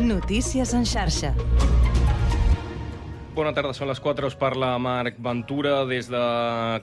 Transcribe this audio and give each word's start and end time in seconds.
Notícies 0.00 0.72
en 0.72 0.86
xarxa. 0.88 1.34
Bona 3.36 3.52
tarda, 3.54 3.70
són 3.76 3.86
les 3.86 4.00
4, 4.02 4.26
us 4.26 4.34
parla 4.34 4.72
Marc 4.80 5.18
Ventura. 5.22 5.84
Des 5.88 6.08
de 6.10 6.22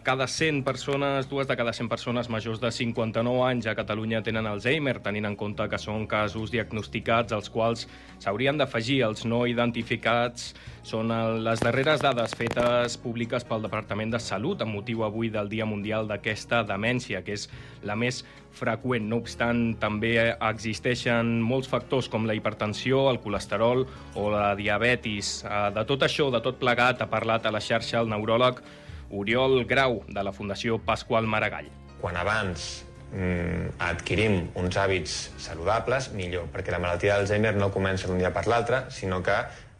cada 0.05 0.27
100 0.29 0.61
persones, 0.63 1.27
dues 1.27 1.49
de 1.49 1.57
cada 1.57 1.73
100 1.73 1.89
persones 1.89 2.29
majors 2.29 2.61
de 2.61 2.71
59 2.71 3.41
anys 3.43 3.67
a 3.67 3.75
Catalunya 3.75 4.21
tenen 4.23 4.47
Alzheimer, 4.47 4.99
tenint 5.03 5.27
en 5.27 5.35
compte 5.35 5.65
que 5.67 5.81
són 5.81 6.05
casos 6.07 6.53
diagnosticats 6.53 7.33
als 7.33 7.49
quals 7.49 7.87
s'haurien 8.23 8.57
d'afegir 8.57 9.01
els 9.09 9.25
no 9.25 9.43
identificats. 9.49 10.53
Són 10.87 11.11
les 11.43 11.59
darreres 11.59 12.05
dades 12.05 12.37
fetes 12.37 12.95
públiques 13.01 13.43
pel 13.43 13.65
Departament 13.65 14.13
de 14.13 14.21
Salut 14.23 14.61
amb 14.61 14.77
motiu 14.77 15.03
avui 15.03 15.33
del 15.33 15.49
Dia 15.49 15.65
Mundial 15.65 16.07
d'aquesta 16.07 16.61
demència, 16.63 17.25
que 17.25 17.33
és 17.35 17.49
la 17.83 17.97
més 17.97 18.23
freqüent. 18.57 19.05
No 19.09 19.21
obstant, 19.21 19.77
també 19.81 20.15
existeixen 20.33 21.37
molts 21.45 21.69
factors 21.71 22.09
com 22.11 22.25
la 22.27 22.35
hipertensió, 22.37 23.05
el 23.11 23.21
colesterol 23.23 23.85
o 24.15 24.27
la 24.33 24.49
diabetis. 24.57 25.39
De 25.75 25.85
tot 25.87 26.03
això, 26.07 26.31
de 26.33 26.41
tot 26.43 26.59
plegat, 26.59 27.01
ha 27.01 27.09
parlat 27.11 27.45
a 27.45 27.53
la 27.53 27.63
xarxa 27.63 28.01
el 28.01 28.11
neuròleg 28.11 28.61
Oriol 29.11 29.63
Grau, 29.65 30.01
de 30.07 30.23
la 30.23 30.33
Fundació 30.35 30.81
Pasqual 30.83 31.27
Maragall. 31.29 31.69
Quan 32.01 32.17
abans 32.19 32.65
mm, 33.13 33.77
adquirim 33.87 34.41
uns 34.59 34.77
hàbits 34.77 35.15
saludables, 35.41 36.11
millor, 36.17 36.49
perquè 36.53 36.73
la 36.73 36.81
malaltia 36.83 37.15
d'Alzheimer 37.15 37.55
no 37.55 37.71
comença 37.73 38.09
d'un 38.09 38.19
dia 38.19 38.33
per 38.35 38.47
l'altre, 38.51 38.83
sinó 38.91 39.21
que 39.23 39.37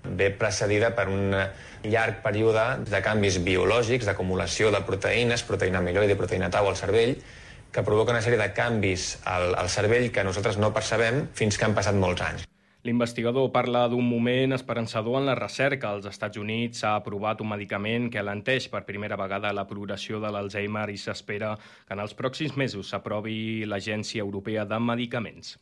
ve 0.08 0.30
precedida 0.32 0.94
per 0.96 1.10
un 1.12 1.34
llarg 1.84 2.22
període 2.24 2.64
de 2.88 3.02
canvis 3.04 3.42
biològics, 3.44 4.08
d'acumulació 4.08 4.72
de 4.72 4.82
proteïnes, 4.88 5.44
proteïna 5.48 5.82
amiloide 5.84 6.16
proteïna 6.20 6.52
tau 6.54 6.70
al 6.70 6.80
cervell, 6.80 7.18
que 7.78 7.84
provoca 7.86 8.10
una 8.10 8.24
sèrie 8.26 8.40
de 8.42 8.48
canvis 8.58 9.20
al, 9.30 9.52
al 9.54 9.68
cervell 9.70 10.08
que 10.10 10.24
nosaltres 10.26 10.58
no 10.58 10.72
percebem 10.74 11.28
fins 11.38 11.60
que 11.62 11.68
han 11.68 11.76
passat 11.78 11.94
molts 11.94 12.24
anys. 12.26 12.48
L'investigador 12.88 13.52
parla 13.54 13.84
d'un 13.92 14.08
moment 14.10 14.56
esperançador 14.56 15.20
en 15.20 15.28
la 15.30 15.36
recerca. 15.38 15.92
Als 15.92 16.08
Estats 16.10 16.42
Units 16.42 16.82
s'ha 16.82 16.96
aprovat 16.98 17.44
un 17.46 17.52
medicament 17.54 18.10
que 18.10 18.24
alenteix 18.24 18.66
per 18.74 18.82
primera 18.90 19.20
vegada 19.20 19.54
la 19.54 19.68
progressió 19.70 20.18
de 20.24 20.34
l'Alzheimer 20.34 20.88
i 20.90 20.98
s'espera 20.98 21.54
que 21.60 21.94
en 21.94 22.02
els 22.02 22.18
pròxims 22.18 22.58
mesos 22.58 22.90
s'aprovi 22.90 23.66
l'Agència 23.70 24.26
Europea 24.26 24.66
de 24.66 24.82
Medicaments. 24.82 25.60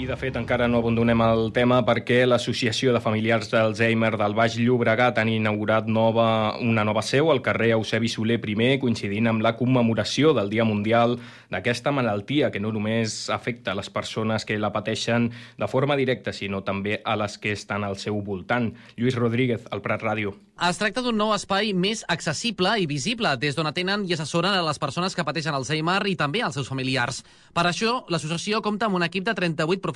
I, 0.00 0.06
de 0.08 0.16
fet, 0.16 0.32
encara 0.38 0.64
no 0.64 0.78
abandonem 0.80 1.20
el 1.20 1.50
tema 1.52 1.82
perquè 1.84 2.22
l'Associació 2.24 2.94
de 2.94 3.02
Familiars 3.04 3.50
d'Alzheimer 3.52 4.14
del 4.16 4.32
Baix 4.38 4.56
Llobregat 4.56 5.20
han 5.20 5.28
inaugurat 5.28 5.90
nova, 5.92 6.54
una 6.56 6.86
nova 6.88 7.02
seu 7.04 7.28
al 7.28 7.42
carrer 7.44 7.74
Eusebi 7.74 8.08
Soler 8.08 8.38
I, 8.40 8.78
coincidint 8.80 9.28
amb 9.28 9.44
la 9.44 9.58
commemoració 9.58 10.32
del 10.32 10.48
Dia 10.48 10.64
Mundial 10.64 11.18
d'aquesta 11.52 11.92
malaltia 11.92 12.48
que 12.50 12.64
no 12.64 12.72
només 12.72 13.28
afecta 13.28 13.76
les 13.76 13.92
persones 13.92 14.48
que 14.48 14.56
la 14.56 14.72
pateixen 14.72 15.34
de 15.58 15.68
forma 15.68 16.00
directa, 16.00 16.32
sinó 16.32 16.62
també 16.64 17.02
a 17.04 17.20
les 17.20 17.36
que 17.36 17.52
estan 17.52 17.84
al 17.84 17.98
seu 18.00 18.22
voltant. 18.24 18.72
Lluís 18.96 19.20
Rodríguez, 19.20 19.68
al 19.68 19.84
Prat 19.84 20.00
Ràdio. 20.00 20.32
Es 20.60 20.76
tracta 20.76 21.00
d'un 21.00 21.16
nou 21.16 21.30
espai 21.32 21.70
més 21.72 22.02
accessible 22.12 22.74
i 22.82 22.84
visible, 22.84 23.30
des 23.40 23.56
d'on 23.56 23.68
atenen 23.68 24.02
i 24.04 24.12
assessoren 24.12 24.52
a 24.52 24.64
les 24.66 24.78
persones 24.78 25.16
que 25.16 25.24
pateixen 25.24 25.56
Alzheimer 25.56 26.02
i 26.04 26.18
també 26.20 26.42
als 26.44 26.58
seus 26.58 26.68
familiars. 26.68 27.22
Per 27.56 27.64
això, 27.64 27.94
l'associació 28.12 28.60
compta 28.60 28.84
amb 28.84 28.98
un 28.98 29.06
equip 29.06 29.24
de 29.24 29.32
38 29.38 29.80
professionals 29.80 29.89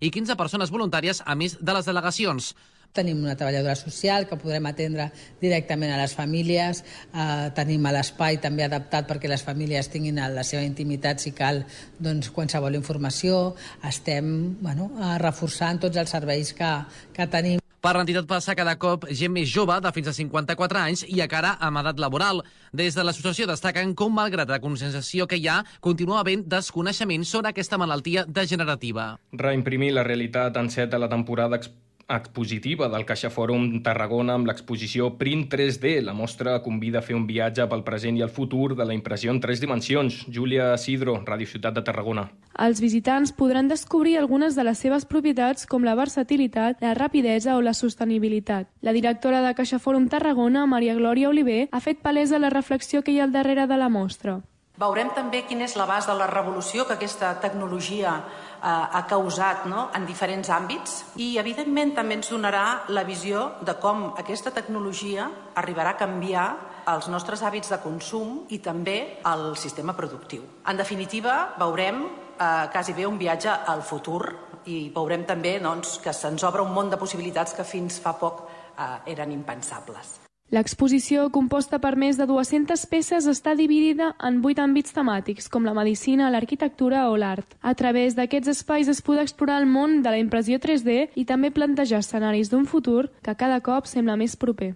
i 0.00 0.10
15 0.10 0.36
persones 0.36 0.70
voluntàries, 0.70 1.22
a 1.24 1.34
més 1.34 1.56
de 1.60 1.72
les 1.72 1.88
delegacions. 1.88 2.52
Tenim 2.92 3.22
una 3.24 3.36
treballadora 3.40 3.74
social 3.74 4.26
que 4.28 4.36
podrem 4.36 4.66
atendre 4.68 5.06
directament 5.40 5.94
a 5.94 6.00
les 6.02 6.12
famílies. 6.12 6.82
Eh, 7.14 7.48
tenim 7.56 7.88
l'espai 7.88 8.36
també 8.36 8.66
adaptat 8.66 9.08
perquè 9.08 9.30
les 9.32 9.44
famílies 9.46 9.88
tinguin 9.88 10.20
la 10.20 10.44
seva 10.44 10.60
intimitat 10.66 11.24
si 11.24 11.32
cal 11.32 11.64
doncs, 11.98 12.28
qualsevol 12.36 12.76
informació. 12.76 13.54
Estem 13.88 14.58
bueno, 14.60 14.90
reforçant 15.24 15.80
tots 15.80 15.96
els 15.96 16.12
serveis 16.12 16.52
que, 16.52 16.74
que 17.16 17.30
tenim. 17.32 17.62
Per 17.82 17.96
l'entitat 17.96 18.28
passa 18.30 18.54
cada 18.54 18.76
cop 18.78 19.08
gent 19.10 19.32
més 19.34 19.48
jove, 19.50 19.74
de 19.82 19.90
fins 19.90 20.06
a 20.06 20.12
54 20.14 20.78
anys, 20.78 21.00
i 21.10 21.18
a 21.18 21.26
cara 21.26 21.56
amb 21.66 21.80
edat 21.80 21.98
laboral. 21.98 22.44
Des 22.70 22.94
de 22.94 23.02
l'associació 23.02 23.48
destaquen 23.50 23.96
com, 23.98 24.14
malgrat 24.14 24.52
la 24.54 24.60
conscienciació 24.62 25.26
que 25.26 25.40
hi 25.40 25.48
ha, 25.50 25.56
continua 25.82 26.20
havent 26.20 26.44
desconeixement 26.46 27.26
sobre 27.26 27.50
aquesta 27.50 27.80
malaltia 27.82 28.22
degenerativa. 28.28 29.16
Reimprimir 29.34 29.90
la 29.96 30.06
realitat 30.06 30.62
en 30.62 30.70
set 30.70 30.94
de 30.94 31.02
la 31.02 31.10
temporada 31.10 31.58
expositiva 32.08 32.88
del 32.88 33.04
Caixa 33.06 33.30
Fòrum 33.30 33.82
Tarragona 33.84 34.34
amb 34.38 34.48
l'exposició 34.50 35.12
Print 35.20 35.48
3D. 35.52 36.00
La 36.02 36.14
mostra 36.16 36.58
convida 36.64 37.00
a 37.00 37.06
fer 37.06 37.16
un 37.16 37.26
viatge 37.28 37.66
pel 37.70 37.84
present 37.86 38.18
i 38.18 38.24
el 38.26 38.30
futur 38.30 38.74
de 38.76 38.86
la 38.88 38.94
impressió 38.96 39.30
en 39.30 39.40
tres 39.40 39.60
dimensions. 39.60 40.22
Júlia 40.28 40.72
Sidro, 40.76 41.16
Ràdio 41.24 41.48
Ciutat 41.50 41.78
de 41.78 41.84
Tarragona. 41.86 42.28
Els 42.58 42.80
visitants 42.84 43.32
podran 43.32 43.68
descobrir 43.68 44.18
algunes 44.18 44.54
de 44.56 44.64
les 44.68 44.78
seves 44.78 45.06
propietats 45.08 45.66
com 45.66 45.84
la 45.84 45.96
versatilitat, 45.96 46.80
la 46.82 46.94
rapidesa 46.94 47.56
o 47.56 47.62
la 47.62 47.74
sostenibilitat. 47.74 48.68
La 48.82 48.92
directora 48.92 49.42
de 49.42 49.54
Caixa 49.54 49.80
Fòrum 49.80 50.08
Tarragona, 50.08 50.66
Maria 50.66 50.94
Glòria 50.94 51.28
Oliver, 51.28 51.68
ha 51.72 51.80
fet 51.80 52.02
palesa 52.02 52.38
la 52.38 52.50
reflexió 52.50 53.02
que 53.02 53.12
hi 53.12 53.20
ha 53.20 53.28
al 53.28 53.36
darrere 53.36 53.66
de 53.66 53.76
la 53.80 53.88
mostra. 53.88 54.42
Veurem 54.80 55.10
també 55.12 55.42
quin 55.44 55.60
és 55.60 55.74
l'abast 55.76 56.08
de 56.08 56.14
la 56.16 56.26
revolució 56.30 56.86
que 56.88 56.94
aquesta 56.96 57.34
tecnologia 57.42 58.14
ha 58.62 59.02
causat 59.10 59.64
no? 59.66 59.88
en 59.94 60.04
diferents 60.06 60.50
àmbits 60.54 60.98
i, 61.18 61.32
evidentment, 61.40 61.96
també 61.96 62.14
ens 62.20 62.30
donarà 62.30 62.84
la 62.94 63.02
visió 63.02 63.48
de 63.60 63.74
com 63.82 64.12
aquesta 64.18 64.52
tecnologia 64.54 65.26
arribarà 65.58 65.96
a 65.96 65.98
canviar 65.98 66.46
els 66.92 67.08
nostres 67.10 67.42
hàbits 67.42 67.70
de 67.70 67.78
consum 67.82 68.42
i 68.54 68.58
també 68.62 68.96
el 69.28 69.52
sistema 69.58 69.94
productiu. 69.98 70.46
En 70.66 70.78
definitiva, 70.78 71.54
veurem 71.58 72.02
eh, 72.06 72.66
quasi 72.72 72.94
bé 72.94 73.06
un 73.06 73.18
viatge 73.18 73.50
al 73.50 73.82
futur 73.82 74.22
i 74.70 74.90
veurem 74.94 75.26
també 75.26 75.58
doncs, 75.62 75.98
que 76.02 76.14
se'ns 76.14 76.42
obre 76.46 76.62
un 76.62 76.74
món 76.74 76.90
de 76.90 76.98
possibilitats 77.00 77.54
que 77.58 77.66
fins 77.66 77.98
fa 78.02 78.14
poc 78.18 78.44
eh, 78.46 79.14
eren 79.14 79.32
impensables. 79.34 80.21
L'exposició, 80.52 81.30
composta 81.32 81.78
per 81.80 81.94
més 81.96 82.18
de 82.20 82.26
200 82.28 82.82
peces, 82.90 83.24
està 83.30 83.54
dividida 83.56 84.10
en 84.20 84.42
vuit 84.44 84.58
àmbits 84.60 84.92
temàtics, 84.92 85.46
com 85.48 85.64
la 85.64 85.72
medicina, 85.72 86.28
l'arquitectura 86.28 87.06
o 87.08 87.14
l'art. 87.16 87.54
A 87.64 87.72
través 87.72 88.18
d'aquests 88.18 88.50
espais 88.52 88.90
es 88.92 89.00
podrà 89.00 89.24
explorar 89.24 89.62
el 89.62 89.64
món 89.66 90.02
de 90.04 90.10
la 90.12 90.18
impressió 90.20 90.58
3D 90.60 91.06
i 91.16 91.24
també 91.24 91.48
plantejar 91.56 92.02
escenaris 92.04 92.50
d'un 92.52 92.66
futur 92.68 93.06
que 93.24 93.32
cada 93.40 93.62
cop 93.64 93.88
sembla 93.88 94.18
més 94.20 94.36
proper. 94.36 94.74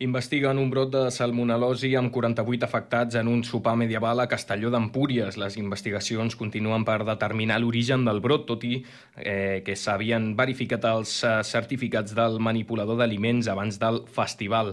Investiguen 0.00 0.62
un 0.62 0.70
brot 0.72 0.94
de 0.94 1.02
salmonel·losi 1.12 1.90
amb 1.98 2.08
48 2.14 2.64
afectats 2.64 3.18
en 3.20 3.28
un 3.28 3.42
sopar 3.44 3.74
medieval 3.76 4.22
a 4.22 4.28
Castelló 4.30 4.70
d'Empúries. 4.72 5.36
Les 5.36 5.58
investigacions 5.60 6.38
continuen 6.40 6.86
per 6.88 7.02
determinar 7.04 7.58
l'origen 7.60 8.06
del 8.08 8.22
brot, 8.24 8.46
tot 8.48 8.64
i 8.64 8.78
eh, 8.78 9.60
que 9.66 9.76
s'havien 9.76 10.30
verificat 10.38 10.88
els 10.88 11.18
eh, 11.20 11.34
certificats 11.44 12.16
del 12.16 12.40
manipulador 12.40 12.96
d'aliments 13.02 13.52
abans 13.52 13.76
del 13.82 14.00
festival. 14.08 14.72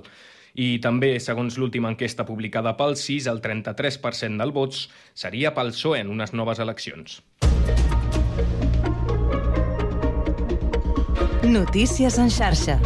I 0.56 0.78
també, 0.80 1.18
segons 1.20 1.58
l'última 1.60 1.90
enquesta 1.92 2.24
publicada 2.28 2.76
pel 2.80 2.96
CIS, 2.96 3.28
el 3.28 3.42
33% 3.44 4.40
del 4.40 4.56
vots 4.56 4.86
seria 5.14 5.52
pel 5.56 5.74
PSOE 5.76 6.00
en 6.06 6.14
unes 6.14 6.32
noves 6.32 6.64
eleccions. 6.64 7.20
Notícies 11.44 12.18
en 12.18 12.32
xarxa. 12.32 12.80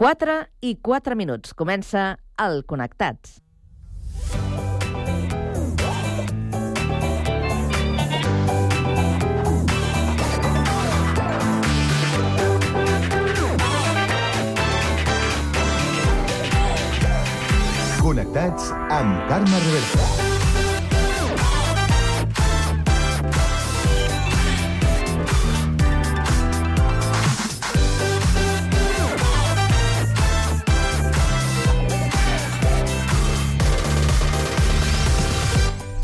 4 0.00 0.36
i 0.64 0.76
4 0.80 1.16
minuts. 1.16 1.52
Comença 1.52 2.14
el 2.40 2.62
Connectats. 2.64 3.40
Connectats 18.30 18.70
amb 18.94 19.26
Carme 19.28 19.58
Reversa. 19.58 20.29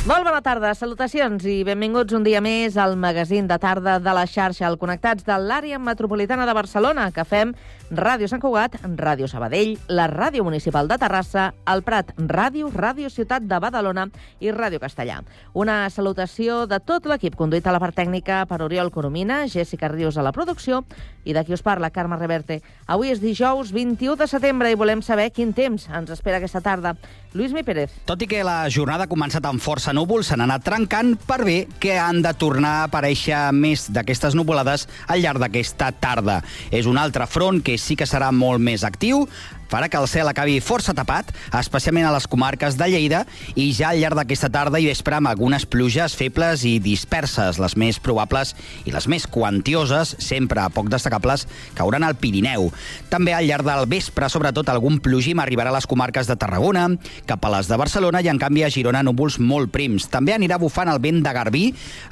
Molt 0.06 0.22
bona 0.22 0.38
tarda, 0.38 0.68
salutacions 0.78 1.42
i 1.50 1.64
benvinguts 1.66 2.14
un 2.14 2.22
dia 2.22 2.38
més 2.38 2.76
al 2.78 2.92
magazín 2.94 3.48
de 3.50 3.56
tarda 3.58 3.96
de 3.98 4.12
la 4.14 4.22
xarxa, 4.30 4.68
al 4.68 4.76
Connectats 4.78 5.26
de 5.26 5.34
l'àrea 5.34 5.80
metropolitana 5.82 6.44
de 6.46 6.54
Barcelona, 6.54 7.08
que 7.10 7.24
fem 7.26 7.50
Ràdio 7.90 8.28
Sant 8.30 8.38
Cugat, 8.38 8.76
Ràdio 9.00 9.26
Sabadell, 9.26 9.72
la 9.90 10.06
Ràdio 10.06 10.44
Municipal 10.46 10.86
de 10.86 11.00
Terrassa, 11.02 11.48
el 11.66 11.82
Prat 11.82 12.12
Ràdio, 12.18 12.70
Ràdio 12.70 13.10
Ciutat 13.10 13.48
de 13.50 13.58
Badalona 13.58 14.04
i 14.38 14.54
Ràdio 14.54 14.78
Castellà. 14.78 15.24
Una 15.58 15.90
salutació 15.90 16.68
de 16.70 16.78
tot 16.78 17.10
l'equip 17.10 17.34
conduït 17.34 17.66
a 17.66 17.74
la 17.74 17.82
part 17.82 17.98
tècnica 17.98 18.44
per 18.46 18.60
Oriol 18.62 18.92
Coromina, 18.94 19.42
Jessica 19.50 19.90
Rius 19.90 20.18
a 20.18 20.22
la 20.22 20.30
producció 20.30 20.84
i 21.26 21.34
de 21.34 21.42
qui 21.42 21.58
us 21.58 21.66
parla, 21.66 21.90
Carme 21.90 22.14
Reverte. 22.14 22.60
Avui 22.86 23.10
és 23.10 23.18
dijous 23.18 23.74
21 23.74 24.14
de 24.22 24.30
setembre 24.30 24.70
i 24.70 24.78
volem 24.78 25.02
saber 25.02 25.32
quin 25.34 25.50
temps 25.50 25.90
ens 25.90 26.14
espera 26.14 26.38
aquesta 26.38 26.62
tarda. 26.62 26.94
Lluís 27.36 27.52
Mi 27.52 27.60
Pérez. 27.62 27.92
Tot 28.08 28.22
i 28.24 28.28
que 28.30 28.40
la 28.46 28.64
jornada 28.72 29.04
ha 29.04 29.10
començat 29.10 29.44
amb 29.44 29.60
força 29.60 29.92
núvols, 29.92 30.30
s'han 30.30 30.40
anat 30.46 30.64
trencant 30.64 31.12
per 31.28 31.42
bé 31.44 31.56
que 31.82 31.98
han 32.00 32.22
de 32.24 32.32
tornar 32.40 32.72
a 32.78 32.86
aparèixer 32.86 33.36
més 33.52 33.90
d'aquestes 33.92 34.34
nuvolades 34.38 34.86
al 35.12 35.20
llarg 35.20 35.42
d'aquesta 35.44 35.90
tarda. 36.00 36.40
És 36.72 36.88
un 36.88 36.96
altre 36.96 37.28
front 37.28 37.60
que 37.60 37.76
sí 37.76 37.92
que 37.92 38.08
serà 38.08 38.32
molt 38.32 38.64
més 38.64 38.86
actiu, 38.88 39.26
farà 39.70 39.88
que 39.90 39.98
el 39.98 40.08
cel 40.10 40.28
acabi 40.30 40.58
força 40.64 40.94
tapat, 40.96 41.32
especialment 41.58 42.06
a 42.08 42.12
les 42.14 42.26
comarques 42.30 42.76
de 42.78 42.88
Lleida, 42.90 43.24
i 43.54 43.70
ja 43.76 43.90
al 43.90 44.00
llarg 44.00 44.18
d'aquesta 44.18 44.50
tarda 44.52 44.80
i 44.80 44.88
vespre 44.88 45.18
amb 45.18 45.30
algunes 45.30 45.66
pluges 45.66 46.16
febles 46.16 46.64
i 46.68 46.76
disperses, 46.82 47.60
les 47.62 47.76
més 47.76 47.98
probables 48.02 48.54
i 48.86 48.94
les 48.94 49.08
més 49.10 49.26
quantioses, 49.26 50.14
sempre 50.22 50.64
poc 50.74 50.90
destacables, 50.92 51.46
cauran 51.76 52.06
al 52.06 52.16
Pirineu. 52.20 52.70
També 53.10 53.34
al 53.34 53.46
llarg 53.48 53.66
del 53.66 53.86
vespre, 53.90 54.30
sobretot, 54.32 54.68
algun 54.70 55.00
plogim 55.02 55.40
arribarà 55.42 55.72
a 55.72 55.76
les 55.78 55.88
comarques 55.90 56.30
de 56.30 56.38
Tarragona, 56.38 56.88
cap 57.26 57.44
a 57.44 57.52
les 57.56 57.70
de 57.70 57.80
Barcelona 57.80 58.22
i, 58.22 58.30
en 58.32 58.40
canvi, 58.42 58.64
a 58.66 58.70
Girona 58.72 59.02
núvols 59.06 59.38
molt 59.42 59.72
prims. 59.74 60.08
També 60.12 60.34
anirà 60.36 60.60
bufant 60.62 60.90
el 60.92 61.02
vent 61.02 61.22
de 61.24 61.34
Garbí, 61.34 61.66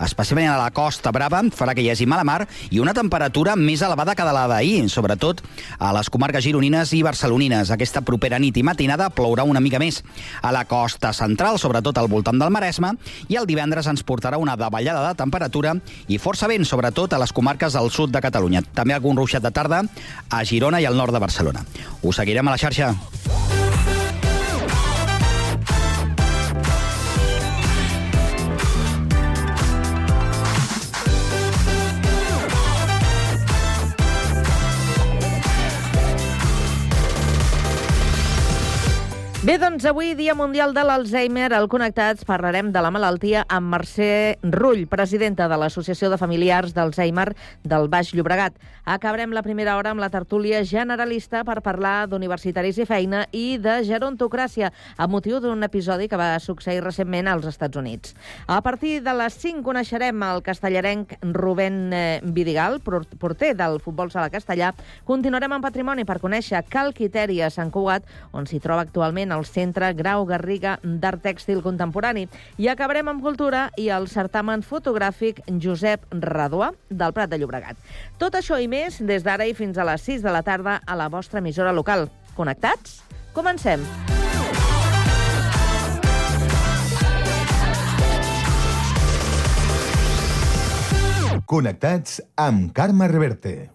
especialment 0.04 0.50
a 0.52 0.58
la 0.60 0.70
Costa 0.74 1.12
Brava, 1.14 1.44
farà 1.54 1.74
que 1.76 1.84
hi 1.84 1.90
hagi 1.92 2.08
mala 2.10 2.26
mar 2.26 2.42
i 2.70 2.80
una 2.82 2.94
temperatura 2.96 3.56
més 3.56 3.82
elevada 3.84 4.16
que 4.16 4.26
de 4.26 4.34
la 4.34 4.46
d'ahir, 4.50 4.88
sobretot 4.90 5.42
a 5.78 5.92
les 5.96 6.10
comarques 6.10 6.44
gironines 6.44 6.92
i 6.96 7.02
barcelonines. 7.04 7.43
Aquesta 7.52 8.00
propera 8.00 8.38
nit 8.38 8.56
i 8.56 8.62
matinada 8.64 9.10
plourà 9.12 9.44
una 9.44 9.60
mica 9.60 9.78
més 9.82 10.02
a 10.42 10.52
la 10.54 10.64
costa 10.64 11.12
central, 11.12 11.58
sobretot 11.58 11.98
al 11.98 12.08
voltant 12.08 12.38
del 12.40 12.52
Maresme, 12.54 12.94
i 13.28 13.36
el 13.36 13.46
divendres 13.46 13.86
ens 13.90 14.04
portarà 14.06 14.38
una 14.40 14.56
davallada 14.56 15.08
de 15.08 15.18
temperatura 15.18 15.74
i 16.08 16.18
força 16.18 16.48
vent, 16.48 16.64
sobretot 16.64 17.12
a 17.12 17.20
les 17.20 17.32
comarques 17.32 17.76
del 17.76 17.90
sud 17.90 18.14
de 18.14 18.22
Catalunya. 18.24 18.64
També 18.74 18.94
algun 18.94 19.16
ruixat 19.16 19.44
de 19.44 19.52
tarda 19.52 19.82
a 20.30 20.44
Girona 20.44 20.80
i 20.80 20.88
al 20.88 20.96
nord 20.96 21.12
de 21.12 21.20
Barcelona. 21.20 21.66
Us 22.02 22.16
seguirem 22.22 22.48
a 22.48 22.56
la 22.56 22.60
xarxa. 22.60 22.94
Bé, 39.44 39.58
doncs 39.60 39.84
avui, 39.84 40.14
Dia 40.16 40.32
Mundial 40.32 40.72
de 40.72 40.80
l'Alzheimer, 40.88 41.50
al 41.52 41.66
Connectats 41.68 42.24
parlarem 42.24 42.70
de 42.72 42.80
la 42.80 42.88
malaltia 42.88 43.42
amb 43.52 43.68
Mercè 43.74 44.38
Rull, 44.40 44.86
presidenta 44.88 45.50
de 45.52 45.58
l'Associació 45.60 46.08
de 46.08 46.16
Familiars 46.16 46.72
d'Alzheimer 46.72 47.26
del 47.60 47.90
Baix 47.92 48.14
Llobregat. 48.16 48.56
Acabarem 48.88 49.34
la 49.36 49.42
primera 49.44 49.74
hora 49.76 49.92
amb 49.92 50.00
la 50.00 50.08
tertúlia 50.08 50.62
generalista 50.64 51.42
per 51.44 51.58
parlar 51.60 52.06
d'universitaris 52.08 52.78
i 52.80 52.86
feina 52.88 53.26
i 53.36 53.58
de 53.60 53.74
gerontocràcia, 53.84 54.70
a 54.96 55.08
motiu 55.12 55.42
d'un 55.44 55.68
episodi 55.68 56.08
que 56.08 56.16
va 56.16 56.40
succeir 56.40 56.80
recentment 56.80 57.28
als 57.28 57.44
Estats 57.52 57.76
Units. 57.76 58.16
A 58.48 58.62
partir 58.64 59.02
de 59.04 59.12
les 59.12 59.36
5 59.44 59.60
coneixerem 59.68 60.24
el 60.24 60.40
castellarenc 60.48 61.18
Rubén 61.36 61.92
eh, 61.92 62.20
Vidigal, 62.24 62.80
porter 62.80 63.52
del 63.60 63.76
futbol 63.84 64.08
sala 64.08 64.32
castellà. 64.32 64.72
Continuarem 65.04 65.52
amb 65.52 65.68
patrimoni 65.68 66.08
per 66.08 66.16
conèixer 66.24 66.64
Cal 66.72 66.96
Quiteri 66.96 67.42
a 67.44 67.52
Sant 67.52 67.68
Cugat, 67.68 68.08
on 68.32 68.48
s'hi 68.48 68.64
troba 68.64 68.88
actualment 68.88 69.33
al 69.34 69.44
Centre 69.48 69.90
Grau 69.98 70.24
Garriga 70.28 70.78
d'Art 70.82 71.24
Tèxtil 71.26 71.62
Contemporani. 71.64 72.28
I 72.56 72.70
acabarem 72.72 73.10
amb 73.10 73.24
cultura 73.24 73.66
i 73.80 73.90
el 73.92 74.08
certamen 74.08 74.62
fotogràfic 74.62 75.42
Josep 75.60 76.06
Raduà 76.24 76.72
del 76.88 77.12
Prat 77.16 77.32
de 77.32 77.42
Llobregat. 77.42 77.76
Tot 78.22 78.38
això 78.38 78.60
i 78.62 78.70
més 78.70 79.02
des 79.02 79.26
d'ara 79.26 79.48
i 79.50 79.56
fins 79.58 79.78
a 79.78 79.88
les 79.90 80.06
6 80.06 80.24
de 80.24 80.32
la 80.32 80.44
tarda 80.46 80.80
a 80.86 80.96
la 80.96 81.10
vostra 81.12 81.42
emissora 81.42 81.74
local. 81.74 82.08
Connectats? 82.38 83.02
Comencem! 83.34 83.82
Connectats 91.44 92.22
amb 92.40 92.72
Carme 92.72 93.06
Reverte. 93.10 93.73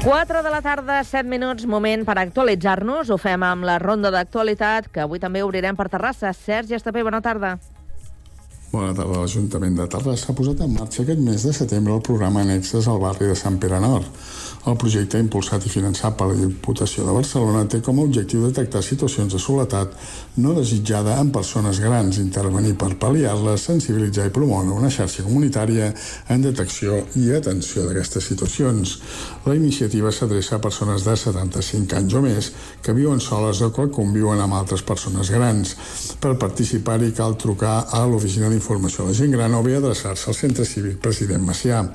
Quatre 0.00 0.42
de 0.42 0.48
la 0.48 0.62
tarda, 0.64 1.02
7 1.04 1.28
minuts, 1.28 1.66
moment 1.68 2.06
per 2.08 2.14
actualitzar-nos. 2.16 3.10
Ho 3.12 3.18
fem 3.20 3.42
amb 3.44 3.66
la 3.68 3.74
ronda 3.78 4.08
d'actualitat, 4.08 4.86
que 4.88 5.02
avui 5.04 5.20
també 5.20 5.42
obrirem 5.44 5.76
per 5.76 5.90
Terrassa. 5.92 6.30
Sergi 6.32 6.78
Estapé, 6.78 7.02
bona 7.04 7.20
tarda. 7.20 7.58
Bona 8.72 8.94
tarda. 8.96 9.18
L'Ajuntament 9.20 9.76
de 9.76 9.84
Terrassa 9.92 10.30
ha 10.32 10.36
posat 10.38 10.62
en 10.64 10.72
marxa 10.72 11.02
aquest 11.02 11.20
mes 11.20 11.44
de 11.44 11.52
setembre 11.52 11.92
el 11.98 12.00
programa 12.06 12.40
Annexes 12.40 12.88
al 12.88 13.02
barri 13.02 13.28
de 13.28 13.36
Sant 13.36 13.60
Pere 13.60 13.82
Nord. 13.84 14.08
El 14.68 14.76
projecte, 14.76 15.16
impulsat 15.16 15.64
i 15.64 15.70
finançat 15.72 16.18
per 16.20 16.26
la 16.28 16.34
Diputació 16.36 17.06
de 17.06 17.14
Barcelona, 17.16 17.62
té 17.64 17.78
com 17.80 17.96
a 17.96 18.02
objectiu 18.04 18.42
detectar 18.44 18.82
situacions 18.84 19.32
de 19.32 19.38
soledat 19.40 19.94
no 20.36 20.52
desitjada 20.52 21.14
en 21.22 21.30
persones 21.32 21.80
grans, 21.80 22.18
intervenir 22.20 22.74
per 22.76 22.90
pal·liar-les, 23.00 23.64
sensibilitzar 23.70 24.26
i 24.28 24.34
promoure 24.36 24.76
una 24.76 24.90
xarxa 24.92 25.24
comunitària 25.24 25.88
en 26.28 26.44
detecció 26.44 26.98
i 27.16 27.30
atenció 27.38 27.86
d'aquestes 27.86 28.28
situacions. 28.34 28.98
La 29.48 29.56
iniciativa 29.56 30.12
s'adreça 30.12 30.58
a 30.58 30.62
persones 30.68 31.08
de 31.08 31.16
75 31.16 31.96
anys 31.96 32.18
o 32.20 32.24
més 32.26 32.52
que 32.84 32.92
viuen 32.92 33.24
soles 33.24 33.62
o 33.64 33.72
que 33.72 33.88
conviuen 33.88 34.44
amb 34.44 34.60
altres 34.60 34.84
persones 34.84 35.32
grans. 35.32 35.72
Per 36.20 36.36
participar-hi 36.36 37.14
cal 37.16 37.40
trucar 37.40 37.86
a 37.96 38.04
l'Oficina 38.04 38.52
d'Informació 38.52 39.08
de 39.08 39.14
la 39.14 39.20
Gent 39.22 39.38
Gran 39.38 39.56
o 39.56 39.64
bé 39.64 39.78
adreçar-se 39.80 40.28
al 40.28 40.36
Centre 40.36 40.68
Cívic 40.68 41.00
President 41.00 41.48
Macià. 41.48 41.86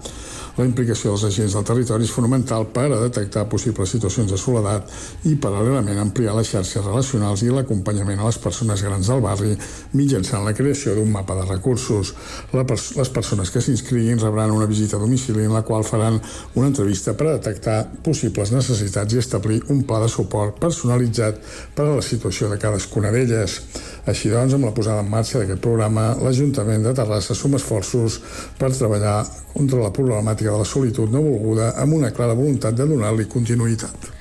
La 0.56 0.64
implicació 0.64 1.12
dels 1.12 1.26
agents 1.28 1.56
del 1.58 1.66
territori 1.68 2.06
és 2.08 2.12
fonamental 2.16 2.70
per 2.72 2.86
a 2.88 3.00
detectar 3.02 3.42
possibles 3.52 3.92
situacions 3.92 4.32
de 4.32 4.38
soledat 4.40 4.88
i, 5.28 5.34
paral·lelament, 5.36 6.00
ampliar 6.00 6.36
les 6.38 6.48
xarxes 6.54 6.86
relacionals 6.86 7.44
i 7.44 7.52
l'acompanyament 7.52 8.22
a 8.22 8.30
les 8.30 8.40
persones 8.40 8.84
grans 8.86 9.10
del 9.12 9.24
barri 9.26 9.52
mitjançant 10.00 10.48
la 10.48 10.56
creació 10.56 10.96
d'un 10.96 11.12
mapa 11.12 11.36
de 11.36 11.44
recursos. 11.50 12.14
Les 12.56 13.12
persones 13.12 13.52
que 13.52 13.60
s'inscriguin 13.60 14.24
rebran 14.24 14.56
una 14.56 14.70
visita 14.72 14.96
a 14.96 15.04
domicili 15.04 15.44
en 15.44 15.52
la 15.58 15.66
qual 15.68 15.84
faran 15.84 16.22
una 16.54 16.72
entrevista 16.72 17.18
per 17.20 17.28
a 17.28 17.36
detectar 17.36 17.78
possibles 18.06 18.56
necessitats 18.56 19.12
i 19.12 19.20
establir 19.20 19.60
un 19.76 19.84
pla 19.84 20.00
de 20.06 20.12
suport 20.12 20.56
personalitzat 20.64 21.42
per 21.76 21.90
a 21.90 21.98
la 21.98 22.06
situació 22.06 22.48
de 22.48 22.62
cadascuna 22.64 23.12
d'elles. 23.12 23.60
Així 24.08 24.32
doncs, 24.32 24.56
amb 24.56 24.70
la 24.70 24.76
posada 24.78 25.04
en 25.04 25.12
marxa 25.12 25.42
d'aquest 25.42 25.60
programa, 25.60 26.14
l'Ajuntament 26.24 26.88
de 26.88 26.96
Terrassa 26.96 27.36
suma 27.36 27.60
esforços 27.60 28.22
per 28.56 28.72
treballar 28.72 29.26
contra 29.56 29.80
la 29.80 29.94
problemàtica 29.96 30.52
de 30.52 30.60
la 30.60 30.68
solitud 30.68 31.12
no 31.16 31.24
volguda 31.24 31.72
amb 31.80 31.96
una 31.96 32.12
clara 32.12 32.36
voluntat 32.36 32.76
de 32.76 32.88
donar-li 32.92 33.28
continuïtat. 33.32 34.15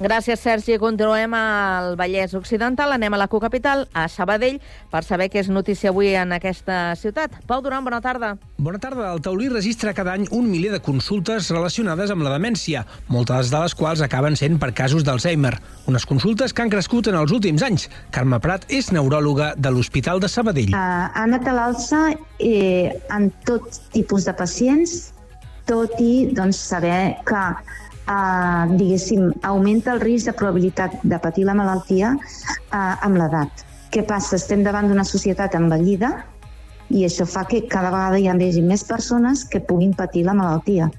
Gràcies, 0.00 0.40
Sergi. 0.40 0.78
Continuem 0.80 1.34
al 1.36 1.92
Vallès 2.00 2.32
Occidental. 2.32 2.94
Anem 2.94 3.12
a 3.12 3.18
la 3.20 3.26
cocapital, 3.28 3.82
a 3.92 4.06
Sabadell, 4.08 4.56
per 4.88 5.02
saber 5.04 5.26
què 5.28 5.42
és 5.42 5.50
notícia 5.52 5.90
avui 5.92 6.14
en 6.16 6.32
aquesta 6.32 6.94
ciutat. 6.96 7.34
Pau 7.46 7.60
Duran, 7.60 7.84
bona 7.84 7.98
tarda. 8.00 8.30
Bona 8.56 8.80
tarda. 8.80 9.10
El 9.12 9.20
taulí 9.20 9.50
registra 9.52 9.92
cada 9.92 10.14
any 10.16 10.24
un 10.32 10.48
miler 10.48 10.70
de 10.72 10.80
consultes 10.80 11.50
relacionades 11.52 12.14
amb 12.14 12.24
la 12.24 12.32
demència, 12.32 12.86
moltes 13.12 13.52
de 13.52 13.60
les 13.60 13.76
quals 13.76 14.00
acaben 14.00 14.40
sent 14.40 14.56
per 14.62 14.72
casos 14.72 15.04
d'Alzheimer. 15.04 15.52
Unes 15.92 16.08
consultes 16.08 16.56
que 16.56 16.64
han 16.64 16.72
crescut 16.72 17.12
en 17.12 17.20
els 17.20 17.36
últims 17.36 17.60
anys. 17.68 17.90
Carme 18.10 18.40
Prat 18.40 18.64
és 18.72 18.88
neuròloga 18.96 19.52
de 19.60 19.74
l'Hospital 19.74 20.24
de 20.24 20.32
Sabadell. 20.32 20.72
Uh, 20.72 21.12
ha 21.12 21.26
anat 21.26 21.44
a 21.44 21.56
l'alça 21.58 22.06
eh, 22.40 22.88
en 23.12 23.28
tot 23.44 23.82
tipus 23.92 24.24
de 24.24 24.32
pacients, 24.32 25.12
tot 25.68 25.92
i 26.00 26.30
doncs, 26.32 26.56
saber 26.72 27.20
que 27.28 27.44
eh, 28.08 28.64
diguéssim, 28.76 29.30
augmenta 29.42 29.94
el 29.94 30.00
risc 30.00 30.30
de 30.30 30.36
probabilitat 30.38 31.00
de 31.02 31.18
patir 31.18 31.46
la 31.48 31.56
malaltia 31.58 32.14
eh, 32.16 32.78
amb 32.78 33.20
l'edat. 33.20 33.64
Què 33.90 34.04
passa? 34.06 34.36
Estem 34.38 34.62
davant 34.62 34.88
d'una 34.88 35.04
societat 35.04 35.56
envellida 35.58 36.12
i 36.90 37.04
això 37.06 37.26
fa 37.26 37.44
que 37.46 37.64
cada 37.70 37.90
vegada 37.90 38.18
hi 38.18 38.28
hagi 38.30 38.62
més 38.62 38.84
persones 38.84 39.44
que 39.44 39.60
puguin 39.60 39.94
patir 39.94 40.24
la 40.26 40.34
malaltia, 40.34 40.90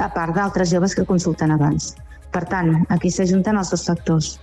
a 0.00 0.08
part 0.12 0.34
d'altres 0.34 0.70
joves 0.70 0.94
que 0.94 1.04
consulten 1.04 1.52
abans. 1.52 1.94
Per 2.32 2.44
tant, 2.50 2.72
aquí 2.90 3.10
s'ajunten 3.10 3.56
els 3.60 3.70
dos 3.70 3.84
factors. 3.86 4.38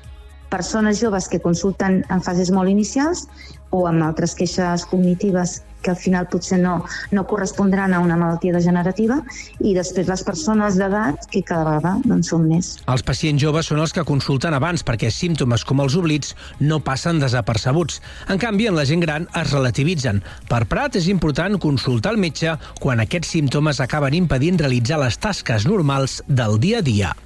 Persones 0.51 0.99
joves 0.99 1.29
que 1.31 1.39
consulten 1.39 2.01
en 2.11 2.21
fases 2.21 2.51
molt 2.51 2.69
inicials 2.69 3.25
o 3.71 3.85
amb 3.87 4.03
altres 4.03 4.35
queixes 4.35 4.83
cognitives 4.91 5.61
que 5.81 5.89
al 5.89 5.97
final 5.97 6.27
potser 6.29 6.59
no, 6.61 6.83
no 7.11 7.25
correspondran 7.27 7.93
a 7.93 7.99
una 8.03 8.17
malaltia 8.19 8.53
degenerativa, 8.53 9.17
i 9.59 9.73
després 9.73 10.09
les 10.11 10.23
persones 10.27 10.77
d'edat, 10.77 11.25
que 11.31 11.41
cada 11.47 11.63
vegada 11.65 11.95
doncs, 12.05 12.29
són 12.29 12.45
més. 12.49 12.75
Els 12.91 13.05
pacients 13.07 13.41
joves 13.41 13.71
són 13.71 13.81
els 13.81 13.95
que 13.95 14.05
consulten 14.05 14.53
abans 14.53 14.85
perquè 14.85 15.09
símptomes 15.09 15.65
com 15.65 15.81
els 15.81 15.97
oblits 15.97 16.35
no 16.59 16.81
passen 16.85 17.23
desapercebuts. 17.23 18.01
En 18.29 18.41
canvi, 18.41 18.69
en 18.69 18.77
la 18.77 18.85
gent 18.85 19.01
gran 19.01 19.27
es 19.41 19.55
relativitzen. 19.55 20.21
Per 20.51 20.63
Prat 20.69 20.99
és 20.99 21.09
important 21.11 21.57
consultar 21.61 22.13
el 22.13 22.21
metge 22.21 22.55
quan 22.83 23.01
aquests 23.01 23.33
símptomes 23.39 23.81
acaben 23.81 24.19
impedint 24.19 24.61
realitzar 24.61 25.01
les 25.01 25.17
tasques 25.17 25.65
normals 25.65 26.21
del 26.27 26.59
dia 26.61 26.85
a 26.85 26.85
dia. 26.85 27.17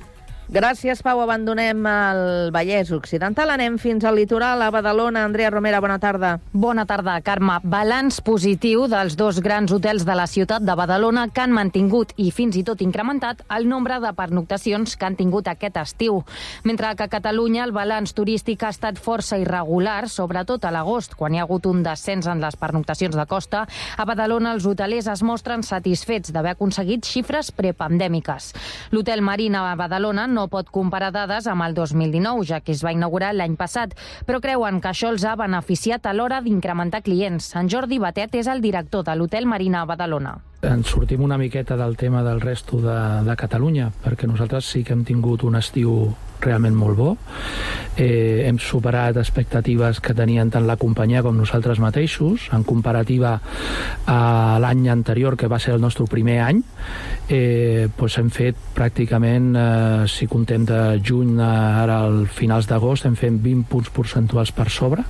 Gràcies, 0.46 1.00
Pau. 1.02 1.18
Abandonem 1.24 1.80
el 1.90 2.52
Vallès 2.54 2.92
Occidental. 2.94 3.50
Anem 3.50 3.80
fins 3.82 4.04
al 4.06 4.14
litoral, 4.20 4.62
a 4.62 4.70
Badalona. 4.70 5.24
Andrea 5.26 5.50
Romera, 5.50 5.80
bona 5.82 5.98
tarda. 5.98 6.36
Bona 6.54 6.84
tarda, 6.86 7.16
Carme. 7.26 7.56
Balanç 7.64 8.20
positiu 8.22 8.86
dels 8.86 9.16
dos 9.18 9.40
grans 9.42 9.74
hotels 9.74 10.06
de 10.06 10.14
la 10.14 10.28
ciutat 10.30 10.62
de 10.62 10.76
Badalona 10.78 11.24
que 11.34 11.42
han 11.42 11.56
mantingut 11.56 12.14
i 12.22 12.30
fins 12.30 12.60
i 12.60 12.64
tot 12.64 12.84
incrementat 12.86 13.42
el 13.58 13.66
nombre 13.68 13.98
de 14.04 14.12
pernoctacions 14.14 14.94
que 14.94 15.08
han 15.08 15.18
tingut 15.18 15.50
aquest 15.50 15.80
estiu. 15.82 16.22
Mentre 16.64 16.94
que 16.94 17.08
a 17.08 17.10
Catalunya 17.10 17.64
el 17.66 17.74
balanç 17.74 18.14
turístic 18.14 18.64
ha 18.64 18.70
estat 18.70 19.02
força 19.02 19.42
irregular, 19.42 20.06
sobretot 20.10 20.70
a 20.70 20.72
l'agost, 20.72 21.18
quan 21.18 21.34
hi 21.34 21.42
ha 21.42 21.48
hagut 21.50 21.66
un 21.66 21.82
descens 21.82 22.30
en 22.30 22.46
les 22.46 22.56
pernoctacions 22.56 23.18
de 23.18 23.26
costa, 23.26 23.66
a 23.98 24.06
Badalona 24.06 24.54
els 24.54 24.70
hotelers 24.70 25.10
es 25.10 25.26
mostren 25.26 25.66
satisfets 25.66 26.30
d'haver 26.30 26.54
aconseguit 26.54 27.02
xifres 27.02 27.50
prepandèmiques. 27.50 28.54
L'hotel 28.94 29.26
Marina 29.26 29.66
a 29.72 29.76
Badalona 29.76 30.30
no 30.36 30.48
pot 30.52 30.72
comparar 30.74 31.14
dades 31.16 31.48
amb 31.48 31.64
el 31.66 31.78
2019, 31.78 32.46
ja 32.52 32.62
que 32.62 32.76
es 32.76 32.84
va 32.86 32.94
inaugurar 32.96 33.34
l'any 33.36 33.56
passat, 33.60 33.96
però 34.28 34.42
creuen 34.44 34.82
que 34.82 34.92
això 34.92 35.14
els 35.14 35.24
ha 35.24 35.38
beneficiat 35.40 36.06
a 36.06 36.14
l'hora 36.14 36.42
d'incrementar 36.44 37.04
clients. 37.06 37.54
En 37.56 37.72
Jordi 37.72 38.02
Batet 38.04 38.36
és 38.36 38.52
el 38.52 38.62
director 38.62 39.08
de 39.08 39.16
l'Hotel 39.16 39.48
Marina 39.48 39.82
a 39.84 39.90
Badalona 39.90 40.36
ens 40.66 40.90
sortim 40.90 41.22
una 41.22 41.38
miqueta 41.38 41.76
del 41.78 41.96
tema 41.98 42.24
del 42.24 42.42
resto 42.42 42.80
de, 42.82 42.98
de 43.28 43.36
Catalunya, 43.38 43.92
perquè 44.04 44.26
nosaltres 44.26 44.66
sí 44.66 44.84
que 44.84 44.96
hem 44.96 45.04
tingut 45.06 45.44
un 45.46 45.60
estiu 45.60 46.16
realment 46.46 46.76
molt 46.78 46.98
bo. 46.98 47.16
Eh, 47.96 48.44
hem 48.48 48.58
superat 48.60 49.16
expectatives 49.18 50.02
que 50.04 50.14
tenien 50.14 50.50
tant 50.52 50.66
la 50.68 50.76
companyia 50.76 51.24
com 51.24 51.38
nosaltres 51.38 51.80
mateixos, 51.80 52.50
en 52.56 52.66
comparativa 52.68 53.38
a 54.06 54.20
l'any 54.60 54.90
anterior, 54.92 55.38
que 55.40 55.48
va 55.48 55.60
ser 55.64 55.76
el 55.76 55.82
nostre 55.82 56.06
primer 56.12 56.42
any, 56.44 56.62
eh, 57.30 57.88
doncs 57.98 58.20
hem 58.20 58.30
fet 58.30 58.60
pràcticament, 58.76 59.52
eh, 59.56 60.08
si 60.12 60.28
contem 60.28 60.66
de 60.66 61.00
juny 61.02 61.40
ara 61.40 62.02
al 62.04 62.26
finals 62.28 62.68
d'agost, 62.68 63.06
hem 63.06 63.16
fet 63.16 63.40
20 63.42 63.64
punts 63.70 63.90
percentuals 63.90 64.52
per 64.52 64.70
sobre, 64.70 65.04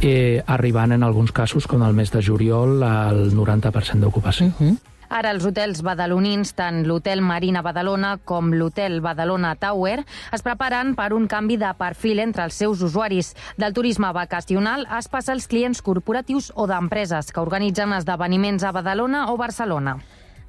eh, 0.00 0.42
arribant 0.46 0.92
en 0.92 1.02
alguns 1.02 1.32
casos, 1.32 1.66
com 1.66 1.82
el 1.82 1.94
mes 1.94 2.10
de 2.10 2.22
juliol, 2.22 2.82
al 2.82 3.30
90% 3.32 4.00
d'ocupació. 4.00 4.46
Uh 4.46 4.52
-huh. 4.58 4.91
Ara 5.12 5.28
els 5.34 5.44
hotels 5.44 5.82
badalonins, 5.84 6.54
tant 6.56 6.78
l'Hotel 6.88 7.20
Marina 7.20 7.60
Badalona 7.60 8.14
com 8.24 8.46
l'Hotel 8.56 9.02
Badalona 9.04 9.50
Tower, 9.60 9.98
es 10.32 10.44
preparen 10.46 10.94
per 10.96 11.10
un 11.12 11.26
canvi 11.28 11.58
de 11.60 11.68
perfil 11.76 12.22
entre 12.24 12.46
els 12.48 12.56
seus 12.56 12.80
usuaris. 12.80 13.34
Del 13.60 13.76
turisme 13.76 14.08
vacacional 14.16 14.86
es 14.96 15.10
passa 15.12 15.36
als 15.36 15.50
clients 15.52 15.84
corporatius 15.84 16.48
o 16.56 16.64
d'empreses 16.64 17.28
que 17.28 17.44
organitzen 17.44 17.92
esdeveniments 17.92 18.64
a 18.64 18.72
Badalona 18.72 19.26
o 19.34 19.36
Barcelona. 19.36 19.98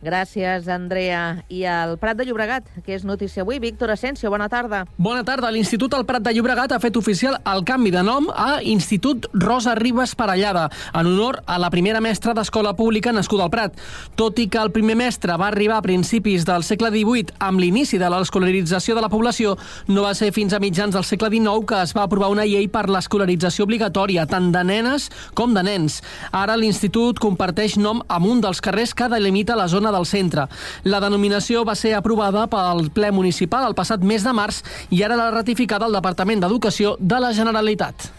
Gràcies, 0.03 0.67
Andrea. 0.67 1.45
I 1.47 1.61
el 1.63 1.93
Prat 1.97 2.17
de 2.19 2.25
Llobregat, 2.27 2.67
que 2.83 2.91
és 2.91 3.05
notícia 3.07 3.45
avui. 3.45 3.61
Víctor 3.63 3.93
Asensio, 3.93 4.27
bona 4.29 4.49
tarda. 4.51 4.81
Bona 4.97 5.23
tarda. 5.23 5.47
L'Institut 5.51 5.93
El 5.95 6.03
Prat 6.03 6.25
de 6.25 6.33
Llobregat 6.35 6.73
ha 6.75 6.79
fet 6.83 6.97
oficial 6.99 7.37
el 7.47 7.63
canvi 7.63 7.93
de 7.93 8.01
nom 8.03 8.27
a 8.35 8.57
Institut 8.67 9.29
Rosa 9.31 9.77
Ribes 9.79 10.11
Parellada, 10.19 10.65
en 10.91 11.07
honor 11.07 11.39
a 11.47 11.55
la 11.57 11.69
primera 11.71 12.01
mestra 12.03 12.33
d'escola 12.35 12.73
pública 12.75 13.13
nascuda 13.15 13.45
al 13.47 13.53
Prat. 13.53 13.79
Tot 14.19 14.41
i 14.43 14.49
que 14.51 14.59
el 14.59 14.73
primer 14.75 14.97
mestre 14.99 15.37
va 15.39 15.47
arribar 15.47 15.77
a 15.79 15.85
principis 15.85 16.43
del 16.43 16.67
segle 16.67 16.91
XVIII 16.91 17.39
amb 17.39 17.63
l'inici 17.63 18.01
de 18.01 18.11
l'escolarització 18.11 18.97
de 18.99 19.05
la 19.05 19.11
població, 19.13 19.55
no 19.87 20.03
va 20.03 20.11
ser 20.19 20.33
fins 20.35 20.51
a 20.51 20.59
mitjans 20.59 20.97
del 20.97 21.07
segle 21.07 21.31
XIX 21.31 21.63
que 21.69 21.79
es 21.79 21.95
va 21.95 22.03
aprovar 22.09 22.33
una 22.33 22.43
llei 22.43 22.67
per 22.67 22.89
l'escolarització 22.91 23.63
obligatòria, 23.69 24.27
tant 24.27 24.51
de 24.51 24.65
nenes 24.67 25.07
com 25.33 25.55
de 25.55 25.63
nens. 25.63 26.01
Ara 26.35 26.59
l'Institut 26.59 27.23
comparteix 27.23 27.79
nom 27.79 28.03
amb 28.11 28.27
un 28.27 28.43
dels 28.43 28.59
carrers 28.59 28.91
que 28.91 29.07
delimita 29.07 29.55
la 29.55 29.71
zona 29.71 29.92
del 29.93 30.09
centre. 30.09 30.47
La 30.83 30.99
denominació 31.03 31.63
va 31.67 31.77
ser 31.79 31.93
aprovada 31.97 32.47
pel 32.51 32.89
ple 32.93 33.13
municipal 33.13 33.69
el 33.69 33.77
passat 33.77 34.03
mes 34.03 34.25
de 34.25 34.33
març 34.33 34.63
i 34.89 35.05
ara 35.05 35.19
l'ha 35.19 35.31
ratificada 35.31 35.87
el 35.87 35.95
Departament 35.95 36.43
d'Educació 36.43 36.97
de 36.99 37.21
la 37.21 37.31
Generalitat. 37.37 38.09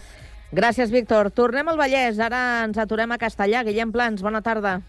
Gràcies, 0.55 0.91
Víctor. 0.93 1.33
Tornem 1.35 1.67
al 1.67 1.79
Vallès. 1.79 2.19
Ara 2.21 2.63
ens 2.63 2.77
aturem 2.79 3.11
a 3.11 3.19
Castellà. 3.19 3.65
Guillem 3.67 3.91
Plans, 3.91 4.23
bona 4.23 4.39
tarda. 4.45 4.79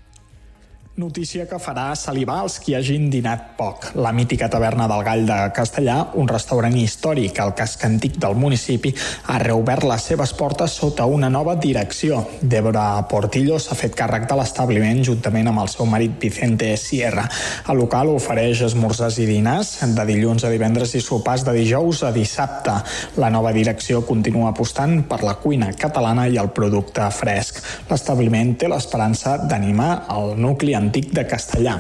Notícia 0.97 1.45
que 1.45 1.59
farà 1.61 1.91
salivar 1.93 2.39
els 2.41 2.55
qui 2.57 2.73
hagin 2.73 3.11
dinat 3.13 3.51
poc. 3.59 3.83
La 4.01 4.15
mítica 4.17 4.47
taverna 4.49 4.87
del 4.89 5.03
Gall 5.05 5.27
de 5.29 5.35
Castellà, 5.53 5.97
un 6.17 6.25
restaurant 6.31 6.73
històric 6.73 7.37
al 7.45 7.51
casc 7.59 7.83
antic 7.85 8.15
del 8.17 8.33
municipi, 8.41 8.95
ha 9.29 9.37
reobert 9.43 9.85
les 9.85 10.07
seves 10.09 10.33
portes 10.39 10.73
sota 10.81 11.05
una 11.05 11.29
nova 11.29 11.53
direcció. 11.61 12.23
Débora 12.41 12.87
Portillo 13.11 13.59
s'ha 13.61 13.77
fet 13.77 13.93
càrrec 13.99 14.25
de 14.31 14.39
l'establiment 14.41 15.03
juntament 15.05 15.51
amb 15.53 15.61
el 15.67 15.69
seu 15.69 15.85
marit 15.85 16.15
Vicente 16.23 16.71
Sierra. 16.81 17.27
El 17.69 17.77
local 17.83 18.15
ofereix 18.15 18.65
esmorzars 18.71 19.21
i 19.21 19.29
dinars 19.29 19.75
de 19.93 20.09
dilluns 20.09 20.49
a 20.49 20.55
divendres 20.55 20.97
i 20.97 21.05
sopars 21.05 21.45
de 21.45 21.59
dijous 21.59 22.07
a 22.09 22.15
dissabte. 22.17 22.79
La 23.21 23.29
nova 23.29 23.53
direcció 23.53 24.01
continua 24.09 24.55
apostant 24.55 25.03
per 25.05 25.21
la 25.29 25.37
cuina 25.45 25.75
catalana 25.77 26.25
i 26.25 26.41
el 26.41 26.55
producte 26.57 27.13
fresc. 27.21 27.61
L'establiment 27.93 28.57
té 28.57 28.73
l'esperança 28.73 29.37
d'animar 29.45 29.93
el 30.17 30.39
nucli 30.41 30.73
antic 30.87 31.11
de 31.15 31.27
Castellà. 31.27 31.79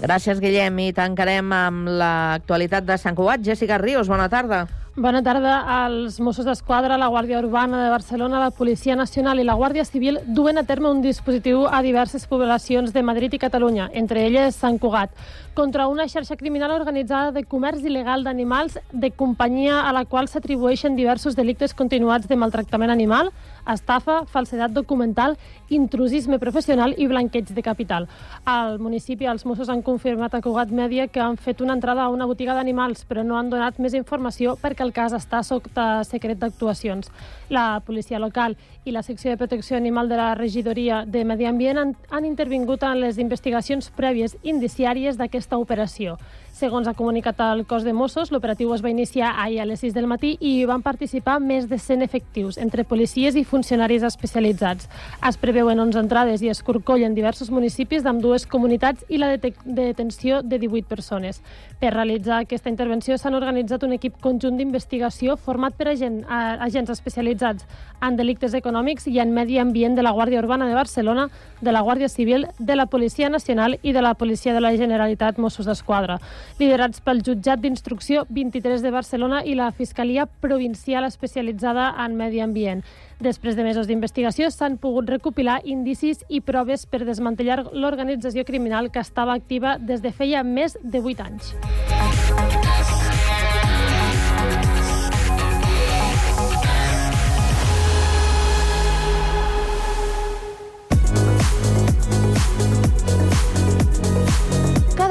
Gràcies, 0.00 0.40
Guillem. 0.42 0.80
I 0.88 0.94
tancarem 0.96 1.52
amb 1.54 1.92
l'actualitat 2.00 2.88
de 2.88 2.96
Sant 3.00 3.16
Cugat. 3.16 3.44
Jessica 3.44 3.78
Ríos, 3.78 4.10
bona 4.10 4.28
tarda. 4.28 4.64
Bona 4.94 5.24
tarda. 5.26 5.54
Els 5.84 6.20
Mossos 6.22 6.46
d'Esquadra, 6.46 6.94
la 7.00 7.08
Guàrdia 7.10 7.40
Urbana 7.40 7.80
de 7.82 7.88
Barcelona, 7.90 8.38
la 8.38 8.52
Policia 8.54 8.94
Nacional 8.94 9.40
i 9.42 9.46
la 9.46 9.56
Guàrdia 9.58 9.82
Civil 9.82 10.20
duen 10.36 10.60
a 10.60 10.62
terme 10.62 10.86
un 10.90 11.00
dispositiu 11.02 11.64
a 11.66 11.80
diverses 11.82 12.28
poblacions 12.30 12.92
de 12.94 13.02
Madrid 13.02 13.34
i 13.34 13.40
Catalunya, 13.42 13.88
entre 13.92 14.22
elles 14.26 14.54
Sant 14.54 14.78
Cugat, 14.78 15.10
contra 15.54 15.88
una 15.90 16.06
xarxa 16.06 16.36
criminal 16.38 16.76
organitzada 16.76 17.32
de 17.34 17.42
comerç 17.42 17.82
il·legal 17.82 18.22
d'animals 18.22 18.78
de 18.92 19.10
companyia 19.10 19.80
a 19.82 19.90
la 19.92 20.04
qual 20.04 20.30
s'atribueixen 20.30 20.94
diversos 20.94 21.34
delictes 21.34 21.74
continuats 21.74 22.30
de 22.30 22.38
maltractament 22.38 22.94
animal, 22.94 23.32
estafa, 23.72 24.24
falsedat 24.26 24.72
documental, 24.72 25.38
intrusisme 25.70 26.38
professional 26.38 26.94
i 26.98 27.06
blanqueig 27.08 27.48
de 27.54 27.62
capital. 27.62 28.08
Al 28.44 28.78
municipi 28.78 29.26
els 29.30 29.46
Mossos 29.46 29.70
han 29.72 29.82
confirmat 29.82 30.34
a 30.34 30.42
Cugat 30.44 30.70
Mèdia 30.70 31.08
que 31.08 31.22
han 31.24 31.36
fet 31.36 31.62
una 31.64 31.74
entrada 31.74 32.04
a 32.04 32.12
una 32.12 32.26
botiga 32.26 32.54
d'animals, 32.54 33.06
però 33.08 33.24
no 33.24 33.38
han 33.38 33.50
donat 33.50 33.78
més 33.78 33.94
informació 33.94 34.56
perquè 34.60 34.84
el 34.84 34.92
cas 34.92 35.16
està 35.16 35.42
sota 35.42 36.04
secret 36.04 36.38
d'actuacions. 36.38 37.10
La 37.48 37.80
policia 37.86 38.20
local 38.20 38.56
i 38.84 38.92
la 38.92 39.02
secció 39.02 39.30
de 39.30 39.40
protecció 39.40 39.76
animal 39.76 40.08
de 40.08 40.16
la 40.20 40.34
regidoria 40.34 41.04
de 41.06 41.24
Medi 41.24 41.46
Ambient 41.46 41.78
han, 41.78 41.96
han 42.10 42.24
intervingut 42.24 42.82
en 42.82 43.00
les 43.00 43.18
investigacions 43.18 43.90
prèvies 43.96 44.36
indiciàries 44.42 45.16
d'aquesta 45.16 45.58
operació. 45.58 46.18
Segons 46.54 46.86
ha 46.86 46.92
comunicat 46.94 47.40
el 47.42 47.64
cos 47.66 47.82
de 47.82 47.90
Mossos, 47.90 48.28
l'operatiu 48.30 48.70
es 48.76 48.82
va 48.84 48.90
iniciar 48.92 49.32
ahir 49.42 49.56
a 49.58 49.64
les 49.66 49.80
6 49.82 49.90
del 49.96 50.06
matí 50.06 50.36
i 50.38 50.52
hi 50.60 50.66
van 50.70 50.84
participar 50.86 51.40
més 51.42 51.64
de 51.66 51.80
100 51.82 52.04
efectius, 52.06 52.58
entre 52.62 52.84
policies 52.86 53.34
i 53.34 53.42
funcionaris 53.42 54.04
especialitzats. 54.06 54.86
Es 55.26 55.38
preveuen 55.42 55.82
11 55.82 55.98
entrades 55.98 56.44
i 56.46 56.52
es 56.52 56.62
corcollen 56.62 57.16
diversos 57.16 57.50
municipis 57.50 58.04
d'amb 58.06 58.22
dues 58.22 58.46
comunitats 58.46 59.02
i 59.08 59.18
la 59.18 59.32
detenció 59.34 60.44
de 60.44 60.60
18 60.62 60.86
persones. 60.86 61.40
Per 61.80 61.90
realitzar 61.90 62.44
aquesta 62.44 62.70
intervenció 62.70 63.18
s'han 63.18 63.34
organitzat 63.34 63.82
un 63.82 63.96
equip 63.98 64.22
conjunt 64.22 64.54
d'investigació 64.54 65.34
format 65.34 65.74
per 65.74 65.88
agent, 65.96 66.22
agents 66.30 66.94
especialitzats 66.94 67.66
en 67.98 68.14
delictes 68.14 68.54
econòmics 68.54 69.10
i 69.10 69.18
en 69.18 69.34
medi 69.34 69.58
ambient 69.58 69.98
de 69.98 70.06
la 70.06 70.14
Guàrdia 70.14 70.38
Urbana 70.38 70.70
de 70.70 70.78
Barcelona, 70.78 71.26
de 71.60 71.74
la 71.74 71.82
Guàrdia 71.82 72.08
Civil, 72.08 72.46
de 72.60 72.78
la 72.78 72.86
Policia 72.86 73.28
Nacional 73.28 73.80
i 73.82 73.90
de 73.90 74.06
la 74.06 74.14
Policia 74.14 74.54
de 74.54 74.62
la 74.62 74.76
Generalitat 74.78 75.42
Mossos 75.42 75.66
d'Esquadra 75.66 76.20
liderats 76.58 77.00
pel 77.04 77.22
jutjat 77.24 77.62
d'instrucció 77.62 78.26
23 78.28 78.82
de 78.82 78.92
Barcelona 78.94 79.42
i 79.44 79.54
la 79.58 79.70
Fiscalia 79.72 80.26
Provincial 80.26 81.04
especialitzada 81.04 81.90
en 82.04 82.16
medi 82.16 82.40
ambient. 82.40 82.84
Després 83.20 83.56
de 83.56 83.64
mesos 83.64 83.86
d'investigació 83.86 84.50
s'han 84.50 84.78
pogut 84.78 85.08
recopilar 85.08 85.60
indicis 85.64 86.24
i 86.28 86.40
proves 86.40 86.86
per 86.86 87.04
desmantellar 87.04 87.62
l'organització 87.72 88.44
criminal 88.44 88.90
que 88.90 89.02
estava 89.04 89.34
activa 89.34 89.78
des 89.78 90.02
de 90.02 90.12
feia 90.12 90.42
més 90.42 90.78
de 90.82 91.00
8 91.00 91.28
anys. 91.28 92.23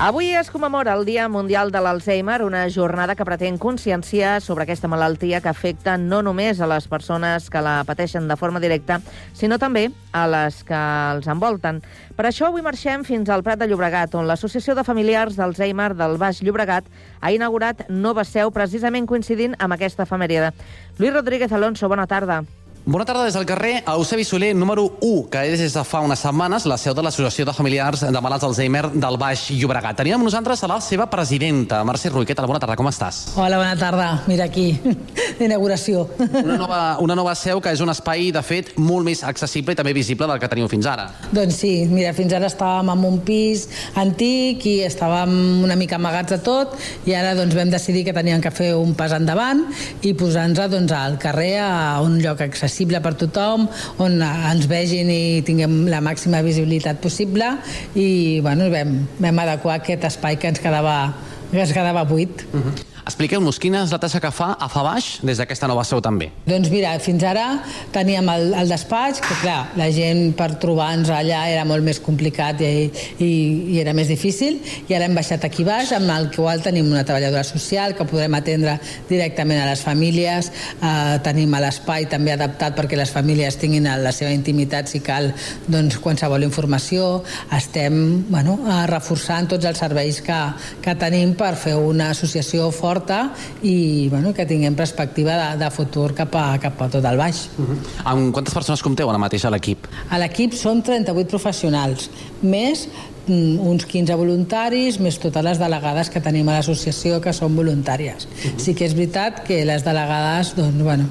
Avui 0.00 0.30
es 0.32 0.50
commemora 0.50 0.94
el 0.94 1.04
Dia 1.04 1.28
Mundial 1.28 1.70
de 1.70 1.80
l'Alzheimer, 1.84 2.40
una 2.42 2.62
jornada 2.72 3.12
que 3.14 3.24
pretén 3.28 3.58
conscienciar 3.60 4.40
sobre 4.40 4.64
aquesta 4.64 4.88
malaltia 4.88 5.42
que 5.44 5.50
afecta 5.50 5.98
no 6.00 6.22
només 6.24 6.62
a 6.64 6.68
les 6.70 6.86
persones 6.88 7.50
que 7.52 7.60
la 7.60 7.82
pateixen 7.84 8.24
de 8.24 8.36
forma 8.40 8.62
directa, 8.64 9.02
sinó 9.36 9.58
també 9.60 9.90
a 10.16 10.22
les 10.24 10.62
que 10.64 10.78
els 11.12 11.28
envolten. 11.28 11.82
Per 12.16 12.24
això 12.24 12.48
avui 12.48 12.64
marxem 12.64 13.04
fins 13.04 13.28
al 13.28 13.44
Prat 13.44 13.60
de 13.60 13.68
Llobregat, 13.68 14.16
on 14.16 14.24
l'Associació 14.24 14.72
de 14.72 14.86
Familiars 14.88 15.36
d'Alzheimer 15.36 15.90
del 15.92 16.16
Baix 16.16 16.40
Llobregat 16.40 16.88
ha 17.20 17.34
inaugurat 17.36 17.84
nova 17.90 18.24
seu 18.24 18.48
precisament 18.56 19.04
coincidint 19.04 19.58
amb 19.60 19.76
aquesta 19.76 20.08
efemèride. 20.08 20.54
Lluís 20.96 21.12
Rodríguez 21.12 21.52
Alonso, 21.52 21.92
bona 21.92 22.08
tarda. 22.08 22.40
Bona 22.40 22.48
tarda 22.48 22.59
des 22.86 23.34
del 23.34 23.44
carrer 23.44 23.84
Eusebi 23.86 24.24
Soler, 24.24 24.54
número 24.54 24.96
1, 25.00 25.28
que 25.30 25.42
és 25.52 25.60
des 25.60 25.74
de 25.74 25.82
fa 25.84 26.00
unes 26.00 26.18
setmanes 26.18 26.64
la 26.66 26.78
seu 26.80 26.94
de 26.94 27.02
l'Associació 27.02 27.44
de 27.44 27.52
Familiars 27.52 28.00
de 28.00 28.20
Malalts 28.20 28.42
d'Alzheimer 28.42 28.88
del 28.94 29.18
Baix 29.20 29.50
Llobregat. 29.52 29.98
Tenim 29.98 30.16
amb 30.16 30.24
nosaltres 30.24 30.64
a 30.64 30.68
la 30.70 30.78
seva 30.80 31.06
presidenta, 31.06 31.82
Mercè 31.84 32.08
Rull. 32.10 32.24
Què 32.24 32.34
tal? 32.34 32.48
Bona 32.48 32.58
tarda, 32.58 32.76
com 32.80 32.88
estàs? 32.88 33.36
Hola, 33.36 33.58
bona 33.60 33.76
tarda. 33.76 34.22
Mira 34.26 34.46
aquí, 34.48 34.80
d'inauguració. 35.38 36.06
Una 36.18 36.56
nova, 36.56 36.80
una 37.04 37.14
nova 37.18 37.34
seu 37.36 37.60
que 37.60 37.74
és 37.76 37.82
un 37.84 37.92
espai, 37.92 38.30
de 38.32 38.42
fet, 38.42 38.72
molt 38.80 39.04
més 39.04 39.22
accessible 39.28 39.76
i 39.76 39.78
també 39.78 39.92
visible 39.92 40.26
del 40.30 40.40
que 40.40 40.48
teniu 40.48 40.70
fins 40.72 40.88
ara. 40.88 41.10
Doncs 41.30 41.60
sí, 41.60 41.74
mira, 41.90 42.14
fins 42.16 42.32
ara 42.32 42.48
estàvem 42.48 42.94
en 42.94 43.04
un 43.10 43.20
pis 43.26 43.66
antic 44.00 44.64
i 44.66 44.74
estàvem 44.88 45.62
una 45.66 45.76
mica 45.76 46.00
amagats 46.00 46.32
de 46.32 46.40
tot 46.42 46.78
i 47.06 47.14
ara 47.14 47.36
doncs 47.36 47.54
vam 47.58 47.70
decidir 47.70 48.06
que 48.08 48.16
teníem 48.16 48.40
que 48.40 48.54
fer 48.54 48.72
un 48.78 48.96
pas 48.96 49.12
endavant 49.12 49.66
i 50.00 50.16
posar-nos 50.16 50.72
doncs, 50.72 50.96
al 50.96 51.20
carrer 51.20 51.58
a 51.60 51.70
un 52.02 52.18
lloc 52.24 52.40
accessible 52.40 52.69
accessible 52.70 53.02
per 53.02 53.16
tothom, 53.18 53.66
on 53.98 54.20
ens 54.22 54.68
vegin 54.70 55.10
i 55.10 55.42
tinguem 55.46 55.82
la 55.90 56.00
màxima 56.04 56.44
visibilitat 56.46 57.02
possible 57.02 57.56
i 57.98 58.38
bueno, 58.44 58.70
vam, 58.72 58.94
vam 59.18 59.42
adequar 59.42 59.80
aquest 59.80 60.06
espai 60.12 60.38
que 60.38 60.54
ens 60.54 60.62
quedava, 60.62 61.12
que 61.50 61.58
ens 61.58 61.74
quedava 61.74 62.06
buit. 62.06 62.46
Uh 62.54 62.62
-huh. 62.62 62.89
Expliqueu-nos 63.08 63.58
quina 63.60 63.84
és 63.86 63.92
la 63.94 63.98
tasca 64.00 64.20
que 64.20 64.30
fa 64.34 64.50
a 64.60 64.68
fa 64.68 64.82
baix 64.84 65.06
des 65.24 65.40
d'aquesta 65.40 65.68
nova 65.70 65.84
seu 65.88 66.02
també. 66.04 66.30
Doncs 66.46 66.68
mira, 66.72 66.92
fins 67.02 67.24
ara 67.24 67.46
teníem 67.94 68.28
el, 68.32 68.50
el 68.60 68.72
despatx, 68.72 69.22
que 69.24 69.36
clar, 69.40 69.60
la 69.80 69.88
gent 69.94 70.34
per 70.36 70.50
trobar-nos 70.60 71.10
allà 71.14 71.42
era 71.50 71.64
molt 71.68 71.84
més 71.86 72.00
complicat 72.04 72.60
i, 72.64 72.90
i, 73.18 73.30
i 73.74 73.80
era 73.80 73.94
més 73.96 74.10
difícil, 74.12 74.58
i 74.88 74.96
ara 74.96 75.08
hem 75.08 75.16
baixat 75.16 75.46
aquí 75.48 75.64
baix, 75.64 75.94
amb 75.96 76.12
el 76.12 76.28
qual 76.34 76.60
tenim 76.64 76.90
una 76.92 77.04
treballadora 77.08 77.44
social 77.46 77.96
que 77.96 78.06
podrem 78.08 78.36
atendre 78.36 78.76
directament 79.08 79.62
a 79.62 79.70
les 79.70 79.84
famílies, 79.86 80.52
eh, 80.76 81.16
tenim 81.24 81.56
l'espai 81.60 82.06
també 82.10 82.34
adaptat 82.36 82.76
perquè 82.76 82.98
les 83.00 83.12
famílies 83.12 83.58
tinguin 83.60 83.88
la 84.00 84.12
seva 84.14 84.30
intimitat 84.32 84.88
si 84.88 85.00
cal 85.04 85.32
doncs, 85.68 85.98
qualsevol 86.04 86.44
informació, 86.46 87.22
estem 87.56 88.26
bueno, 88.30 88.58
reforçant 88.90 89.48
tots 89.50 89.66
els 89.68 89.80
serveis 89.80 90.20
que, 90.24 90.40
que 90.84 90.96
tenim 91.00 91.34
per 91.38 91.54
fer 91.58 91.76
una 91.80 92.10
associació 92.14 92.68
forta 92.70 92.89
forta 92.90 93.20
i 93.62 94.08
bueno, 94.10 94.34
que 94.34 94.46
tinguem 94.46 94.74
perspectiva 94.74 95.36
de, 95.38 95.48
de 95.62 95.70
futur 95.74 96.10
cap 96.18 96.34
a, 96.38 96.46
cap 96.62 96.80
a 96.82 96.90
tot 96.90 97.06
el 97.06 97.20
baix. 97.20 97.46
Uh 97.56 97.68
-huh. 97.68 97.78
Amb 98.12 98.34
quantes 98.34 98.54
persones 98.54 98.82
compteu 98.82 99.10
ara 99.10 99.18
mateix 99.18 99.44
a 99.44 99.50
l'equip? 99.50 99.86
A 100.10 100.18
l'equip 100.18 100.52
són 100.54 100.82
38 100.82 101.30
professionals, 101.30 102.10
més 102.42 102.88
mm, 103.26 103.60
uns 103.72 103.86
15 103.86 104.14
voluntaris, 104.16 104.98
més 105.00 105.18
totes 105.18 105.44
les 105.44 105.58
delegades 105.58 106.10
que 106.10 106.20
tenim 106.20 106.48
a 106.48 106.58
l'associació 106.58 107.20
que 107.20 107.32
són 107.32 107.56
voluntàries. 107.56 108.26
Uh 108.26 108.30
-huh. 108.30 108.58
Sí 108.58 108.74
que 108.74 108.84
és 108.84 108.94
veritat 108.94 109.44
que 109.46 109.64
les 109.64 109.84
delegades, 109.84 110.54
doncs, 110.56 110.82
bueno, 110.82 111.04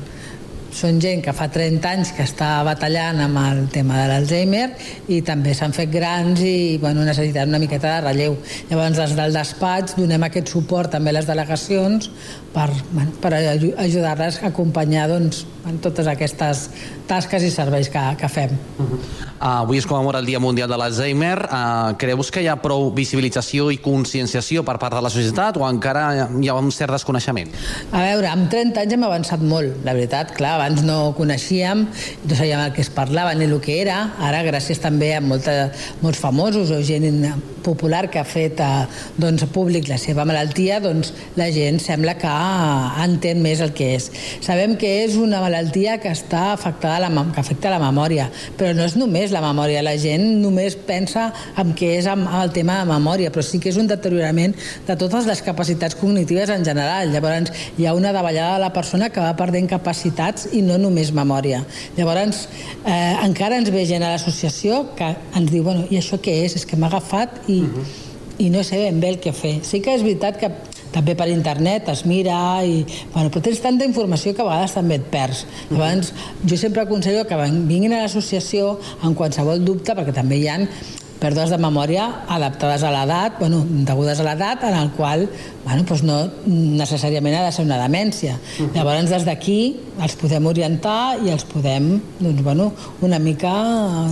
són 0.75 0.99
gent 1.01 1.23
que 1.25 1.33
fa 1.35 1.47
30 1.51 1.89
anys 1.89 2.11
que 2.15 2.25
està 2.27 2.49
batallant 2.67 3.19
amb 3.23 3.39
el 3.41 3.61
tema 3.73 3.97
de 3.99 4.07
l'Alzheimer 4.11 4.65
i 5.11 5.21
també 5.25 5.53
s'han 5.57 5.73
fet 5.75 5.91
grans 5.93 6.41
i 6.45 6.77
bueno, 6.81 7.05
necessiten 7.07 7.49
una 7.49 7.61
miqueta 7.61 7.95
de 7.95 8.01
relleu. 8.07 8.37
Llavors, 8.69 8.99
des 8.99 9.15
del 9.17 9.35
despatx 9.35 9.97
donem 9.99 10.27
aquest 10.27 10.51
suport 10.53 10.93
també 10.93 11.13
a 11.13 11.19
les 11.19 11.29
delegacions 11.29 12.11
per, 12.53 12.69
bueno, 12.91 13.13
per 13.21 13.33
ajudar-les 13.35 14.41
a 14.43 14.49
acompanyar 14.53 15.07
doncs, 15.11 15.45
en 15.67 15.79
totes 15.83 16.07
aquestes 16.07 16.67
tasques 17.09 17.43
i 17.43 17.49
serveis 17.51 17.89
que, 17.91 18.01
que 18.19 18.29
fem. 18.29 18.51
Uh 18.77 18.85
-huh. 18.85 18.99
uh, 19.39 19.61
avui 19.63 19.77
es 19.77 19.85
commemora 19.85 20.19
el 20.19 20.25
Dia 20.25 20.39
Mundial 20.39 20.69
de 20.69 20.77
l'Alzheimer. 20.77 21.37
Uh, 21.51 21.97
creus 21.97 22.31
que 22.31 22.41
hi 22.41 22.47
ha 22.47 22.55
prou 22.61 22.91
visibilització 22.93 23.71
i 23.71 23.77
conscienciació 23.77 24.63
per 24.63 24.77
part 24.77 24.95
de 24.95 25.01
la 25.01 25.09
societat 25.09 25.57
o 25.57 25.69
encara 25.69 26.29
hi 26.41 26.47
ha 26.47 26.53
un 26.53 26.71
cert 26.71 26.91
desconeixement? 26.91 27.49
A 27.91 28.01
veure, 28.01 28.27
amb 28.27 28.49
30 28.49 28.79
anys 28.81 28.93
hem 28.93 29.03
avançat 29.03 29.41
molt, 29.41 29.83
la 29.83 29.93
veritat. 29.93 30.31
Clar, 30.31 30.55
abans 30.55 30.81
no 30.83 31.13
coneixíem, 31.17 31.87
no 32.23 32.35
sabíem 32.35 32.59
el 32.59 32.73
que 32.73 32.81
es 32.81 32.89
parlava 32.89 33.33
ni 33.33 33.45
el 33.45 33.59
que 33.59 33.81
era. 33.81 34.13
Ara, 34.19 34.43
gràcies 34.43 34.79
també 34.79 35.15
a 35.15 35.21
molta, 35.21 35.71
molts 36.01 36.19
famosos 36.19 36.71
o 36.71 36.81
gent 36.81 37.33
popular 37.63 38.09
que 38.09 38.19
ha 38.19 38.23
fet 38.23 38.59
uh, 38.59 38.87
doncs, 39.17 39.43
públic 39.53 39.87
la 39.89 39.97
seva 39.97 40.25
malaltia, 40.25 40.79
doncs 40.79 41.13
la 41.35 41.51
gent 41.51 41.79
sembla 41.79 42.15
que 42.15 42.33
entén 43.03 43.41
més 43.41 43.59
el 43.59 43.73
que 43.73 43.95
és. 43.95 44.11
Sabem 44.41 44.77
que 44.77 45.03
és 45.03 45.15
una 45.15 45.39
malaltia 45.39 45.58
que 46.01 46.09
està 46.11 46.53
afectada 46.53 46.99
la, 46.99 47.25
que 47.33 47.39
afecta 47.39 47.69
la 47.69 47.79
memòria, 47.79 48.29
però 48.57 48.73
no 48.73 48.85
és 48.85 48.95
només 48.95 49.31
la 49.31 49.41
memòria, 49.41 49.81
la 49.83 49.95
gent 49.97 50.41
només 50.41 50.75
pensa 50.75 51.31
en 51.57 51.73
què 51.73 51.97
és 51.97 52.07
amb, 52.07 52.27
el 52.41 52.51
tema 52.51 52.79
de 52.79 52.85
memòria, 52.89 53.31
però 53.31 53.43
sí 53.43 53.59
que 53.59 53.69
és 53.69 53.77
un 53.77 53.87
deteriorament 53.87 54.55
de 54.87 54.95
totes 54.95 55.25
les 55.25 55.41
capacitats 55.41 55.95
cognitives 55.95 56.49
en 56.49 56.65
general. 56.65 57.11
Llavors, 57.11 57.51
hi 57.77 57.85
ha 57.85 57.93
una 57.93 58.13
davallada 58.13 58.57
de 58.57 58.63
la 58.65 58.73
persona 58.73 59.09
que 59.09 59.21
va 59.21 59.35
perdent 59.35 59.67
capacitats 59.67 60.49
i 60.53 60.61
no 60.61 60.77
només 60.77 61.11
memòria. 61.11 61.63
Llavors, 61.97 62.47
eh, 62.85 63.15
encara 63.23 63.57
ens 63.57 63.71
ve 63.71 63.85
gent 63.85 64.03
a 64.03 64.13
l'associació 64.13 64.95
que 64.95 65.15
ens 65.35 65.51
diu, 65.51 65.63
bueno, 65.63 65.85
i 65.89 65.99
això 65.99 66.19
què 66.21 66.43
és? 66.45 66.55
És 66.55 66.65
que 66.65 66.77
m'ha 66.77 66.87
agafat 66.87 67.47
i, 67.47 67.61
uh 67.61 67.67
-huh. 67.67 67.85
i 68.39 68.49
no 68.49 68.63
sé 68.63 68.77
ben 68.77 68.99
bé 68.99 69.09
el 69.09 69.19
que 69.19 69.33
fer. 69.33 69.59
Sí 69.63 69.81
que 69.81 69.95
és 69.95 70.01
veritat 70.03 70.37
que 70.37 70.51
també 70.93 71.15
per 71.17 71.29
internet 71.31 71.89
es 71.93 72.05
mira 72.09 72.37
i, 72.65 72.83
bueno, 73.13 73.29
però 73.29 73.43
tens 73.45 73.61
tanta 73.63 73.87
informació 73.87 74.33
que 74.35 74.43
a 74.43 74.47
vegades 74.47 74.77
també 74.77 74.99
et 74.99 75.09
perds. 75.11 75.45
Llavors 75.71 76.13
jo 76.45 76.57
sempre 76.57 76.85
aconsello 76.85 77.25
que 77.29 77.37
vinguin 77.69 77.93
a 77.93 78.03
l'associació 78.05 78.77
amb 79.01 79.17
qualsevol 79.17 79.61
dubte 79.65 79.95
perquè 79.97 80.15
també 80.15 80.39
hi 80.41 80.49
han 80.49 80.67
pèrdues 81.19 81.51
de 81.51 81.57
memòria 81.59 82.05
adaptades 82.31 82.83
a 82.83 82.91
l'edat, 82.93 83.39
bueno, 83.39 83.61
degudes 83.87 84.19
a 84.19 84.25
l'edat, 84.25 84.63
en 84.63 84.75
el 84.79 84.91
qual 84.95 85.25
bueno, 85.65 85.83
doncs 85.83 86.03
no 86.07 86.17
necessàriament 86.47 87.35
ha 87.37 87.43
de 87.45 87.51
ser 87.53 87.65
una 87.65 87.77
demència. 87.81 88.37
Uh 88.37 88.65
-huh. 88.65 88.75
Llavors, 88.75 89.09
des 89.09 89.25
d'aquí 89.25 89.75
els 90.01 90.15
podem 90.15 90.45
orientar 90.45 91.17
i 91.25 91.29
els 91.29 91.43
podem 91.43 92.01
doncs, 92.19 92.43
bueno, 92.43 92.71
una 93.01 93.19
mica 93.19 93.53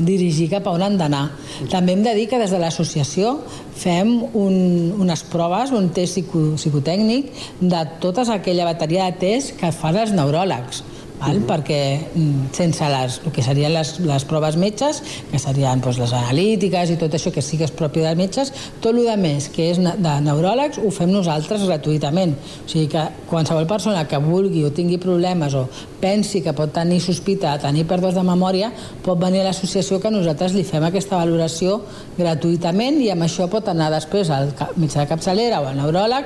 dirigir 0.01 0.49
cap 0.49 0.67
a 0.67 0.71
on 0.71 0.81
han 0.81 0.97
d'anar. 0.97 1.25
Uh 1.25 1.65
-huh. 1.65 1.69
També 1.69 1.93
hem 1.93 2.03
de 2.03 2.13
dir 2.13 2.27
que 2.27 2.39
des 2.39 2.51
de 2.51 2.59
l'associació 2.59 3.39
fem 3.75 4.23
un, 4.33 4.93
unes 4.99 5.23
proves, 5.23 5.71
un 5.71 5.89
test 5.89 6.13
psico, 6.13 6.55
psicotècnic 6.55 7.31
de 7.59 7.87
tota 7.99 8.21
aquella 8.33 8.65
bateria 8.65 9.05
de 9.05 9.17
tests 9.17 9.53
que 9.53 9.71
fan 9.71 9.95
els 9.95 10.11
neuròlegs? 10.11 10.81
Uh 10.81 10.96
-huh. 11.19 11.45
perquè 11.47 11.99
mm, 12.15 12.53
sense 12.53 12.83
les, 12.83 13.21
el 13.25 13.31
que 13.31 13.43
serien 13.43 13.73
les, 13.73 13.99
les 13.99 14.25
proves 14.25 14.55
metges, 14.55 15.01
que 15.31 15.39
serien 15.39 15.81
doncs, 15.81 15.99
les 15.99 16.13
analítiques 16.13 16.91
i 16.91 16.97
tot 16.97 17.13
això 17.13 17.31
que 17.33 17.41
sí 17.41 17.57
que 17.57 17.65
és 17.65 17.71
propi 17.71 18.01
dels 18.01 18.17
metges, 18.17 18.53
tot 18.81 18.93
el 18.93 19.05
que 19.05 19.17
més 19.17 19.49
que 19.49 19.71
és 19.71 19.77
de 19.77 20.13
neuròlegs 20.21 20.77
ho 20.77 20.91
fem 20.91 21.11
nosaltres 21.11 21.65
gratuïtament. 21.65 22.35
O 22.65 22.69
sigui 22.69 22.87
que 22.87 23.03
qualsevol 23.29 23.67
persona 23.67 24.05
que 24.07 24.17
vulgui 24.17 24.63
o 24.63 24.71
tingui 24.71 24.97
problemes 24.97 25.53
o 25.53 25.67
pensi 25.99 26.41
que 26.41 26.53
pot 26.53 26.71
tenir 26.73 27.01
sospita 27.01 27.55
de 27.55 27.65
tenir 27.65 27.87
pèrdues 27.87 28.13
de 28.13 28.23
memòria, 28.23 28.71
pot 29.03 29.17
venir 29.19 29.41
a 29.41 29.49
l'associació 29.49 29.99
que 29.99 30.11
nosaltres 30.11 30.53
li 30.53 30.63
fem 30.63 30.83
aquesta 30.83 31.17
valoració 31.17 31.81
gratuïtament 32.17 33.01
i 33.01 33.09
amb 33.09 33.25
això 33.25 33.49
pot 33.49 33.67
anar 33.67 33.89
després 33.91 34.29
al 34.29 34.53
metge 34.75 34.99
de 34.99 35.07
capçalera 35.09 35.61
o 35.61 35.67
al 35.67 35.77
neuròleg 35.77 36.25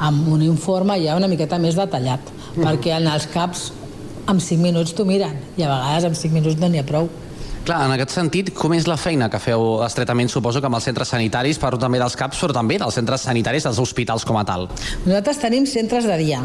amb 0.00 0.28
un 0.32 0.42
informe 0.42 0.96
ja 1.02 1.16
una 1.16 1.28
miqueta 1.28 1.58
més 1.58 1.76
detallat, 1.76 2.20
-huh. 2.54 2.64
perquè 2.64 2.96
en 2.96 3.06
els 3.10 3.26
CAPs 3.26 3.70
amb 4.26 4.40
5 4.40 4.60
minuts 4.62 4.94
t'ho 4.96 5.06
miren 5.08 5.36
i 5.56 5.64
a 5.64 5.70
vegades 5.70 6.08
amb 6.10 6.16
5 6.18 6.36
minuts 6.36 6.60
no 6.60 6.68
n'hi 6.68 6.80
ha 6.82 6.86
prou. 6.86 7.08
Clar, 7.60 7.82
en 7.84 7.92
aquest 7.92 8.14
sentit, 8.16 8.54
com 8.56 8.72
és 8.72 8.86
la 8.88 8.96
feina 8.96 9.28
que 9.28 9.38
feu 9.38 9.82
estretament, 9.84 10.30
suposo 10.32 10.62
que 10.62 10.68
amb 10.70 10.78
els 10.78 10.86
centres 10.88 11.12
sanitaris, 11.12 11.60
parlo 11.60 11.78
també 11.78 12.00
dels 12.00 12.16
CAPs, 12.16 12.40
però 12.40 12.56
també 12.56 12.78
dels 12.80 12.96
centres 12.96 13.26
sanitaris, 13.28 13.66
dels 13.68 13.80
hospitals 13.82 14.24
com 14.24 14.38
a 14.40 14.44
tal? 14.48 14.64
Nosaltres 15.04 15.42
tenim 15.42 15.68
centres 15.68 16.08
de 16.08 16.16
dia, 16.22 16.40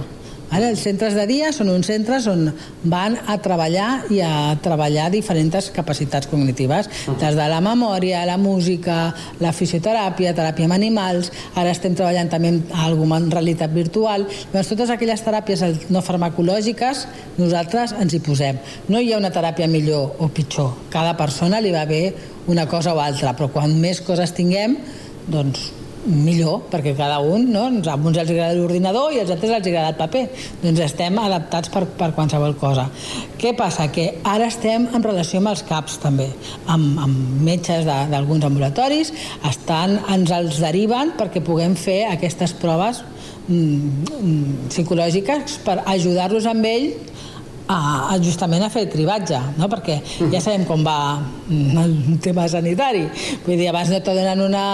Ara, 0.51 0.69
els 0.69 0.81
centres 0.86 1.15
de 1.17 1.25
dia 1.27 1.51
són 1.55 1.71
uns 1.73 1.88
centres 1.89 2.27
on 2.29 2.47
van 2.91 3.17
a 3.27 3.38
treballar 3.41 4.05
i 4.13 4.21
a 4.23 4.55
treballar 4.63 5.08
diferents 5.13 5.71
capacitats 5.75 6.29
cognitives, 6.31 6.89
des 7.19 7.38
de 7.38 7.47
la 7.49 7.62
memòria, 7.63 8.25
la 8.27 8.38
música, 8.38 9.13
la 9.41 9.53
fisioteràpia, 9.55 10.36
teràpia 10.38 10.67
amb 10.69 10.77
animals, 10.77 11.31
ara 11.55 11.73
estem 11.73 11.95
treballant 11.97 12.29
també 12.31 12.53
amb 12.53 12.75
alguna 12.86 13.19
en 13.21 13.31
realitat 13.34 13.73
virtual, 13.73 14.27
doncs 14.53 14.73
totes 14.73 14.93
aquelles 14.93 15.23
teràpies 15.25 15.63
no 15.89 16.03
farmacològiques 16.05 17.05
nosaltres 17.39 17.95
ens 17.99 18.13
hi 18.13 18.21
posem. 18.23 18.60
No 18.89 19.01
hi 19.01 19.13
ha 19.13 19.21
una 19.21 19.34
teràpia 19.34 19.69
millor 19.71 20.21
o 20.21 20.29
pitjor, 20.29 20.75
cada 20.93 21.15
persona 21.17 21.62
li 21.63 21.73
va 21.73 21.88
bé 21.89 22.03
una 22.47 22.67
cosa 22.69 22.93
o 22.93 23.01
altra, 23.01 23.34
però 23.34 23.49
quan 23.51 23.73
més 23.81 24.03
coses 24.05 24.36
tinguem, 24.38 24.77
doncs 25.25 25.71
millor, 26.05 26.65
perquè 26.71 26.95
cada 26.97 27.19
un, 27.23 27.47
no? 27.53 27.65
a 27.65 27.95
uns 27.95 28.17
els 28.17 28.31
agrada 28.31 28.55
l'ordinador 28.57 29.13
i 29.13 29.21
als 29.21 29.31
altres 29.33 29.53
els 29.57 29.69
agrada 29.71 29.93
el 29.93 29.97
paper. 29.99 30.23
Doncs 30.63 30.83
estem 30.85 31.17
adaptats 31.21 31.71
per, 31.73 31.85
per 31.97 32.11
qualsevol 32.17 32.55
cosa. 32.61 32.87
Què 33.41 33.55
passa? 33.57 33.87
Que 33.93 34.07
ara 34.23 34.49
estem 34.51 34.87
en 34.93 35.05
relació 35.05 35.41
amb 35.41 35.51
els 35.53 35.65
CAPs 35.67 35.99
també, 36.03 36.29
amb, 36.71 37.01
amb 37.05 37.41
metges 37.45 37.85
d'alguns 37.87 38.47
ambulatoris, 38.47 39.13
estan, 39.49 39.99
ens 40.13 40.33
els 40.35 40.61
deriven 40.63 41.15
perquè 41.19 41.43
puguem 41.45 41.75
fer 41.79 42.03
aquestes 42.09 42.55
proves 42.61 43.03
mm, 43.47 44.07
mm, 44.21 44.69
psicològiques 44.73 45.59
per 45.65 45.81
ajudar-los 45.85 46.47
amb 46.49 46.69
ell 46.69 46.89
a, 47.67 48.13
a 48.13 48.17
justament 48.21 48.63
a 48.63 48.69
fer 48.69 48.86
el 48.86 48.91
cribatge, 48.93 49.39
no? 49.58 49.69
perquè 49.71 49.97
ja 50.32 50.41
sabem 50.43 50.65
com 50.67 50.84
va 50.86 50.97
el 51.49 51.95
tema 52.23 52.47
sanitari. 52.51 53.06
Vull 53.45 53.58
dir, 53.58 53.69
abans 53.71 53.91
no 53.93 54.01
te 54.06 54.15
donen 54.15 54.43
una 54.45 54.65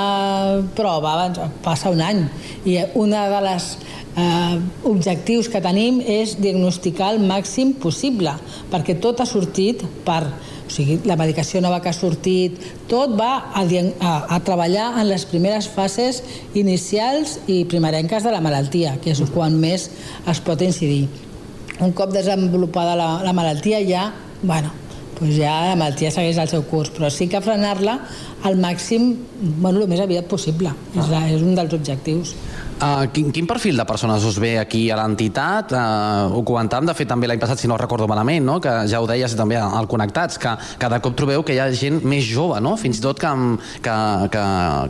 prova, 0.75 1.15
abans 1.15 1.41
passa 1.63 1.91
un 1.93 2.03
any. 2.03 2.25
I 2.67 2.81
una 2.99 3.27
de 3.31 3.41
les 3.47 3.71
eh, 4.15 4.59
objectius 4.91 5.49
que 5.51 5.63
tenim 5.63 6.01
és 6.03 6.37
diagnosticar 6.41 7.13
el 7.15 7.23
màxim 7.23 7.75
possible, 7.79 8.35
perquè 8.71 8.99
tot 8.99 9.23
ha 9.23 9.29
sortit 9.29 9.85
per 10.07 10.23
o 10.71 10.73
sigui, 10.73 11.01
la 11.03 11.17
medicació 11.19 11.59
nova 11.59 11.81
que 11.83 11.91
ha 11.91 11.95
sortit, 11.95 12.55
tot 12.87 13.17
va 13.19 13.31
a, 13.51 13.63
a, 13.65 14.13
a 14.31 14.37
treballar 14.39 14.93
en 15.01 15.09
les 15.09 15.25
primeres 15.27 15.67
fases 15.67 16.21
inicials 16.55 17.41
i 17.51 17.65
primerenques 17.67 18.23
de 18.23 18.31
la 18.31 18.39
malaltia, 18.39 18.95
que 19.03 19.11
és 19.11 19.19
quan 19.35 19.59
més 19.59 19.89
es 20.31 20.39
pot 20.39 20.63
incidir 20.63 21.09
un 21.81 21.91
cop 21.97 22.13
desenvolupada 22.13 22.95
la, 22.95 23.09
la 23.25 23.33
malaltia 23.33 23.81
ja, 23.87 24.11
bueno, 24.41 24.71
doncs 25.21 25.35
ja 25.37 25.53
la 25.69 25.77
malaltia 25.77 26.11
segueix 26.13 26.39
el 26.41 26.49
seu 26.49 26.65
curs, 26.69 26.89
però 26.93 27.09
sí 27.13 27.27
que 27.29 27.41
frenar-la 27.41 27.99
al 28.47 28.57
màxim, 28.57 29.11
bueno, 29.61 29.83
el 29.83 29.89
més 29.89 30.01
aviat 30.01 30.25
possible. 30.29 30.73
Ah. 30.73 30.97
És, 30.97 31.11
la, 31.11 31.21
és 31.29 31.45
un 31.45 31.53
dels 31.57 31.77
objectius. 31.77 32.33
Uh, 32.81 33.05
quin, 33.13 33.27
quin 33.29 33.45
perfil 33.45 33.77
de 33.77 33.83
persones 33.85 34.23
us 34.25 34.39
ve 34.41 34.55
aquí 34.57 34.79
a 34.89 34.95
l'entitat? 34.97 35.69
Uh, 35.69 36.33
ho 36.33 36.41
comentàvem, 36.41 36.87
de 36.89 36.95
fet, 36.97 37.05
també 37.11 37.27
l'any 37.29 37.37
passat, 37.37 37.61
si 37.61 37.69
no 37.69 37.77
recordo 37.77 38.07
malament, 38.09 38.41
no? 38.41 38.55
que 38.57 38.71
ja 38.89 39.03
ho 39.03 39.05
deies 39.05 39.35
també 39.37 39.59
al 39.61 39.85
Connectats, 39.91 40.39
que 40.41 40.55
cada 40.81 40.97
cop 41.05 41.13
trobeu 41.19 41.45
que 41.45 41.53
hi 41.53 41.59
ha 41.61 41.67
gent 41.77 41.99
més 42.01 42.25
jove, 42.25 42.57
no? 42.57 42.73
fins 42.81 42.97
i 42.97 43.03
tot 43.05 43.21
que, 43.21 43.35
que, 43.85 43.97
que, 44.33 44.45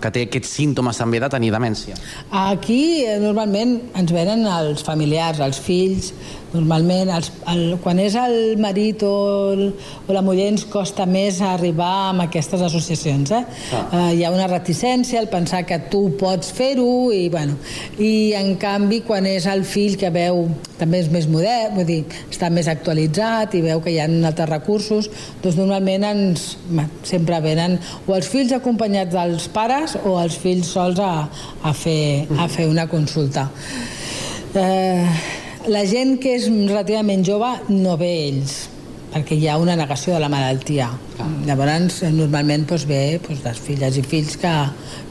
que 0.06 0.14
té 0.16 0.24
aquests 0.30 0.56
símptomes 0.62 1.04
també 1.04 1.20
de 1.20 1.32
tenir 1.36 1.52
demència. 1.52 2.00
Aquí, 2.46 3.04
eh, 3.04 3.20
normalment, 3.20 3.76
ens 4.00 4.16
venen 4.16 4.48
els 4.48 4.88
familiars, 4.88 5.44
els 5.44 5.60
fills, 5.60 6.14
Normalment, 6.52 7.10
els, 7.16 7.30
el, 7.48 7.62
quan 7.84 8.00
és 8.04 8.16
el 8.20 8.58
marit 8.60 9.06
o, 9.08 9.14
el, 9.54 9.62
o 10.04 10.16
la 10.16 10.24
muller 10.26 10.50
ens 10.52 10.66
costa 10.68 11.06
més 11.08 11.40
arribar 11.46 12.10
amb 12.10 12.26
aquestes 12.26 12.64
associacions. 12.66 13.32
Eh? 13.32 13.44
Ah. 13.72 13.84
Uh, 13.86 14.10
hi 14.18 14.26
ha 14.28 14.34
una 14.34 14.50
reticència 14.52 15.22
al 15.22 15.30
pensar 15.32 15.64
que 15.70 15.80
tu 15.92 16.04
pots 16.20 16.52
fer-ho 16.58 17.12
i, 17.16 17.30
bueno, 17.32 17.56
i 18.04 18.34
en 18.36 18.58
canvi 18.60 19.00
quan 19.08 19.30
és 19.30 19.48
el 19.48 19.64
fill 19.68 19.96
que 20.00 20.12
veu 20.12 20.44
també 20.82 21.00
és 21.06 21.12
més 21.14 21.28
modern, 21.32 21.78
vull 21.78 21.88
dir, 21.88 22.02
està 22.28 22.50
més 22.52 22.68
actualitzat 22.72 23.56
i 23.56 23.64
veu 23.64 23.84
que 23.86 23.94
hi 23.94 24.00
ha 24.02 24.10
altres 24.10 24.50
recursos, 24.50 25.12
doncs 25.44 25.60
normalment 25.60 26.08
ens, 26.10 26.48
sempre 27.08 27.40
venen 27.44 27.78
o 28.08 28.18
els 28.18 28.28
fills 28.28 28.52
acompanyats 28.58 29.14
dels 29.14 29.48
pares 29.54 29.96
o 30.04 30.18
els 30.20 30.36
fills 30.42 30.74
sols 30.76 31.00
a, 31.00 31.14
a, 31.64 31.74
fer, 31.78 32.28
a 32.36 32.50
fer 32.52 32.68
una 32.72 32.90
consulta. 32.92 33.48
Eh, 34.52 35.40
la 35.70 35.84
gent 35.86 36.18
que 36.22 36.36
és 36.38 36.48
relativament 36.50 37.24
jove 37.26 37.50
no 37.70 37.98
ve 38.00 38.10
ells, 38.28 38.56
perquè 39.12 39.36
hi 39.38 39.48
ha 39.50 39.58
una 39.62 39.76
negació 39.78 40.16
de 40.16 40.22
la 40.24 40.30
malaltia. 40.32 40.88
Ah. 41.20 41.28
Llavors, 41.46 42.02
normalment 42.16 42.66
doncs, 42.70 42.86
ve 42.90 43.20
doncs, 43.22 43.44
les 43.46 43.60
filles 43.66 43.98
i 43.98 44.06
fills 44.06 44.38
que, 44.42 44.54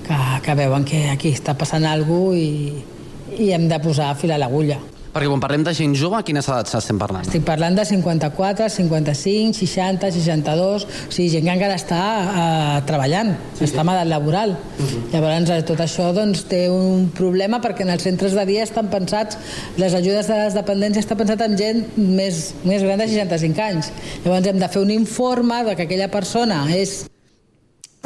que, 0.07 0.21
que 0.47 0.57
veuen 0.59 0.87
que 0.89 1.05
aquí 1.13 1.35
està 1.37 1.55
passant 1.59 1.87
alguna 1.87 2.33
cosa 2.33 2.39
i, 2.41 3.45
i 3.47 3.53
hem 3.55 3.69
de 3.71 3.79
posar 3.83 4.15
fil 4.19 4.35
a 4.35 4.41
l'agulla. 4.41 4.81
Perquè 5.11 5.27
quan 5.27 5.41
parlem 5.43 5.65
de 5.67 5.73
gent 5.75 5.95
jove, 5.99 6.15
a 6.21 6.23
quines 6.27 6.47
edats 6.47 6.77
estem 6.79 6.99
parlant? 7.01 7.25
Estic 7.27 7.43
parlant 7.47 7.75
de 7.75 7.83
54, 7.89 8.69
55, 8.71 9.59
60, 9.59 10.11
62... 10.15 10.87
O 10.87 11.11
sigui, 11.11 11.27
gent 11.33 11.49
que 11.49 11.55
encara 11.57 11.75
està 11.75 12.01
uh, 12.21 12.77
treballant, 12.87 13.33
sí, 13.57 13.65
està 13.67 13.81
sí. 13.81 13.83
en 13.83 13.91
edat 13.91 14.11
laboral. 14.13 14.55
Uh 14.55 14.85
-huh. 14.85 15.03
Llavors, 15.13 15.51
eh, 15.51 15.65
tot 15.67 15.83
això 15.83 16.13
doncs, 16.15 16.45
té 16.47 16.69
un 16.71 17.11
problema 17.11 17.61
perquè 17.61 17.83
en 17.83 17.91
els 17.91 18.03
centres 18.07 18.39
de 18.39 18.47
dia 18.47 18.63
estan 18.63 18.87
pensats, 18.87 19.39
les 19.77 19.95
ajudes 19.95 20.29
de 20.29 20.37
les 20.45 20.55
dependències 20.55 21.05
estan 21.05 21.19
pensat 21.19 21.41
en 21.41 21.59
gent 21.59 21.87
més, 21.97 22.55
més 22.63 22.83
gran 22.83 22.99
de 22.99 23.09
65 23.09 23.61
anys. 23.61 23.91
Llavors 24.25 24.47
hem 24.47 24.59
de 24.59 24.69
fer 24.69 24.83
un 24.83 24.91
informe 24.91 25.65
de 25.65 25.75
que 25.75 25.83
aquella 25.83 26.09
persona 26.09 26.67
és 26.71 27.07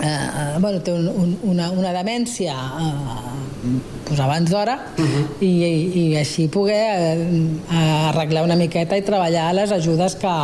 eh, 0.02 0.58
bueno, 0.58 0.80
té 0.80 0.92
un, 0.92 1.08
un, 1.08 1.38
una, 1.42 1.70
una 1.70 1.92
demència 1.92 2.54
eh, 2.54 3.43
pues 4.04 4.20
abans 4.20 4.50
d'hora 4.50 4.78
uh 4.98 5.04
-huh. 5.04 5.24
i, 5.40 5.52
i, 6.02 6.16
així 6.16 6.48
poder 6.48 7.18
eh, 7.18 8.08
arreglar 8.10 8.44
una 8.44 8.56
miqueta 8.56 8.96
i 8.96 9.02
treballar 9.02 9.52
les 9.54 9.72
ajudes 9.72 10.14
que, 10.14 10.36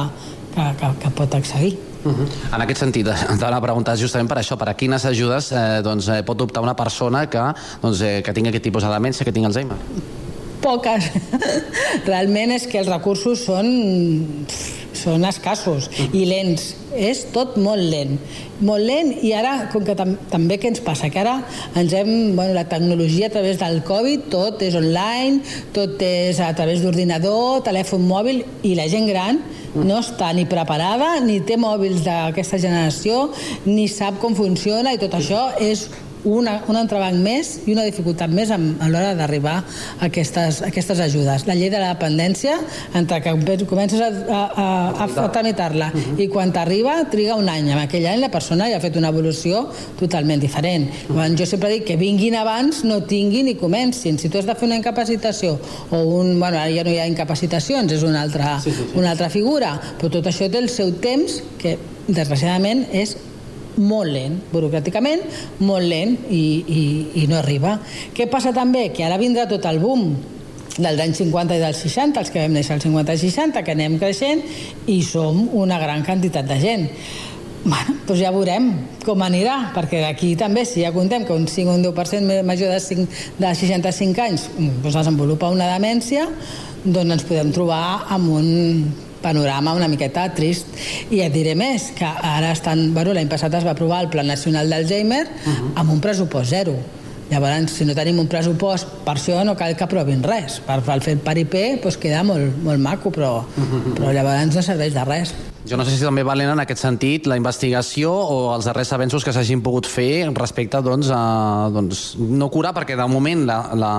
que, 0.54 0.64
que, 0.80 0.87
que 1.02 1.11
pot 1.11 1.35
accedir. 1.35 1.78
Uh 2.04 2.12
-huh. 2.12 2.54
En 2.54 2.61
aquest 2.62 2.80
sentit, 2.80 3.06
t'anava 3.38 3.56
a 3.56 3.61
preguntar 3.61 3.96
justament 3.96 4.28
per 4.28 4.38
això, 4.38 4.56
per 4.56 4.68
a 4.68 4.74
quines 4.74 5.04
ajudes 5.04 5.52
eh, 5.52 5.83
doncs, 5.83 6.09
eh, 6.09 6.22
pot 6.22 6.40
optar 6.40 6.62
una 6.62 6.74
persona 6.74 7.28
que, 7.28 7.52
doncs, 7.83 8.00
eh, 8.00 8.22
que 8.22 8.33
tingui 8.33 8.48
aquest 8.48 8.64
tipus 8.64 8.83
de 8.83 8.88
demència, 8.88 9.24
que 9.24 9.33
tingui 9.33 9.46
Alzheimer? 9.46 9.76
Poques. 10.61 11.04
Realment 12.06 12.52
és 12.52 12.66
que 12.66 12.78
els 12.78 12.88
recursos 12.88 13.44
són 13.44 13.66
són 15.00 15.26
escassos 15.28 15.88
i 16.12 16.26
lents. 16.28 16.74
És 16.90 17.22
tot 17.30 17.54
molt 17.62 17.84
lent. 17.86 18.16
Molt 18.66 18.82
lent 18.82 19.12
i 19.22 19.30
ara, 19.36 19.68
com 19.70 19.84
que 19.86 19.94
tam 19.96 20.16
també 20.32 20.58
què 20.58 20.72
ens 20.72 20.82
passa? 20.82 21.08
Que 21.12 21.22
ara 21.22 21.36
ens 21.78 21.94
hem... 21.94 22.10
Bueno, 22.34 22.54
la 22.56 22.66
tecnologia 22.68 23.28
a 23.30 23.34
través 23.34 23.60
del 23.60 23.80
Covid, 23.86 24.26
tot 24.32 24.62
és 24.66 24.74
online, 24.78 25.40
tot 25.76 26.02
és 26.02 26.40
a 26.42 26.50
través 26.58 26.82
d'ordinador, 26.82 27.62
telèfon 27.66 28.04
mòbil 28.08 28.42
i 28.66 28.74
la 28.78 28.88
gent 28.90 29.08
gran 29.10 29.40
no 29.74 30.00
està 30.00 30.32
ni 30.34 30.46
preparada, 30.50 31.14
ni 31.22 31.38
té 31.46 31.56
mòbils 31.60 32.02
d'aquesta 32.02 32.58
generació, 32.58 33.28
ni 33.68 33.86
sap 33.88 34.18
com 34.22 34.34
funciona 34.34 34.94
i 34.94 34.98
tot 34.98 35.14
això 35.14 35.50
és 35.62 35.86
una, 36.24 36.61
un 36.68 36.76
entrebanc 36.76 37.16
més 37.22 37.52
i 37.66 37.74
una 37.74 37.85
dificultat 37.87 38.33
més 38.33 38.50
a, 38.50 38.59
a 38.59 38.88
l'hora 38.90 39.14
d'arribar 39.16 39.56
a 39.61 40.09
aquestes, 40.09 40.61
a 40.62 40.68
aquestes 40.68 41.00
ajudes. 41.00 41.46
La 41.48 41.56
llei 41.56 41.70
de 41.72 41.80
la 41.80 41.92
dependència, 41.94 42.59
entre 42.94 43.20
que 43.24 43.35
comences 43.68 44.00
a, 44.00 44.11
a, 44.28 44.68
a, 45.06 45.09
a 45.24 45.28
tramitar-la 45.33 45.90
uh 45.92 46.00
-huh. 46.00 46.20
i 46.20 46.28
quan 46.28 46.52
t'arriba 46.52 47.04
triga 47.11 47.37
un 47.37 47.48
any. 47.48 47.70
En 47.70 47.78
aquell 47.78 48.06
any 48.06 48.20
la 48.20 48.30
persona 48.30 48.68
ja 48.68 48.76
ha 48.76 48.80
fet 48.80 48.96
una 48.96 49.09
evolució 49.09 49.68
totalment 49.98 50.40
diferent. 50.40 50.90
Uh 51.09 51.16
-huh. 51.16 51.38
Jo 51.38 51.46
sempre 51.46 51.70
dic 51.70 51.85
que 51.85 51.96
vinguin 51.96 52.35
abans, 52.35 52.85
no 52.85 53.02
tinguin 53.02 53.48
i 53.48 53.54
comencin. 53.54 54.18
Si 54.18 54.28
tu 54.28 54.38
has 54.38 54.46
de 54.46 54.54
fer 54.54 54.66
una 54.66 54.76
incapacitació 54.76 55.59
o 55.90 55.96
un... 55.96 56.38
Bueno, 56.38 56.59
ara 56.59 56.70
ja 56.70 56.85
no 56.85 56.90
hi 56.90 56.98
ha 56.98 57.06
incapacitacions, 57.06 57.92
és 57.92 58.02
una 58.02 58.22
altra, 58.22 58.61
sí, 58.61 58.70
sí, 58.70 58.76
sí. 58.76 58.98
una 58.98 59.11
altra 59.11 59.30
figura, 59.30 59.80
però 59.98 60.11
tot 60.11 60.26
això 60.26 60.50
té 60.50 60.59
el 60.59 60.68
seu 60.68 60.92
temps 60.92 61.42
que 61.59 61.78
desgraciadament 62.09 62.87
és 62.92 63.16
molt 63.80 64.12
lent, 64.12 64.36
burocràticament, 64.52 65.24
molt 65.64 65.88
lent 65.88 66.16
i, 66.28 66.44
i, 66.60 66.82
i 67.22 67.26
no 67.30 67.40
arriba. 67.40 67.78
Què 68.16 68.28
passa 68.30 68.52
també? 68.56 68.90
Que 68.94 69.06
ara 69.06 69.18
vindrà 69.20 69.48
tot 69.50 69.66
el 69.70 69.80
boom 69.82 70.12
dels 70.80 71.00
anys 71.02 71.18
50 71.20 71.56
i 71.56 71.62
dels 71.62 71.82
60, 71.84 72.20
els 72.22 72.30
que 72.32 72.44
vam 72.44 72.54
néixer 72.56 72.76
als 72.76 72.86
50 72.86 73.16
i 73.16 73.24
60, 73.24 73.64
que 73.66 73.74
anem 73.74 73.98
creixent 74.00 74.44
i 74.88 75.00
som 75.04 75.42
una 75.58 75.80
gran 75.82 76.04
quantitat 76.06 76.48
de 76.48 76.60
gent. 76.62 76.86
Bueno, 77.60 77.98
doncs 78.08 78.22
ja 78.22 78.30
veurem 78.32 78.70
com 79.04 79.20
anirà, 79.20 79.74
perquè 79.74 80.00
d'aquí 80.00 80.32
també, 80.40 80.64
si 80.64 80.80
ja 80.80 80.94
contem 80.94 81.26
que 81.28 81.36
un 81.36 81.44
5 81.50 81.68
o 81.68 81.76
un 81.76 81.84
10% 81.84 82.40
major 82.48 82.72
de, 82.72 82.80
5, 82.80 83.04
de 83.36 83.52
65 83.52 84.24
anys 84.24 84.46
doncs 84.56 84.96
desenvolupa 84.96 85.52
una 85.52 85.68
demència, 85.74 86.24
doncs 86.86 87.18
ens 87.18 87.26
podem 87.28 87.52
trobar 87.52 88.06
amb 88.16 88.32
un 88.38 88.48
panorama 89.22 89.74
una 89.76 89.88
miqueta 89.88 90.28
trist. 90.35 90.66
I 91.11 91.22
et 91.26 91.35
diré 91.35 91.56
més, 91.59 91.90
que 91.96 92.06
ara 92.06 92.52
estan... 92.52 92.90
Bueno, 92.94 93.14
l'any 93.16 93.28
passat 93.30 93.54
es 93.59 93.66
va 93.66 93.74
aprovar 93.76 94.02
el 94.04 94.11
Pla 94.12 94.24
Nacional 94.26 94.70
d'Alzheimer 94.70 95.24
uh 95.26 95.50
-huh. 95.50 95.70
amb 95.74 95.92
un 95.92 96.00
pressupost 96.00 96.50
zero. 96.50 96.76
Llavors, 97.30 97.76
si 97.78 97.86
no 97.86 97.94
tenim 97.94 98.18
un 98.18 98.26
pressupost, 98.30 98.88
per 99.06 99.14
això 99.14 99.44
no 99.46 99.54
cal 99.58 99.76
que 99.78 99.86
aprovin 99.86 100.24
res. 100.26 100.58
Per, 100.66 100.80
per 100.86 100.98
fer 101.04 101.14
el 101.14 101.22
paripé 101.22 101.64
doncs 101.82 102.00
queda 102.00 102.24
molt, 102.26 102.58
molt 102.66 102.82
maco, 102.82 103.14
però, 103.14 103.36
però 103.96 104.10
llavors 104.16 104.58
no 104.58 104.66
serveix 104.66 104.96
de 104.96 105.06
res. 105.06 105.36
Jo 105.68 105.76
no 105.76 105.84
sé 105.84 105.92
si 105.92 106.00
també 106.00 106.22
valen 106.24 106.48
en 106.54 106.60
aquest 106.62 106.80
sentit 106.80 107.26
la 107.28 107.36
investigació 107.36 108.10
o 108.10 108.36
els 108.54 108.64
darrers 108.64 108.94
avenços 108.96 109.26
que 109.26 109.32
s'hagin 109.36 109.60
pogut 109.60 109.84
fer 109.84 110.24
respecte 110.32 110.80
doncs, 110.80 111.10
a 111.12 111.68
doncs, 111.74 112.00
no 112.16 112.48
curar, 112.48 112.72
perquè 112.76 112.96
de 112.96 113.04
moment 113.10 113.44
la, 113.44 113.58
la, 113.76 113.90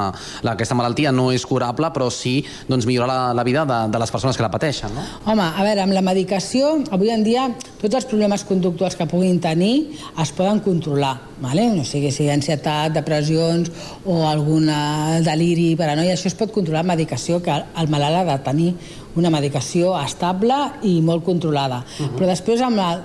la, 0.42 0.56
aquesta 0.56 0.78
malaltia 0.78 1.12
no 1.14 1.30
és 1.32 1.46
curable, 1.46 1.92
però 1.94 2.10
sí 2.10 2.40
doncs, 2.68 2.88
millorar 2.90 3.08
la, 3.12 3.20
la 3.38 3.46
vida 3.46 3.66
de, 3.70 3.78
de 3.94 4.02
les 4.02 4.14
persones 4.14 4.40
que 4.40 4.46
la 4.46 4.50
pateixen. 4.50 4.96
No? 4.98 5.06
Home, 5.30 5.46
a 5.46 5.68
veure, 5.68 5.86
amb 5.86 5.94
la 5.94 6.02
medicació, 6.06 6.80
avui 6.90 7.14
en 7.14 7.22
dia 7.28 7.46
tots 7.78 7.94
els 8.00 8.10
problemes 8.10 8.44
conductuals 8.50 8.98
que 8.98 9.06
puguin 9.10 9.38
tenir 9.44 10.00
es 10.22 10.34
poden 10.34 10.64
controlar, 10.66 11.14
vale? 11.46 11.70
no 11.76 11.86
sigui, 11.86 12.10
sigui 12.10 12.34
ansietat, 12.34 12.98
depressions 13.22 13.72
o 14.06 14.28
alguna 14.28 15.22
deliri, 15.22 15.76
paranoia, 15.78 16.16
això 16.16 16.30
es 16.32 16.38
pot 16.38 16.52
controlar 16.52 16.84
amb 16.84 16.94
medicació 16.96 17.42
que 17.44 17.54
el 17.54 17.90
malalt 17.90 18.22
ha 18.22 18.38
de 18.38 18.44
tenir 18.44 18.70
una 19.16 19.30
medicació 19.30 19.96
estable 20.00 20.56
i 20.84 21.02
molt 21.02 21.24
controlada. 21.24 21.84
Uh 22.00 22.06
-huh. 22.06 22.16
Però 22.18 22.28
després 22.28 22.62
amb 22.62 22.78
la, 22.78 23.04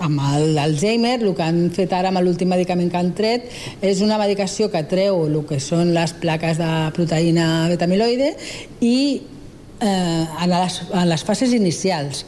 amb 0.00 0.20
l'Alzheimer, 0.54 1.22
el 1.22 1.34
que 1.34 1.42
han 1.42 1.70
fet 1.70 1.92
ara 1.92 2.08
amb 2.08 2.20
l'últim 2.20 2.48
medicament 2.48 2.90
que 2.90 2.96
han 2.96 3.14
tret 3.14 3.50
és 3.80 4.00
una 4.00 4.18
medicació 4.18 4.70
que 4.70 4.82
treu 4.84 5.26
el 5.26 5.44
que 5.46 5.60
són 5.60 5.94
les 5.94 6.12
plaques 6.12 6.58
de 6.58 6.90
proteïna 6.94 7.68
betamiloide 7.68 8.36
i 8.80 9.22
eh, 9.80 10.24
en, 10.42 10.50
les, 10.50 10.82
en 10.92 11.08
les 11.08 11.24
fases 11.24 11.52
inicials 11.52 12.24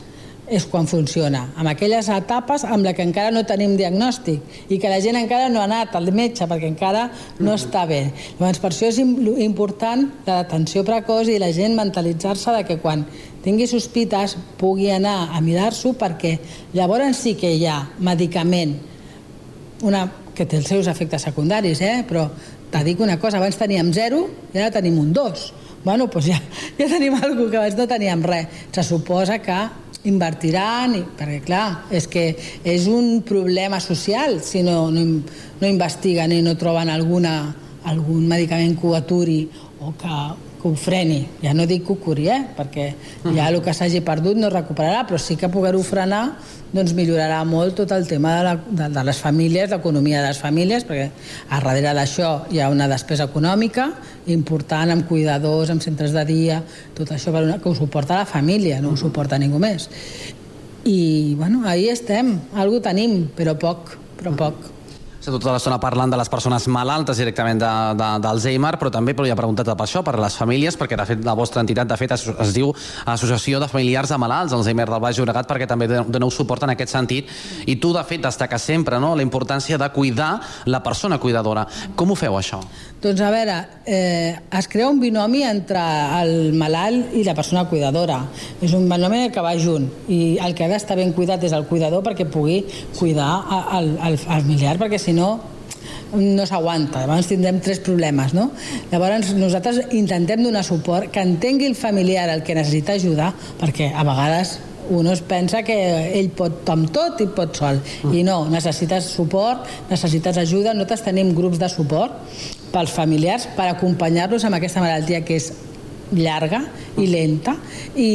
és 0.50 0.66
quan 0.66 0.88
funciona, 0.90 1.44
amb 1.54 1.70
aquelles 1.70 2.08
etapes 2.10 2.64
amb 2.66 2.82
la 2.84 2.92
que 2.96 3.04
encara 3.06 3.30
no 3.30 3.44
tenim 3.46 3.76
diagnòstic 3.78 4.68
i 4.74 4.80
que 4.82 4.90
la 4.90 4.98
gent 5.02 5.16
encara 5.20 5.48
no 5.48 5.60
ha 5.62 5.68
anat 5.68 5.94
al 5.94 6.10
metge 6.10 6.48
perquè 6.50 6.66
encara 6.66 7.04
no 7.38 7.54
està 7.54 7.84
bé. 7.86 8.02
Llavors, 8.40 8.58
per 8.58 8.72
això 8.72 8.88
és 8.90 8.98
important 9.00 10.08
la 10.26 10.42
detenció 10.42 10.82
precoç 10.86 11.30
i 11.30 11.38
la 11.38 11.52
gent 11.54 11.78
mentalitzar-se 11.78 12.56
de 12.56 12.64
que 12.66 12.80
quan 12.82 13.06
tingui 13.44 13.68
sospites 13.70 14.34
pugui 14.58 14.90
anar 14.90 15.30
a 15.30 15.40
mirar-s'ho 15.40 15.94
perquè 15.98 16.36
llavors 16.74 17.22
sí 17.22 17.36
que 17.38 17.54
hi 17.54 17.66
ha 17.70 17.78
medicament 18.02 18.74
una, 19.86 20.02
que 20.34 20.44
té 20.46 20.58
els 20.58 20.68
seus 20.68 20.90
efectes 20.90 21.22
secundaris, 21.28 21.80
eh? 21.80 22.02
però 22.08 22.26
te 22.70 22.82
dic 22.84 23.00
una 23.00 23.18
cosa, 23.22 23.38
abans 23.38 23.58
teníem 23.58 23.94
zero 23.94 24.26
i 24.52 24.58
ara 24.58 24.74
tenim 24.74 24.98
un 24.98 25.12
dos. 25.12 25.52
Bueno, 25.84 26.10
doncs 26.12 26.26
ja, 26.28 26.40
ja 26.78 26.88
tenim 26.90 27.16
alguna 27.16 27.50
que 27.50 27.60
abans 27.62 27.78
no 27.78 27.86
teníem 27.88 28.22
res. 28.26 28.66
Se 28.74 28.84
suposa 28.84 29.38
que 29.40 29.56
invertiran, 30.08 30.94
i, 30.96 31.02
perquè 31.18 31.40
clar, 31.44 31.66
és 31.92 32.06
que 32.08 32.30
és 32.64 32.86
un 32.88 33.20
problema 33.26 33.80
social 33.84 34.38
si 34.44 34.62
no, 34.64 34.90
no, 34.94 35.04
no 35.60 35.68
investiguen 35.68 36.32
i 36.32 36.40
no 36.44 36.56
troben 36.60 36.88
alguna, 36.92 37.34
algun 37.84 38.24
medicament 38.28 38.78
que 38.80 38.88
ho 38.88 38.94
aturi 38.96 39.42
o 39.80 39.92
que, 40.00 40.20
que 40.60 40.68
ho 40.68 40.76
freni. 40.76 41.24
Ja 41.42 41.54
no 41.56 41.66
dic 41.66 41.86
que 41.86 41.94
ho 41.94 41.98
curi, 42.00 42.28
eh? 42.28 42.40
perquè 42.56 42.90
ja 43.34 43.48
el 43.48 43.60
que 43.64 43.74
s'hagi 43.74 44.02
perdut 44.04 44.38
no 44.38 44.50
recuperarà, 44.52 45.04
però 45.08 45.18
sí 45.18 45.36
que 45.40 45.48
poder-ho 45.52 45.82
frenar 45.86 46.24
doncs 46.70 46.92
millorarà 46.94 47.40
molt 47.48 47.74
tot 47.80 47.92
el 47.96 48.06
tema 48.06 48.36
de, 48.36 48.42
la, 48.46 48.54
de, 48.56 48.88
de 48.94 49.04
les 49.08 49.18
famílies, 49.18 49.70
l'economia 49.72 50.20
de 50.22 50.30
les 50.30 50.38
famílies, 50.38 50.86
perquè 50.86 51.08
a 51.48 51.58
darrere 51.58 51.94
d'això 51.96 52.30
hi 52.52 52.60
ha 52.62 52.70
una 52.70 52.86
despesa 52.90 53.26
econòmica 53.26 53.88
important 54.30 54.94
amb 54.94 55.08
cuidadors, 55.08 55.72
amb 55.72 55.82
centres 55.82 56.14
de 56.14 56.24
dia, 56.28 56.60
tot 56.94 57.10
això 57.10 57.34
que 57.34 57.68
ho 57.68 57.74
suporta 57.74 58.20
la 58.20 58.28
família, 58.28 58.80
no 58.80 58.94
ho 58.94 59.00
suporta 59.00 59.38
ningú 59.38 59.58
més. 59.58 59.88
I, 60.84 61.34
bueno, 61.36 61.64
ahí 61.68 61.88
estem, 61.90 62.36
algú 62.54 62.80
tenim, 62.80 63.26
però 63.36 63.56
poc, 63.58 63.96
però 64.20 64.36
poc 64.36 64.79
tota 65.20 65.52
l'estona 65.52 65.76
parlant 65.80 66.08
de 66.08 66.16
les 66.16 66.30
persones 66.32 66.64
malaltes 66.72 67.18
directament 67.20 67.60
d'Alzheimer, 67.60 68.72
però 68.80 68.88
també 68.92 69.12
però 69.16 69.26
ja 69.28 69.36
preguntat 69.36 69.68
per 69.68 69.84
això, 69.84 70.00
per 70.06 70.16
les 70.20 70.36
famílies, 70.40 70.78
perquè 70.80 70.96
de 70.96 71.06
fet 71.10 71.24
la 71.26 71.34
vostra 71.36 71.60
entitat 71.60 71.90
de 71.90 71.98
fet 72.00 72.14
es, 72.16 72.24
es 72.30 72.54
diu 72.56 72.72
Associació 73.04 73.60
de 73.60 73.68
Familiars 73.68 74.08
de 74.08 74.18
Malalts 74.20 74.56
Alzheimer 74.56 74.88
del 74.88 75.02
Baix 75.04 75.20
Llobregat, 75.20 75.48
perquè 75.50 75.68
també 75.68 75.90
doneu 75.90 76.32
suport 76.32 76.64
en 76.64 76.72
aquest 76.72 76.94
sentit, 76.96 77.28
i 77.66 77.76
tu 77.76 77.92
de 77.92 78.04
fet 78.08 78.24
destaques 78.24 78.64
sempre 78.72 79.00
no, 79.02 79.12
la 79.16 79.26
importància 79.26 79.76
de 79.76 79.90
cuidar 79.92 80.38
la 80.66 80.80
persona 80.82 81.20
cuidadora. 81.20 81.66
Com 81.96 82.14
ho 82.14 82.16
feu 82.16 82.38
això? 82.40 82.62
Doncs 83.00 83.20
a 83.24 83.30
veure, 83.32 83.54
eh, 83.86 84.38
es 84.58 84.68
crea 84.68 84.88
un 84.88 85.00
binomi 85.00 85.42
entre 85.44 85.80
el 86.20 86.52
malalt 86.56 87.14
i 87.16 87.24
la 87.24 87.34
persona 87.34 87.66
cuidadora. 87.68 88.18
És 88.60 88.72
un 88.76 88.88
binomi 88.88 89.26
que 89.32 89.44
va 89.44 89.54
junt 89.56 89.86
i 90.08 90.38
el 90.40 90.54
que 90.56 90.64
ha 90.64 90.72
d'estar 90.72 90.98
ben 90.98 91.14
cuidat 91.16 91.44
és 91.44 91.52
el 91.56 91.64
cuidador 91.68 92.04
perquè 92.04 92.28
pugui 92.28 92.60
cuidar 92.98 93.30
el, 93.56 93.70
el, 93.78 93.94
el 94.10 94.18
familiar, 94.20 94.76
perquè 94.80 94.98
si 95.00 95.09
no 95.16 95.30
no 96.10 96.42
s'aguanta, 96.42 97.04
llavors 97.04 97.28
tindrem 97.30 97.60
tres 97.62 97.78
problemes 97.86 98.34
no? 98.34 98.50
llavors 98.90 99.30
nosaltres 99.38 99.92
intentem 99.96 100.42
donar 100.42 100.64
suport 100.66 101.12
que 101.14 101.22
entengui 101.22 101.68
el 101.70 101.78
familiar 101.78 102.28
el 102.32 102.42
que 102.42 102.56
necessita 102.58 102.98
ajudar 102.98 103.30
perquè 103.60 103.92
a 103.94 104.04
vegades 104.06 104.58
un 104.90 105.06
es 105.06 105.20
pensa 105.22 105.62
que 105.62 105.76
ell 106.18 106.32
pot 106.34 106.66
amb 106.72 106.90
tot 106.90 107.20
i 107.22 107.28
pot 107.30 107.54
sol. 107.54 107.78
I 108.10 108.24
no, 108.26 108.42
necessites 108.50 109.06
suport 109.14 109.68
necessites 109.90 110.40
ajuda, 110.42 110.74
nosaltres 110.74 111.04
tenim 111.06 111.30
grups 111.36 111.60
de 111.62 111.68
suport 111.70 112.16
pels 112.74 112.90
familiars 112.94 113.46
per 113.56 113.68
acompanyar-los 113.70 114.44
amb 114.46 114.58
aquesta 114.58 114.82
malaltia 114.82 115.22
que 115.22 115.38
és 115.38 115.52
llarga 116.10 116.64
i 116.98 117.06
lenta 117.06 117.54
i 117.94 118.10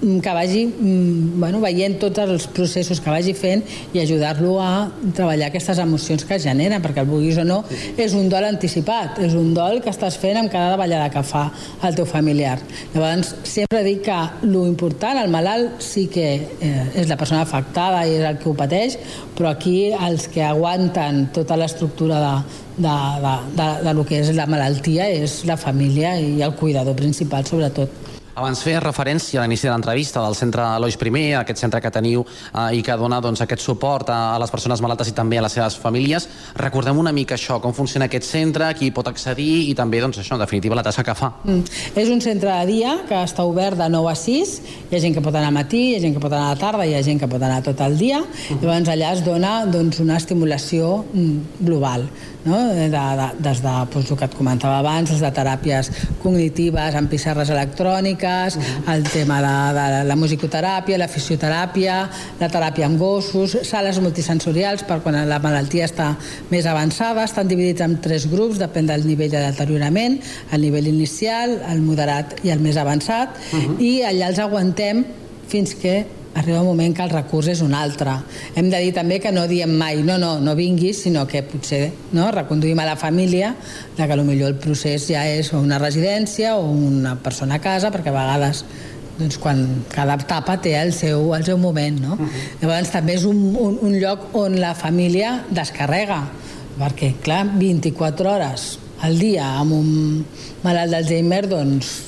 que 0.00 0.32
vagi 0.34 0.66
mm, 0.66 1.40
bueno, 1.40 1.60
veient 1.60 1.98
tots 1.98 2.22
els 2.22 2.46
processos 2.54 3.00
que 3.02 3.10
vagi 3.10 3.34
fent 3.34 3.64
i 3.92 4.02
ajudar-lo 4.02 4.58
a 4.62 4.88
treballar 5.16 5.48
aquestes 5.48 5.80
emocions 5.82 6.24
que 6.28 6.38
genera, 6.42 6.78
perquè 6.84 7.02
el 7.02 7.10
vulguis 7.10 7.38
o 7.42 7.46
no 7.46 7.62
és 7.98 8.14
un 8.14 8.28
dol 8.30 8.46
anticipat, 8.48 9.18
és 9.24 9.34
un 9.38 9.52
dol 9.56 9.82
que 9.82 9.90
estàs 9.90 10.18
fent 10.20 10.38
amb 10.38 10.52
cada 10.52 10.76
davallada 10.76 11.10
que 11.10 11.24
fa 11.26 11.48
el 11.86 11.98
teu 11.98 12.06
familiar. 12.08 12.58
Llavors, 12.94 13.34
sempre 13.48 13.82
dic 13.86 14.04
que 14.06 14.18
lo 14.46 14.66
important, 14.68 15.18
el 15.18 15.32
malalt 15.32 15.82
sí 15.82 16.06
que 16.12 16.28
eh, 16.38 16.86
és 16.94 17.10
la 17.10 17.18
persona 17.18 17.42
afectada 17.42 18.04
i 18.06 18.18
és 18.20 18.26
el 18.28 18.38
que 18.38 18.50
ho 18.50 18.56
pateix, 18.58 18.98
però 19.36 19.52
aquí 19.52 19.90
els 19.92 20.28
que 20.32 20.44
aguanten 20.46 21.28
tota 21.34 21.58
l'estructura 21.58 22.20
de, 22.22 22.34
de, 22.86 22.96
de, 23.24 23.34
de, 23.58 23.68
de 23.86 23.94
lo 23.94 24.06
que 24.06 24.22
és 24.22 24.30
la 24.36 24.46
malaltia 24.50 25.08
és 25.10 25.42
la 25.48 25.58
família 25.58 26.16
i 26.22 26.38
el 26.42 26.54
cuidador 26.58 26.96
principal, 26.98 27.46
sobretot. 27.46 28.07
Abans 28.38 28.60
feia 28.62 28.78
referència 28.78 29.40
a 29.40 29.42
l'inici 29.42 29.66
de 29.66 29.72
l'entrevista 29.72 30.20
del 30.22 30.36
centre 30.38 30.62
Loix 30.78 30.94
I, 30.94 31.22
aquest 31.40 31.58
centre 31.58 31.80
que 31.82 31.90
teniu 31.90 32.22
eh, 32.22 32.76
i 32.78 32.82
que 32.86 32.94
dona 32.96 33.18
doncs, 33.20 33.40
aquest 33.42 33.64
suport 33.64 34.12
a, 34.14 34.36
a 34.36 34.38
les 34.38 34.52
persones 34.52 34.80
malaltes 34.80 35.10
i 35.10 35.14
també 35.16 35.40
a 35.40 35.42
les 35.42 35.56
seves 35.56 35.74
famílies. 35.82 36.28
Recordem 36.54 36.98
una 37.02 37.10
mica 37.12 37.34
això, 37.34 37.58
com 37.58 37.74
funciona 37.74 38.06
aquest 38.06 38.28
centre, 38.28 38.70
qui 38.78 38.92
pot 38.94 39.10
accedir 39.10 39.66
i 39.72 39.74
també, 39.74 39.98
doncs, 40.04 40.20
això, 40.22 40.36
en 40.38 40.44
definitiva, 40.44 40.78
la 40.78 40.86
tasca 40.86 41.02
que 41.02 41.16
fa. 41.18 41.32
Mm. 41.42 41.66
És 41.98 42.12
un 42.14 42.22
centre 42.22 42.54
de 42.60 42.70
dia 42.70 42.94
que 43.08 43.18
està 43.24 43.42
obert 43.42 43.80
de 43.80 43.90
9 43.90 44.12
a 44.12 44.14
6, 44.14 44.54
hi 44.86 44.94
ha 44.94 45.02
gent 45.02 45.18
que 45.18 45.24
pot 45.24 45.34
anar 45.34 45.50
al 45.50 45.58
matí, 45.58 45.82
hi 45.90 45.98
ha 45.98 46.04
gent 46.06 46.14
que 46.14 46.22
pot 46.22 46.30
anar 46.30 46.52
a 46.52 46.54
la 46.54 46.62
tarda, 46.62 46.86
hi 46.86 46.94
ha 46.94 47.02
gent 47.02 47.18
que 47.18 47.30
pot 47.30 47.42
anar 47.42 47.58
tot 47.66 47.82
el 47.82 47.98
dia, 47.98 48.22
mm. 48.22 48.62
llavors 48.62 48.94
allà 48.94 49.14
es 49.18 49.26
dona 49.26 49.58
doncs, 49.66 49.98
una 50.04 50.22
estimulació 50.22 51.00
mm, 51.10 51.64
global 51.66 52.06
no? 52.44 52.58
de, 52.74 52.88
de, 52.88 53.28
des 53.38 53.62
de 53.62 53.74
doncs, 53.92 54.10
el 54.10 54.18
que 54.18 54.26
et 54.28 54.34
comentava 54.36 54.78
abans, 54.82 55.10
des 55.10 55.22
de 55.22 55.30
teràpies 55.34 55.90
cognitives 56.22 56.96
amb 56.98 57.10
pissarres 57.10 57.50
electròniques, 57.54 58.56
uh 58.56 58.62
-huh. 58.62 58.94
el 58.94 59.02
tema 59.04 59.40
de, 59.40 59.54
de 59.78 60.04
la 60.08 60.16
musicoteràpia, 60.16 60.98
la 60.98 61.08
fisioteràpia, 61.08 62.08
la 62.40 62.48
teràpia 62.48 62.86
amb 62.86 62.98
gossos, 62.98 63.56
sales 63.62 64.00
multisensorials 64.00 64.82
per 64.82 65.00
quan 65.02 65.28
la 65.28 65.38
malaltia 65.38 65.86
està 65.86 66.16
més 66.50 66.66
avançada, 66.66 67.24
estan 67.24 67.48
dividits 67.48 67.80
en 67.80 68.00
tres 68.00 68.26
grups, 68.30 68.58
depèn 68.58 68.86
del 68.86 69.06
nivell 69.06 69.30
de 69.30 69.40
deteriorament, 69.40 70.20
el 70.52 70.60
nivell 70.60 70.86
inicial, 70.86 71.60
el 71.70 71.80
moderat 71.80 72.44
i 72.44 72.50
el 72.50 72.60
més 72.60 72.76
avançat, 72.76 73.28
uh 73.52 73.58
-huh. 73.58 73.80
i 73.80 74.02
allà 74.02 74.28
els 74.28 74.38
aguantem 74.38 75.04
fins 75.48 75.74
que 75.74 76.17
arriba 76.38 76.60
un 76.62 76.68
moment 76.70 76.94
que 76.94 77.02
el 77.02 77.10
recurs 77.10 77.48
és 77.50 77.62
un 77.64 77.74
altre. 77.74 78.14
Hem 78.54 78.68
de 78.70 78.80
dir 78.84 78.92
també 78.96 79.18
que 79.22 79.32
no 79.34 79.46
diem 79.50 79.72
mai 79.80 80.02
no, 80.06 80.18
no, 80.22 80.36
no 80.40 80.54
vinguis, 80.58 81.02
sinó 81.04 81.26
que 81.26 81.42
potser 81.46 81.88
no, 82.14 82.28
reconduïm 82.34 82.78
a 82.78 82.86
la 82.86 82.96
família 82.96 83.54
de 83.96 84.06
que 84.06 84.18
millor 84.22 84.54
el 84.54 84.60
procés 84.62 85.08
ja 85.10 85.26
és 85.26 85.52
una 85.52 85.78
residència 85.82 86.54
o 86.56 86.70
una 86.70 87.16
persona 87.22 87.58
a 87.58 87.64
casa, 87.64 87.90
perquè 87.90 88.12
a 88.12 88.18
vegades 88.18 88.64
doncs, 89.18 89.38
quan 89.42 89.64
cada 89.90 90.14
etapa 90.20 90.60
té 90.62 90.76
el 90.78 90.92
seu, 90.94 91.34
el 91.34 91.44
seu 91.44 91.58
moment. 91.58 92.00
No? 92.00 92.14
Uh 92.14 92.20
-huh. 92.20 92.42
Llavors 92.62 92.90
també 92.90 93.14
és 93.14 93.24
un, 93.24 93.56
un, 93.56 93.78
un 93.82 93.98
lloc 93.98 94.34
on 94.34 94.60
la 94.60 94.74
família 94.74 95.44
descarrega, 95.50 96.28
perquè 96.78 97.14
clar, 97.22 97.46
24 97.58 98.30
hores 98.30 98.78
al 99.00 99.18
dia 99.18 99.58
amb 99.58 99.72
un 99.72 100.24
malalt 100.62 100.90
d'Alzheimer 100.90 101.46
doncs 101.48 102.07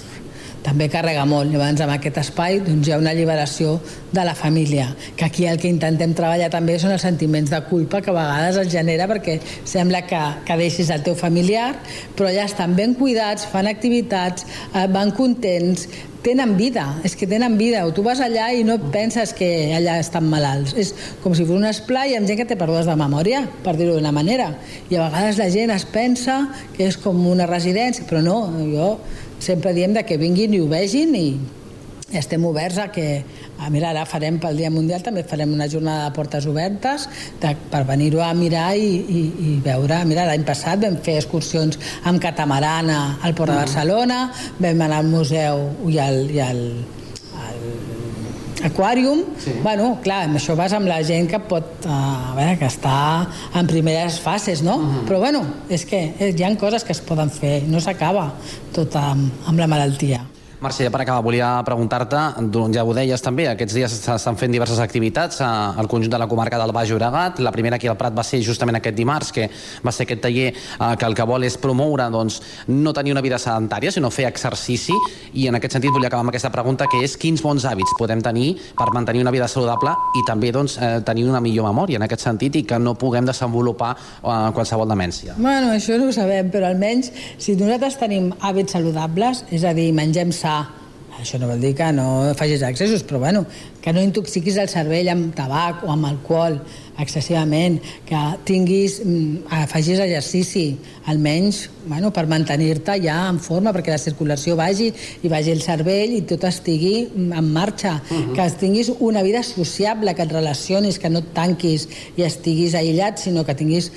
també 0.64 0.88
carrega 0.92 1.24
molt. 1.28 1.50
Llavors, 1.52 1.80
en 1.80 1.92
aquest 1.94 2.20
espai 2.22 2.60
doncs, 2.64 2.88
hi 2.88 2.94
ha 2.94 2.98
una 3.00 3.14
alliberació 3.14 3.78
de 4.12 4.24
la 4.26 4.34
família, 4.34 4.90
que 5.16 5.24
aquí 5.24 5.46
el 5.46 5.60
que 5.60 5.70
intentem 5.70 6.12
treballar 6.16 6.50
també 6.52 6.78
són 6.82 6.94
els 6.96 7.06
sentiments 7.06 7.50
de 7.52 7.62
culpa 7.70 8.02
que 8.02 8.12
a 8.12 8.16
vegades 8.16 8.60
es 8.64 8.70
genera 8.72 9.08
perquè 9.10 9.38
sembla 9.64 10.02
que, 10.08 10.20
que 10.46 10.58
deixis 10.60 10.90
el 10.90 11.04
teu 11.06 11.16
familiar, 11.16 11.72
però 12.18 12.32
ja 12.34 12.46
estan 12.48 12.76
ben 12.76 12.94
cuidats, 12.98 13.46
fan 13.50 13.70
activitats, 13.70 14.46
eh, 14.74 14.86
van 14.92 15.14
contents, 15.16 15.88
tenen 16.20 16.56
vida, 16.56 16.84
és 17.04 17.14
que 17.16 17.26
tenen 17.26 17.56
vida. 17.56 17.86
O 17.88 17.94
tu 17.96 18.02
vas 18.04 18.20
allà 18.20 18.50
i 18.52 18.64
no 18.66 18.76
penses 18.92 19.32
que 19.36 19.72
allà 19.76 19.98
estan 20.02 20.26
malalts. 20.28 20.74
És 20.76 20.92
com 21.22 21.34
si 21.36 21.46
fos 21.48 21.56
un 21.56 21.64
esplai 21.68 22.14
amb 22.16 22.28
gent 22.28 22.42
que 22.42 22.48
té 22.48 22.58
perdudes 22.60 22.88
de 22.88 22.96
memòria, 22.98 23.46
per 23.64 23.76
dir-ho 23.78 23.96
d'una 23.96 24.12
manera. 24.12 24.52
I 24.90 24.98
a 24.98 25.08
vegades 25.08 25.40
la 25.40 25.48
gent 25.52 25.72
es 25.74 25.86
pensa 25.88 26.42
que 26.76 26.90
és 26.90 27.00
com 27.00 27.24
una 27.30 27.48
residència, 27.48 28.04
però 28.08 28.20
no, 28.24 28.42
jo 28.68 28.92
sempre 29.40 29.74
diem 29.76 29.96
de 29.96 30.04
que 30.06 30.20
vinguin 30.20 30.54
i 30.54 30.60
ho 30.62 30.68
vegin 30.70 31.16
i 31.18 31.28
estem 32.18 32.44
oberts 32.44 32.78
a 32.78 32.88
que 32.90 33.22
a 33.60 33.68
mira, 33.70 33.90
ara 33.90 34.06
farem 34.08 34.38
pel 34.42 34.56
Dia 34.58 34.70
Mundial 34.72 35.02
també 35.04 35.22
farem 35.28 35.52
una 35.54 35.68
jornada 35.70 36.08
de 36.08 36.14
portes 36.16 36.46
obertes 36.50 37.06
de, 37.42 37.52
per 37.70 37.84
venir-ho 37.88 38.22
a 38.24 38.32
mirar 38.34 38.72
i, 38.74 38.88
i, 38.98 39.20
i 39.50 39.52
veure, 39.64 40.00
mira, 40.08 40.26
l'any 40.26 40.46
passat 40.48 40.82
vam 40.82 40.98
fer 41.04 41.18
excursions 41.20 41.78
amb 42.08 42.22
catamarana 42.22 43.20
al 43.22 43.36
Port 43.38 43.52
de 43.52 43.58
mm. 43.58 43.62
Barcelona, 43.62 44.20
vam 44.58 44.84
anar 44.88 45.04
al 45.04 45.12
museu 45.12 45.68
i 45.92 46.00
al, 46.02 46.20
i 46.34 46.42
al, 46.42 46.66
al 47.46 47.89
Aquàrium, 48.66 49.22
sí. 49.40 49.54
bueno, 49.64 49.92
clar, 50.04 50.24
amb 50.28 50.36
això 50.40 50.56
vas 50.58 50.74
amb 50.76 50.90
la 50.90 51.00
gent 51.06 51.28
que 51.30 51.40
pot, 51.50 51.86
uh, 51.86 52.32
a 52.32 52.34
veure, 52.36 52.58
que 52.60 52.68
està 52.68 52.96
en 53.56 53.70
primeres 53.70 54.20
fases, 54.20 54.62
no? 54.62 54.76
Uh 54.76 54.80
mm-hmm. 54.80 54.98
-huh. 54.98 55.08
Però 55.08 55.18
bueno, 55.18 55.44
és 55.68 55.84
que 55.84 56.14
hi 56.20 56.42
ha 56.42 56.56
coses 56.56 56.84
que 56.84 56.92
es 56.92 57.00
poden 57.00 57.30
fer, 57.30 57.62
no 57.66 57.80
s'acaba 57.80 58.32
tot 58.72 58.96
amb, 58.96 59.32
amb 59.46 59.58
la 59.58 59.66
malaltia. 59.66 60.29
Mercè, 60.60 60.90
per 60.92 61.00
acabar, 61.00 61.22
volia 61.24 61.46
preguntar-te, 61.64 62.18
doncs 62.52 62.76
ja 62.76 62.82
ho 62.84 62.92
deies 62.92 63.22
també, 63.24 63.46
aquests 63.48 63.72
dies 63.78 63.92
s'estan 64.04 64.36
fent 64.36 64.52
diverses 64.52 64.76
activitats 64.84 65.38
al 65.40 65.86
conjunt 65.88 66.12
de 66.12 66.18
la 66.20 66.26
comarca 66.28 66.58
del 66.60 66.72
Baix 66.76 66.90
Llobregat. 66.90 67.38
La 67.40 67.52
primera 67.54 67.78
aquí 67.78 67.88
al 67.88 67.96
Prat 67.96 68.12
va 68.12 68.20
ser 68.28 68.42
justament 68.44 68.76
aquest 68.76 68.98
dimarts, 68.98 69.30
que 69.32 69.46
va 69.80 69.94
ser 69.96 70.04
aquest 70.04 70.20
taller 70.26 70.50
eh, 70.52 70.90
que 71.00 71.08
el 71.08 71.16
que 71.16 71.24
vol 71.24 71.46
és 71.48 71.56
promoure 71.56 72.10
doncs, 72.12 72.36
no 72.68 72.92
tenir 72.92 73.14
una 73.14 73.22
vida 73.24 73.38
sedentària, 73.40 73.88
sinó 73.88 74.10
fer 74.12 74.26
exercici. 74.28 74.92
I 75.32 75.46
en 75.48 75.56
aquest 75.56 75.78
sentit 75.78 75.94
volia 75.96 76.10
acabar 76.12 76.26
amb 76.26 76.34
aquesta 76.34 76.52
pregunta, 76.52 76.90
que 76.92 77.00
és 77.08 77.16
quins 77.16 77.40
bons 77.40 77.64
hàbits 77.64 77.96
podem 77.96 78.20
tenir 78.20 78.50
per 78.76 78.90
mantenir 78.92 79.24
una 79.24 79.32
vida 79.32 79.48
saludable 79.48 79.96
i 80.20 80.26
també 80.28 80.52
doncs, 80.52 80.76
eh, 80.76 81.00
tenir 81.08 81.24
una 81.24 81.40
millor 81.40 81.70
memòria 81.70 81.96
en 81.96 82.04
aquest 82.04 82.26
sentit 82.28 82.60
i 82.60 82.64
que 82.68 82.76
no 82.76 82.98
puguem 83.00 83.24
desenvolupar 83.32 83.94
eh, 83.96 84.36
qualsevol 84.52 84.92
demència. 84.92 85.40
Bueno, 85.40 85.72
això 85.72 85.96
no 85.96 86.12
ho 86.12 86.18
sabem, 86.20 86.52
però 86.52 86.68
almenys 86.68 87.14
si 87.40 87.56
nosaltres 87.56 87.96
tenim 88.04 88.28
hàbits 88.44 88.76
saludables, 88.76 89.46
és 89.48 89.64
a 89.64 89.72
dir, 89.72 89.88
mengem 89.96 90.36
sa, 90.36 90.49
això 91.20 91.38
no 91.40 91.48
vol 91.50 91.60
dir 91.60 91.74
que 91.76 91.90
no 91.92 92.32
facis 92.38 92.62
accessos, 92.66 93.04
però 93.06 93.20
bueno, 93.22 93.44
que 93.82 93.92
no 93.92 94.02
intoxiquis 94.04 94.56
el 94.62 94.70
cervell 94.72 95.10
amb 95.12 95.34
tabac 95.36 95.84
o 95.84 95.92
amb 95.92 96.08
alcohol 96.08 96.60
excessivament, 97.02 97.80
que 98.06 98.22
tinguis, 98.44 99.00
mm, 99.04 99.66
facis 99.68 99.98
exercici, 99.98 100.78
almenys 101.06 101.68
bueno, 101.86 102.12
per 102.12 102.26
mantenir-te 102.28 102.98
ja 103.02 103.16
en 103.30 103.38
forma, 103.40 103.72
perquè 103.72 103.94
la 103.94 104.00
circulació 104.00 104.56
vagi 104.58 104.90
i 105.24 105.30
vagi 105.32 105.52
el 105.54 105.62
cervell 105.64 106.12
i 106.16 106.20
tot 106.28 106.44
estigui 106.48 107.08
en 107.16 107.52
marxa, 107.52 107.94
uh 108.02 108.16
-huh. 108.16 108.34
que 108.34 108.50
tinguis 108.60 108.92
una 108.98 109.22
vida 109.22 109.42
sociable, 109.42 110.14
que 110.14 110.22
et 110.22 110.32
relacionis, 110.32 110.98
que 110.98 111.10
no 111.10 111.18
et 111.20 111.32
tanquis 111.34 111.88
i 112.16 112.22
estiguis 112.22 112.74
aïllat, 112.74 113.18
sinó 113.18 113.44
que 113.44 113.54
tinguis 113.54 113.92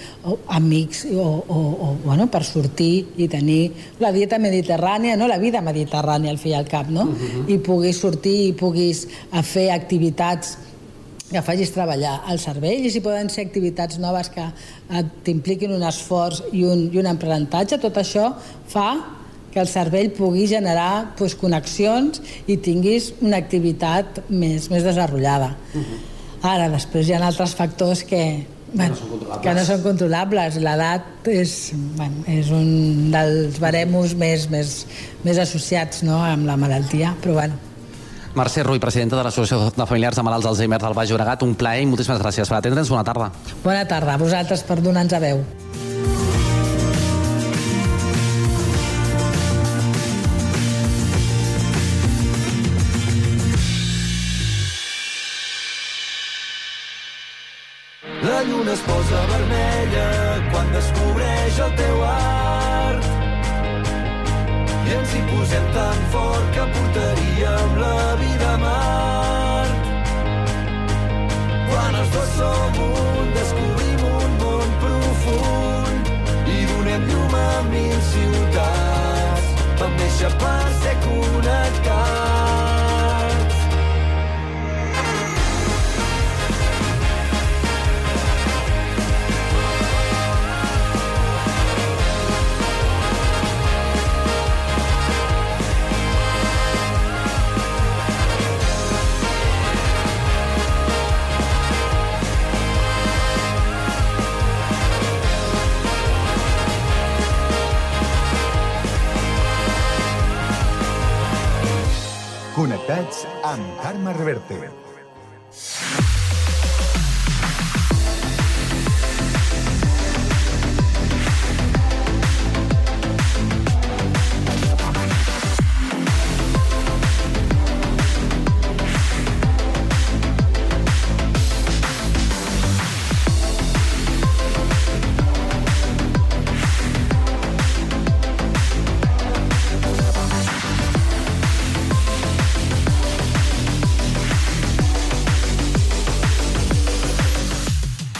amics 0.47 1.05
o, 1.05 1.43
o, 1.47 1.57
o 1.57 1.97
bueno, 2.05 2.29
per 2.31 2.43
sortir 2.43 3.05
i 3.17 3.27
tenir 3.27 3.71
la 3.99 4.11
dieta 4.11 4.37
mediterrània, 4.37 5.17
no 5.17 5.27
la 5.27 5.37
vida 5.37 5.61
mediterrània 5.61 6.29
al 6.29 6.37
fi 6.37 6.49
i 6.49 6.53
al 6.53 6.67
cap, 6.67 6.87
no? 6.89 7.03
Uh 7.03 7.09
-huh. 7.09 7.53
I 7.53 7.57
puguis 7.57 7.97
sortir 7.97 8.47
i 8.47 8.53
puguis 8.53 9.07
fer 9.43 9.71
activitats 9.71 10.57
que 11.33 11.41
facis 11.45 11.73
treballar 11.73 12.19
el 12.31 12.39
cervell 12.41 12.85
i 12.85 12.91
si 12.93 13.01
poden 13.03 13.31
ser 13.33 13.47
activitats 13.47 13.99
noves 14.01 14.29
que 14.33 14.45
t'impliquin 15.25 15.73
un 15.73 15.83
esforç 15.87 16.43
i 16.53 16.63
un, 16.69 16.87
i 16.93 17.01
un 17.01 17.09
aprenentatge, 17.09 17.81
tot 17.81 17.97
això 18.01 18.29
fa 18.69 18.87
que 19.53 19.61
el 19.61 19.69
cervell 19.69 20.09
pugui 20.17 20.47
generar 20.49 21.13
pues, 21.17 21.35
connexions 21.37 22.21
i 22.49 22.57
tinguis 22.57 23.11
una 23.21 23.37
activitat 23.41 24.23
més, 24.29 24.69
més 24.71 24.85
desenvolupada. 24.85 25.53
Uh 25.73 25.81
-huh. 25.81 25.99
Ara, 26.43 26.69
després 26.69 27.07
hi 27.07 27.13
ha 27.13 27.21
altres 27.25 27.53
factors 27.55 28.03
que, 28.03 28.45
bueno, 28.73 28.95
no 28.95 29.41
que 29.41 29.53
no 29.53 29.63
són 29.63 29.81
controlables. 29.81 30.57
L'edat 30.57 31.27
és, 31.27 31.71
bueno, 31.95 32.25
és 32.27 32.49
un 32.49 33.11
dels 33.11 33.59
baremos 33.59 34.15
més, 34.15 34.49
més, 34.49 34.85
més 35.23 35.37
associats 35.37 36.03
no, 36.03 36.17
amb 36.23 36.45
la 36.45 36.57
malaltia, 36.57 37.15
però 37.21 37.33
bueno, 37.33 37.53
Mercè 38.35 38.63
Rull, 38.65 38.81
presidenta 38.81 39.19
de 39.19 39.23
l'Associació 39.27 39.69
de 39.75 39.85
Familiars 39.85 40.17
de 40.17 40.23
Malalts 40.25 40.47
d'Alzheimer 40.47 40.79
del 40.81 40.95
Baix 40.97 41.11
Llobregat, 41.11 41.45
un 41.45 41.53
plaer 41.59 41.83
i 41.83 41.89
moltíssimes 41.89 42.21
gràcies 42.23 42.49
per 42.49 42.57
atendre'ns. 42.57 42.89
Bona 42.89 43.05
tarda. 43.05 43.29
Bona 43.63 43.85
tarda 43.85 44.17
a 44.17 44.21
vosaltres 44.21 44.65
per 44.65 44.81
donar-nos 44.81 45.13
a 45.13 45.21
veu. 45.21 45.43
Vam 80.23 80.72
Carme 114.47 114.82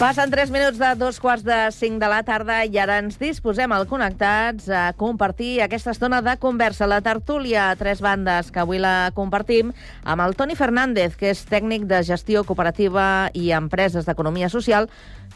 Passen 0.03 0.31
3 0.31 0.51
minuts 0.51 0.75
de 0.75 0.87
dos 0.99 1.15
quarts 1.23 1.45
de 1.47 1.71
5 1.71 1.95
de 1.95 2.07
la 2.11 2.17
tarda 2.27 2.57
i 2.67 2.75
ara 2.75 2.97
ens 2.99 3.15
disposem 3.21 3.71
al 3.71 3.85
Connectats 3.87 4.65
a 4.67 4.81
compartir 4.99 5.61
aquesta 5.63 5.93
estona 5.95 6.19
de 6.19 6.33
conversa. 6.43 6.89
La 6.91 6.99
tertúlia 6.99 7.69
a 7.69 7.77
tres 7.79 8.01
bandes 8.03 8.49
que 8.51 8.59
avui 8.59 8.81
la 8.83 9.13
compartim 9.15 9.71
amb 10.03 10.25
el 10.25 10.35
Toni 10.35 10.59
Fernández, 10.59 11.15
que 11.15 11.31
és 11.31 11.45
tècnic 11.47 11.87
de 11.87 12.01
gestió 12.03 12.43
cooperativa 12.43 13.29
i 13.31 13.53
empreses 13.55 14.03
d'economia 14.03 14.51
social. 14.51 14.89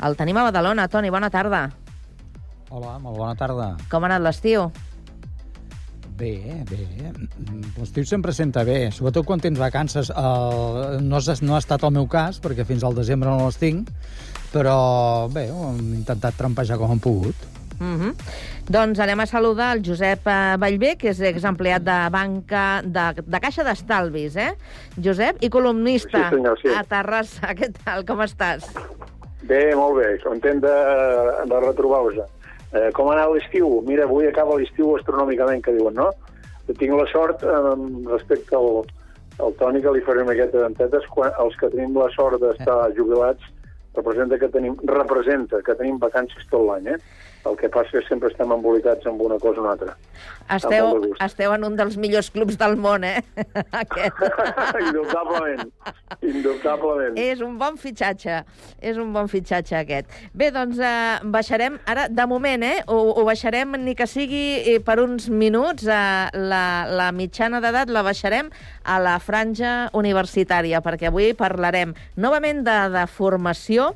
El 0.04 0.20
tenim 0.20 0.36
a 0.36 0.44
Badalona. 0.50 0.90
Toni, 0.92 1.16
bona 1.16 1.32
tarda. 1.32 1.70
Hola, 2.68 3.00
molt 3.00 3.24
bona 3.24 3.40
tarda. 3.40 3.72
Com 3.88 4.04
ha 4.04 4.12
anat 4.12 4.28
l'estiu? 4.28 4.68
Bé, 6.18 6.64
bé. 6.66 7.12
L'estiu 7.78 8.06
sempre 8.10 8.34
senta 8.34 8.64
bé, 8.66 8.88
sobretot 8.92 9.26
quan 9.28 9.42
tens 9.42 9.60
vacances. 9.62 10.10
Uh, 10.10 10.98
no, 11.00 11.20
ha, 11.22 11.36
no 11.46 11.54
ha 11.54 11.60
estat 11.62 11.84
el 11.86 11.94
meu 11.94 12.08
cas, 12.10 12.40
perquè 12.42 12.66
fins 12.66 12.84
al 12.84 12.98
desembre 12.98 13.30
no 13.30 13.46
les 13.46 13.60
tinc, 13.62 13.92
però 14.54 15.28
bé, 15.34 15.48
hem 15.52 15.94
intentat 16.00 16.38
trampejar 16.40 16.80
com 16.80 16.92
hem 16.92 17.04
pogut. 17.04 17.48
Mm 17.80 17.98
-hmm. 18.00 18.14
Doncs 18.70 19.00
anem 19.00 19.20
a 19.20 19.26
saludar 19.26 19.78
el 19.78 19.84
Josep 19.86 20.28
eh, 20.28 20.58
Vallvé, 20.58 20.98
que 20.98 21.10
és 21.10 21.20
exempleat 21.22 21.84
de 21.84 22.10
banca 22.12 22.82
de, 22.84 23.22
de 23.22 23.40
Caixa 23.40 23.64
d'Estalvis, 23.64 24.36
eh? 24.36 24.54
Josep, 25.04 25.38
i 25.42 25.50
columnista 25.50 26.30
sí, 26.30 26.36
senyor, 26.36 26.60
sí. 26.62 26.68
a 26.68 26.84
Terrassa. 26.84 27.54
Què 27.58 27.72
tal, 27.84 28.04
com 28.06 28.22
estàs? 28.22 28.66
Bé, 29.44 29.76
molt 29.76 29.96
bé, 30.00 30.18
content 30.24 30.60
de, 30.60 30.78
de 31.46 31.60
retrobar-vos. 31.60 32.18
Eh, 32.74 32.92
com 32.94 33.10
ha 33.10 33.14
anat 33.14 33.32
l'estiu? 33.32 33.82
Mira, 33.88 34.04
avui 34.04 34.28
acaba 34.28 34.58
l'estiu 34.58 34.96
astronòmicament, 34.98 35.62
que 35.64 35.72
diuen, 35.72 35.94
no? 35.94 36.12
Tinc 36.68 36.94
la 36.98 37.06
sort, 37.12 37.44
eh, 37.44 37.76
respecte 38.10 38.56
al, 38.56 38.84
al 39.40 39.54
Toni, 39.54 39.82
que 39.82 39.92
li 39.92 40.02
farem 40.02 40.28
aquesta 40.28 40.66
dentetes, 40.66 41.06
quan 41.14 41.32
els 41.40 41.56
que 41.56 41.70
tenim 41.70 41.96
la 41.96 42.10
sort 42.10 42.42
d'estar 42.42 42.92
jubilats 42.98 43.44
representa 43.98 44.40
que 44.40 44.50
tenim, 44.54 44.78
representa 44.88 45.62
que 45.66 45.76
tenim 45.80 45.98
vacances 46.02 46.48
tot 46.52 46.64
l'any, 46.68 46.94
eh? 46.94 47.00
El 47.46 47.56
que 47.60 47.70
passa 47.72 47.94
és 47.94 48.04
que 48.04 48.10
sempre 48.10 48.32
estem 48.32 48.52
embolicats 48.52 49.06
amb 49.08 49.22
una 49.22 49.38
cosa 49.40 49.62
o 49.62 49.64
una 49.64 49.76
altra. 49.76 49.94
Esteu, 50.56 51.04
esteu 51.24 51.54
en 51.54 51.66
un 51.68 51.76
dels 51.76 51.98
millors 52.00 52.30
clubs 52.32 52.58
del 52.60 52.78
món, 52.80 53.04
eh? 53.04 53.20
Aquest. 53.82 54.22
indubtablement, 54.88 55.64
indubtablement. 56.22 57.20
És 57.20 57.44
un 57.44 57.58
bon 57.60 57.76
fitxatge, 57.80 58.40
és 58.80 59.00
un 59.02 59.12
bon 59.16 59.28
fitxatge 59.32 59.76
aquest. 59.80 60.12
Bé, 60.38 60.50
doncs 60.56 60.80
eh, 60.80 61.20
baixarem, 61.36 61.80
ara, 61.86 62.08
de 62.08 62.28
moment, 62.32 62.64
eh? 62.64 62.78
Ho, 62.88 63.00
ho 63.20 63.26
baixarem, 63.28 63.76
ni 63.84 63.96
que 64.00 64.08
sigui 64.10 64.46
eh, 64.64 64.78
per 64.84 65.00
uns 65.04 65.28
minuts, 65.30 65.88
eh, 65.88 66.44
la, 66.54 66.64
la 66.88 67.10
mitjana 67.16 67.62
d'edat 67.64 67.92
la 67.92 68.06
baixarem 68.08 68.52
a 68.84 69.02
la 69.04 69.18
franja 69.24 69.76
universitària, 69.98 70.82
perquè 70.86 71.12
avui 71.12 71.34
parlarem 71.38 71.94
novament 72.16 72.64
de, 72.68 72.80
de 72.96 73.04
formació, 73.12 73.92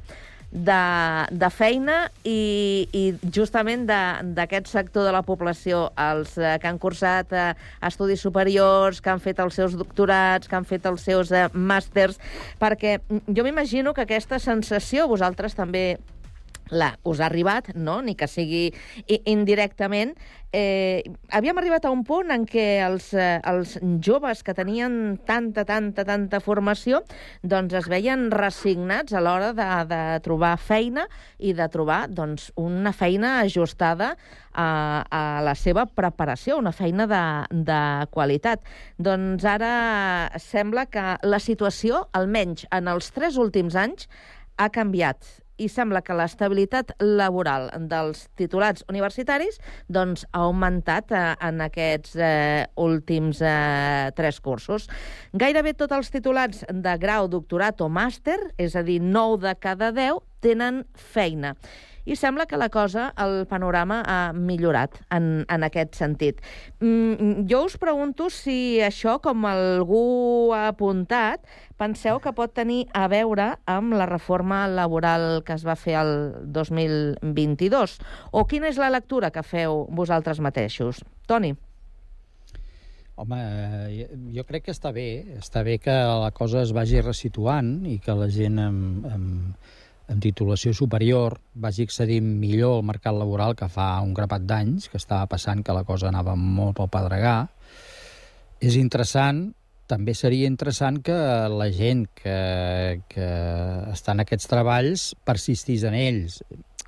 de, 0.51 0.83
de 1.31 1.49
feina 1.49 1.97
i, 2.27 2.87
i 2.91 3.03
justament 3.33 3.87
d'aquest 3.87 4.67
sector 4.71 5.07
de 5.07 5.13
la 5.15 5.23
població, 5.23 5.87
els 5.95 6.35
eh, 6.37 6.57
que 6.61 6.67
han 6.67 6.79
cursat 6.81 7.31
eh, 7.31 7.49
estudis 7.87 8.21
superiors, 8.21 8.99
que 9.01 9.13
han 9.13 9.23
fet 9.23 9.39
els 9.39 9.55
seus 9.55 9.77
doctorats, 9.79 10.51
que 10.51 10.57
han 10.59 10.67
fet 10.67 10.87
els 10.91 11.07
seus 11.07 11.31
eh, 11.31 11.47
màsters, 11.53 12.19
perquè 12.59 12.99
jo 13.27 13.47
m'imagino 13.47 13.95
que 13.95 14.03
aquesta 14.03 14.41
sensació 14.43 15.07
vosaltres 15.11 15.55
també 15.55 15.85
la, 16.69 16.93
us 17.03 17.19
ha 17.19 17.27
arribat, 17.27 17.73
no? 17.75 18.01
ni 18.05 18.15
que 18.15 18.27
sigui 18.29 18.69
indirectament, 19.25 20.13
eh, 20.51 21.03
havíem 21.31 21.57
arribat 21.57 21.85
a 21.85 21.91
un 21.91 22.03
punt 22.03 22.31
en 22.33 22.43
què 22.47 22.81
els, 22.83 23.11
eh, 23.15 23.39
els 23.47 23.77
joves 24.03 24.43
que 24.43 24.55
tenien 24.55 25.17
tanta, 25.27 25.63
tanta, 25.65 26.03
tanta 26.07 26.41
formació 26.43 27.01
doncs 27.43 27.73
es 27.79 27.87
veien 27.91 28.29
resignats 28.31 29.15
a 29.15 29.23
l'hora 29.23 29.51
de, 29.55 29.69
de 29.87 30.01
trobar 30.25 30.57
feina 30.59 31.07
i 31.39 31.55
de 31.55 31.67
trobar 31.71 32.05
doncs, 32.11 32.51
una 32.59 32.91
feina 32.91 33.37
ajustada 33.39 34.13
a, 34.51 34.67
a 35.07 35.23
la 35.45 35.55
seva 35.55 35.85
preparació, 35.87 36.57
una 36.59 36.75
feina 36.75 37.07
de, 37.07 37.23
de 37.71 37.81
qualitat. 38.11 38.65
Doncs 38.99 39.47
ara 39.47 39.71
sembla 40.39 40.85
que 40.91 41.15
la 41.23 41.39
situació, 41.39 42.05
almenys 42.11 42.67
en 42.75 42.91
els 42.91 43.11
tres 43.15 43.39
últims 43.39 43.79
anys, 43.79 44.09
ha 44.59 44.67
canviat 44.69 45.40
i 45.61 45.69
sembla 45.69 46.01
que 46.05 46.15
l'estabilitat 46.17 46.95
laboral 47.01 47.69
dels 47.91 48.25
titulats 48.39 48.85
universitaris 48.89 49.59
doncs, 49.87 50.25
ha 50.33 50.45
augmentat 50.47 51.13
eh, 51.13 51.21
en 51.47 51.61
aquests 51.67 52.17
eh, 52.17 52.65
últims 52.81 53.43
eh, 53.45 54.09
tres 54.17 54.41
cursos. 54.41 54.89
Gairebé 55.37 55.75
tots 55.77 55.95
els 55.97 56.11
titulats 56.13 56.65
de 56.67 56.97
grau, 57.01 57.29
doctorat 57.31 57.81
o 57.81 57.89
màster, 57.91 58.39
és 58.57 58.75
a 58.75 58.83
dir, 58.87 58.99
9 59.03 59.41
de 59.45 59.55
cada 59.61 59.91
10, 59.95 60.21
tenen 60.41 60.83
feina 60.97 61.55
i 62.05 62.15
sembla 62.15 62.47
que 62.49 62.57
la 62.57 62.69
cosa, 62.69 63.11
el 63.21 63.45
panorama 63.49 64.01
ha 64.07 64.33
millorat 64.33 64.97
en, 65.13 65.45
en 65.49 65.65
aquest 65.67 65.95
sentit. 65.99 66.41
Mm, 66.79 67.45
jo 67.49 67.63
us 67.67 67.77
pregunto 67.81 68.29
si 68.33 68.81
això, 68.83 69.19
com 69.21 69.45
algú 69.49 70.51
ha 70.55 70.67
apuntat, 70.71 71.45
penseu 71.81 72.19
que 72.21 72.33
pot 72.37 72.53
tenir 72.53 72.85
a 72.93 73.07
veure 73.11 73.55
amb 73.69 73.97
la 73.97 74.07
reforma 74.09 74.63
laboral 74.69 75.41
que 75.45 75.57
es 75.57 75.65
va 75.67 75.77
fer 75.79 75.97
el 76.01 76.13
2022? 76.53 77.97
O 78.31 78.45
quina 78.45 78.69
és 78.71 78.79
la 78.81 78.91
lectura 78.93 79.31
que 79.33 79.45
feu 79.45 79.85
vosaltres 79.89 80.41
mateixos? 80.41 81.03
Toni? 81.27 81.55
Home, 83.21 83.37
eh, 83.37 84.07
jo 84.33 84.43
crec 84.47 84.65
que 84.65 84.73
està 84.73 84.89
bé. 84.95 85.37
Està 85.37 85.61
bé 85.67 85.77
que 85.83 85.93
la 85.93 86.31
cosa 86.33 86.63
es 86.65 86.71
vagi 86.73 87.03
resituant 87.03 87.81
i 87.85 87.99
que 88.01 88.15
la 88.17 88.29
gent 88.31 88.57
amb, 88.63 89.05
amb, 89.05 89.73
amb 90.11 90.21
titulació 90.23 90.73
superior 90.75 91.37
vagi 91.63 91.85
accedint 91.87 92.27
millor 92.41 92.77
al 92.77 92.85
mercat 92.87 93.15
laboral 93.15 93.55
que 93.55 93.69
fa 93.71 93.93
un 94.03 94.13
grapat 94.17 94.45
d'anys, 94.47 94.89
que 94.91 94.99
estava 94.99 95.29
passant 95.31 95.63
que 95.63 95.75
la 95.75 95.85
cosa 95.87 96.09
anava 96.11 96.35
molt 96.35 96.77
pel 96.77 96.91
pedregar. 96.91 97.39
És 98.61 98.75
interessant, 98.77 99.47
també 99.91 100.13
seria 100.15 100.47
interessant 100.47 101.01
que 101.03 101.15
la 101.51 101.69
gent 101.73 102.05
que, 102.15 103.01
que 103.11 103.29
està 103.91 104.15
en 104.15 104.23
aquests 104.23 104.51
treballs 104.51 105.07
persistís 105.27 105.83
en 105.87 105.97
ells, 105.97 106.41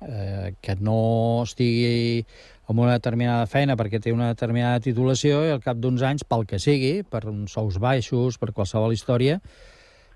eh, 0.04 0.54
que 0.60 0.76
no 0.80 1.42
estigui 1.44 2.24
amb 2.70 2.80
una 2.80 2.96
determinada 2.96 3.44
feina 3.50 3.76
perquè 3.76 4.00
té 4.00 4.12
una 4.12 4.30
determinada 4.32 4.80
titulació 4.84 5.42
i 5.44 5.52
al 5.52 5.60
cap 5.64 5.80
d'uns 5.80 6.04
anys, 6.06 6.24
pel 6.24 6.46
que 6.48 6.60
sigui, 6.62 7.02
per 7.04 7.26
uns 7.28 7.56
sous 7.56 7.76
baixos, 7.80 8.38
per 8.40 8.54
qualsevol 8.56 8.96
història, 8.96 9.40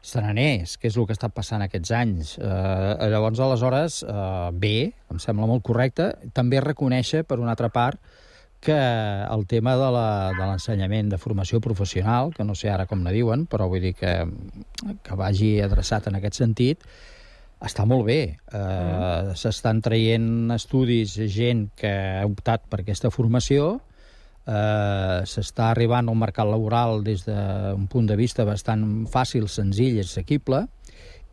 se 0.01 0.21
n'anés, 0.23 0.77
que 0.79 0.89
és 0.89 0.97
el 0.97 1.07
que 1.07 1.13
està 1.17 1.29
passant 1.29 1.63
aquests 1.65 1.91
anys. 1.93 2.37
Eh, 2.39 3.09
llavors, 3.11 3.41
aleshores, 3.41 4.03
eh, 4.07 4.51
bé, 4.53 4.93
em 5.11 5.19
sembla 5.19 5.47
molt 5.51 5.63
correcte, 5.67 6.13
també 6.33 6.61
reconèixer, 6.61 7.25
per 7.25 7.39
una 7.41 7.51
altra 7.57 7.69
part, 7.69 8.01
que 8.61 8.75
el 8.75 9.45
tema 9.47 9.77
de 9.77 9.91
la- 9.95 10.33
de 10.35 10.45
l'ensenyament 10.47 11.11
de, 11.11 11.19
formació 11.19 11.61
professional, 11.61 12.33
que 12.35 12.43
no 12.45 12.55
sé 12.55 12.71
ara 12.71 12.87
com 12.87 13.03
ne 13.05 13.13
diuen, 13.13 13.47
però 13.47 13.69
vull 13.69 13.81
dir 13.81 13.95
que, 13.95 14.27
que 15.03 15.15
vagi 15.15 15.61
adreçat 15.63 16.09
en 16.09 16.17
aquest 16.17 16.35
sentit, 16.35 16.83
està 17.61 17.85
molt 17.87 18.05
bé. 18.07 18.39
Uh, 18.55 19.35
S'estan 19.35 19.81
traient 19.83 20.51
estudis 20.55 21.15
gent 21.35 21.69
que 21.77 21.91
ha 21.91 22.27
optat 22.27 22.63
per 22.71 22.81
aquesta 22.81 23.11
formació, 23.11 23.81
uh, 24.49 25.23
s'està 25.29 25.69
arribant 25.71 26.09
al 26.09 26.19
mercat 26.19 26.49
laboral 26.49 27.05
des 27.05 27.23
d'un 27.29 27.87
punt 27.93 28.09
de 28.09 28.17
vista 28.17 28.47
bastant 28.49 29.07
fàcil, 29.13 29.47
senzill 29.49 29.99
i 29.99 30.03
assequible, 30.03 30.65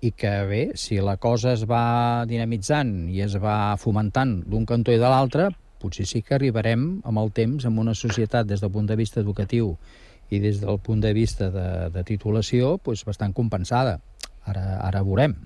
i 0.06 0.12
que 0.12 0.34
bé, 0.46 0.64
si 0.78 1.00
la 1.02 1.16
cosa 1.18 1.56
es 1.56 1.64
va 1.66 2.26
dinamitzant 2.30 3.08
i 3.10 3.24
es 3.26 3.38
va 3.42 3.76
fomentant 3.82 4.42
d'un 4.46 4.66
cantó 4.68 4.94
i 4.94 5.00
de 5.02 5.10
l'altre, 5.10 5.50
potser 5.82 6.06
sí 6.10 6.22
que 6.22 6.36
arribarem 6.38 6.86
amb 7.06 7.22
el 7.22 7.32
temps 7.34 7.66
amb 7.66 7.82
una 7.82 7.96
societat 7.98 8.48
des 8.48 8.62
del 8.62 8.74
punt 8.74 8.90
de 8.90 8.98
vista 9.00 9.22
educatiu 9.24 9.76
i 10.30 10.40
des 10.42 10.62
del 10.62 10.80
punt 10.80 11.02
de 11.02 11.14
vista 11.14 11.50
de, 11.54 11.68
de 11.94 12.04
titulació 12.04 12.78
doncs 12.84 13.06
bastant 13.08 13.34
compensada. 13.34 14.00
Ara, 14.46 14.66
ara 14.86 15.02
veurem. 15.06 15.38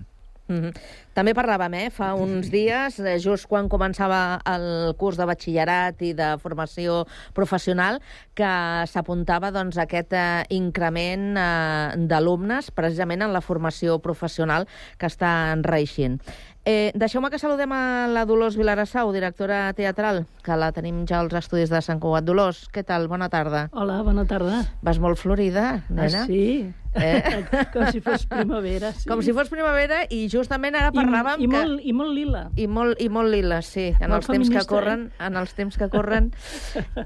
Mm 0.50 0.58
-hmm. 0.58 0.72
També 1.14 1.32
parlàvem, 1.34 1.74
eh, 1.74 1.90
fa 1.90 2.14
uns 2.14 2.50
dies, 2.56 2.98
eh, 2.98 3.18
just 3.18 3.46
quan 3.46 3.68
començava 3.68 4.40
el 4.46 4.94
curs 4.96 5.16
de 5.16 5.26
batxillerat 5.26 6.02
i 6.02 6.12
de 6.12 6.38
formació 6.42 7.06
professional, 7.32 8.00
que 8.34 8.52
s'apuntava 8.86 9.50
doncs, 9.50 9.78
aquest 9.78 10.12
eh, 10.12 10.44
increment 10.50 11.36
eh, 11.36 11.96
d'alumnes 11.96 12.70
precisament 12.70 13.22
en 13.22 13.32
la 13.32 13.40
formació 13.40 14.00
professional 14.00 14.66
que 14.98 15.06
està 15.06 15.52
enreixint. 15.52 16.20
Eh, 16.66 16.92
Deixeu-me 16.94 17.30
que 17.32 17.38
saludem 17.40 17.72
a 17.72 18.06
la 18.12 18.26
Dolors 18.28 18.54
Vilarassau, 18.56 19.08
directora 19.14 19.72
teatral, 19.72 20.26
que 20.44 20.56
la 20.60 20.68
tenim 20.76 21.06
ja 21.08 21.22
als 21.22 21.32
estudis 21.38 21.70
de 21.72 21.80
Sant 21.80 21.98
Cugat. 22.02 22.26
Dolors, 22.28 22.66
què 22.68 22.82
tal? 22.84 23.06
Bona 23.08 23.30
tarda. 23.32 23.70
Hola, 23.72 24.02
bona 24.04 24.26
tarda. 24.28 24.66
Vas 24.84 24.98
molt 25.00 25.16
florida, 25.18 25.86
nena. 25.88 26.20
Ah, 26.22 26.26
sí? 26.28 26.68
Eh? 27.00 27.44
Com 27.72 27.86
si 27.88 28.02
fos 28.04 28.26
primavera, 28.28 28.90
sí. 28.92 29.08
Com 29.08 29.22
si 29.24 29.32
fos 29.32 29.48
primavera 29.48 30.02
i 30.12 30.26
justament 30.28 30.76
ara 30.76 30.90
I- 30.92 30.98
parlàvem 30.98 31.40
i 31.40 31.48
que... 31.48 31.54
molt- 31.56 31.80
I 31.86 31.94
molt 31.96 32.12
lila. 32.18 32.42
I 32.60 32.66
molt, 32.68 33.00
i 33.00 33.08
molt 33.08 33.32
lila, 33.32 33.62
sí. 33.64 33.86
En 33.96 34.10
Molt 34.12 34.20
els 34.20 34.28
temps 34.28 34.50
que 34.50 34.60
feminista, 34.60 34.74
corren, 34.74 35.06
en 35.18 35.40
els 35.40 35.54
temps 35.56 35.78
que 35.80 35.88
corren, 35.88 36.28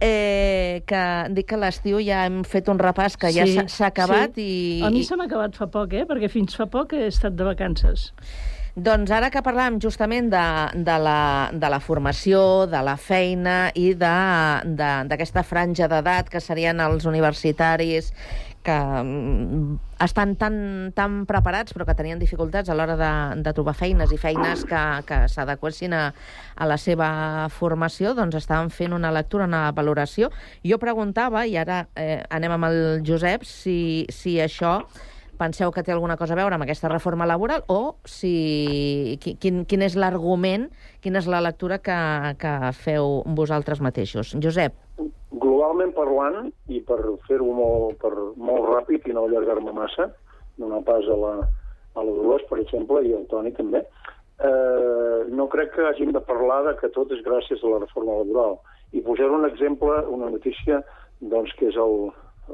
eh, 0.01 0.83
que 0.89 1.05
dic 1.37 1.47
que 1.53 1.61
l'estiu 1.63 2.01
ja 2.03 2.25
hem 2.27 2.43
fet 2.49 2.69
un 2.73 2.81
repàs 2.83 3.15
que 3.21 3.31
ja 3.31 3.47
Sí, 3.47 3.55
s'ha- 3.61 3.69
s'ha 3.69 3.93
acabat 3.93 4.35
sí. 4.35 4.49
i... 4.81 4.83
A 4.83 4.91
mi 4.91 5.05
i- 5.05 5.07
se 5.07 5.15
m'ha 5.21 5.29
acabat 5.31 5.55
fa 5.55 5.71
poc, 5.71 5.95
eh? 5.95 6.03
Perquè 6.11 6.33
fins 6.33 6.57
fa 6.59 6.67
poc 6.67 6.97
he 6.99 7.07
estat 7.07 7.37
de 7.39 7.45
vacances. 7.47 8.11
Doncs 8.75 9.13
ara 9.15 9.29
que 9.31 9.39
parlàvem 9.39 9.77
justament 9.79 10.33
de, 10.33 10.47
de, 10.75 10.95
la, 10.99 11.19
de 11.55 11.69
la 11.71 11.79
formació, 11.79 12.67
de 12.67 12.81
la 12.83 12.97
feina 12.99 13.69
i 13.79 13.93
d'aquesta 13.95 15.45
franja 15.47 15.87
d'edat 15.87 16.27
que 16.33 16.43
serien 16.43 16.83
els 16.83 17.07
universitaris 17.07 18.11
que 18.67 18.75
mm, 18.75 19.79
estan 20.03 20.35
tan, 20.41 20.59
tan 20.97 21.23
preparats 21.31 21.77
però 21.77 21.87
que 21.87 21.95
tenien 21.95 22.19
dificultats 22.19 22.67
a 22.67 22.75
l'hora 22.75 22.99
de, 22.99 23.13
de 23.47 23.55
trobar 23.55 23.77
feines 23.79 24.11
i 24.11 24.19
feines 24.19 24.67
que, 24.67 24.83
que 25.07 25.23
s'adequessin 25.31 25.95
a, 25.95 26.05
a 26.57 26.67
la 26.67 26.81
seva 26.81 27.47
formació, 27.55 28.17
doncs 28.19 28.41
estaven 28.43 28.75
fent 28.75 28.97
una 28.97 29.15
lectura, 29.15 29.47
una 29.47 29.69
valoració. 29.71 30.33
Jo 30.67 30.83
preguntava, 30.83 31.47
i 31.47 31.55
ara 31.63 31.85
eh, 31.95 32.25
anem 32.27 32.59
amb 32.59 32.73
el 32.73 32.81
Josep, 33.07 33.47
si, 33.47 33.79
si 34.11 34.41
això 34.43 34.81
penseu 35.39 35.73
que 35.73 35.83
té 35.83 35.93
alguna 35.93 36.17
cosa 36.17 36.35
a 36.35 36.39
veure 36.39 36.55
amb 36.57 36.65
aquesta 36.67 36.89
reforma 36.89 37.27
laboral 37.27 37.65
o 37.69 37.97
si, 38.05 39.19
qui- 39.23 39.37
quin, 39.41 39.65
quin 39.69 39.83
és 39.83 39.97
l'argument, 39.97 40.69
quina 41.03 41.19
és 41.23 41.29
la 41.31 41.41
lectura 41.45 41.79
que, 41.79 41.97
que 42.41 42.55
feu 42.79 43.23
vosaltres 43.27 43.81
mateixos. 43.85 44.35
Josep. 44.43 44.75
Globalment 45.35 45.93
parlant, 45.97 46.53
i 46.71 46.81
per 46.87 47.01
fer-ho 47.29 47.51
molt, 47.53 47.99
per, 48.03 48.13
molt 48.37 48.69
ràpid 48.71 49.09
i 49.11 49.15
no 49.17 49.27
allargar-me 49.27 49.75
massa, 49.75 50.11
donar 50.57 50.83
pas 50.87 51.05
a 51.11 51.17
la, 51.19 51.35
a 51.95 52.03
la 52.05 52.13
Dolors, 52.15 52.45
per 52.51 52.61
exemple, 52.63 53.03
i 53.03 53.15
al 53.17 53.27
Toni 53.31 53.51
també, 53.57 53.83
eh, 54.39 55.19
no 55.35 55.49
crec 55.51 55.75
que 55.75 55.89
hàgim 55.89 56.13
de 56.15 56.23
parlar 56.23 56.63
de 56.69 56.77
que 56.79 56.93
tot 56.95 57.11
és 57.15 57.23
gràcies 57.27 57.63
a 57.65 57.73
la 57.75 57.83
reforma 57.83 58.21
laboral. 58.23 58.59
I 58.95 59.03
posar 59.03 59.27
un 59.35 59.47
exemple, 59.49 59.91
una 60.15 60.31
notícia, 60.31 60.81
doncs, 61.21 61.51
que 61.59 61.67
és 61.73 61.77
el, 61.81 61.97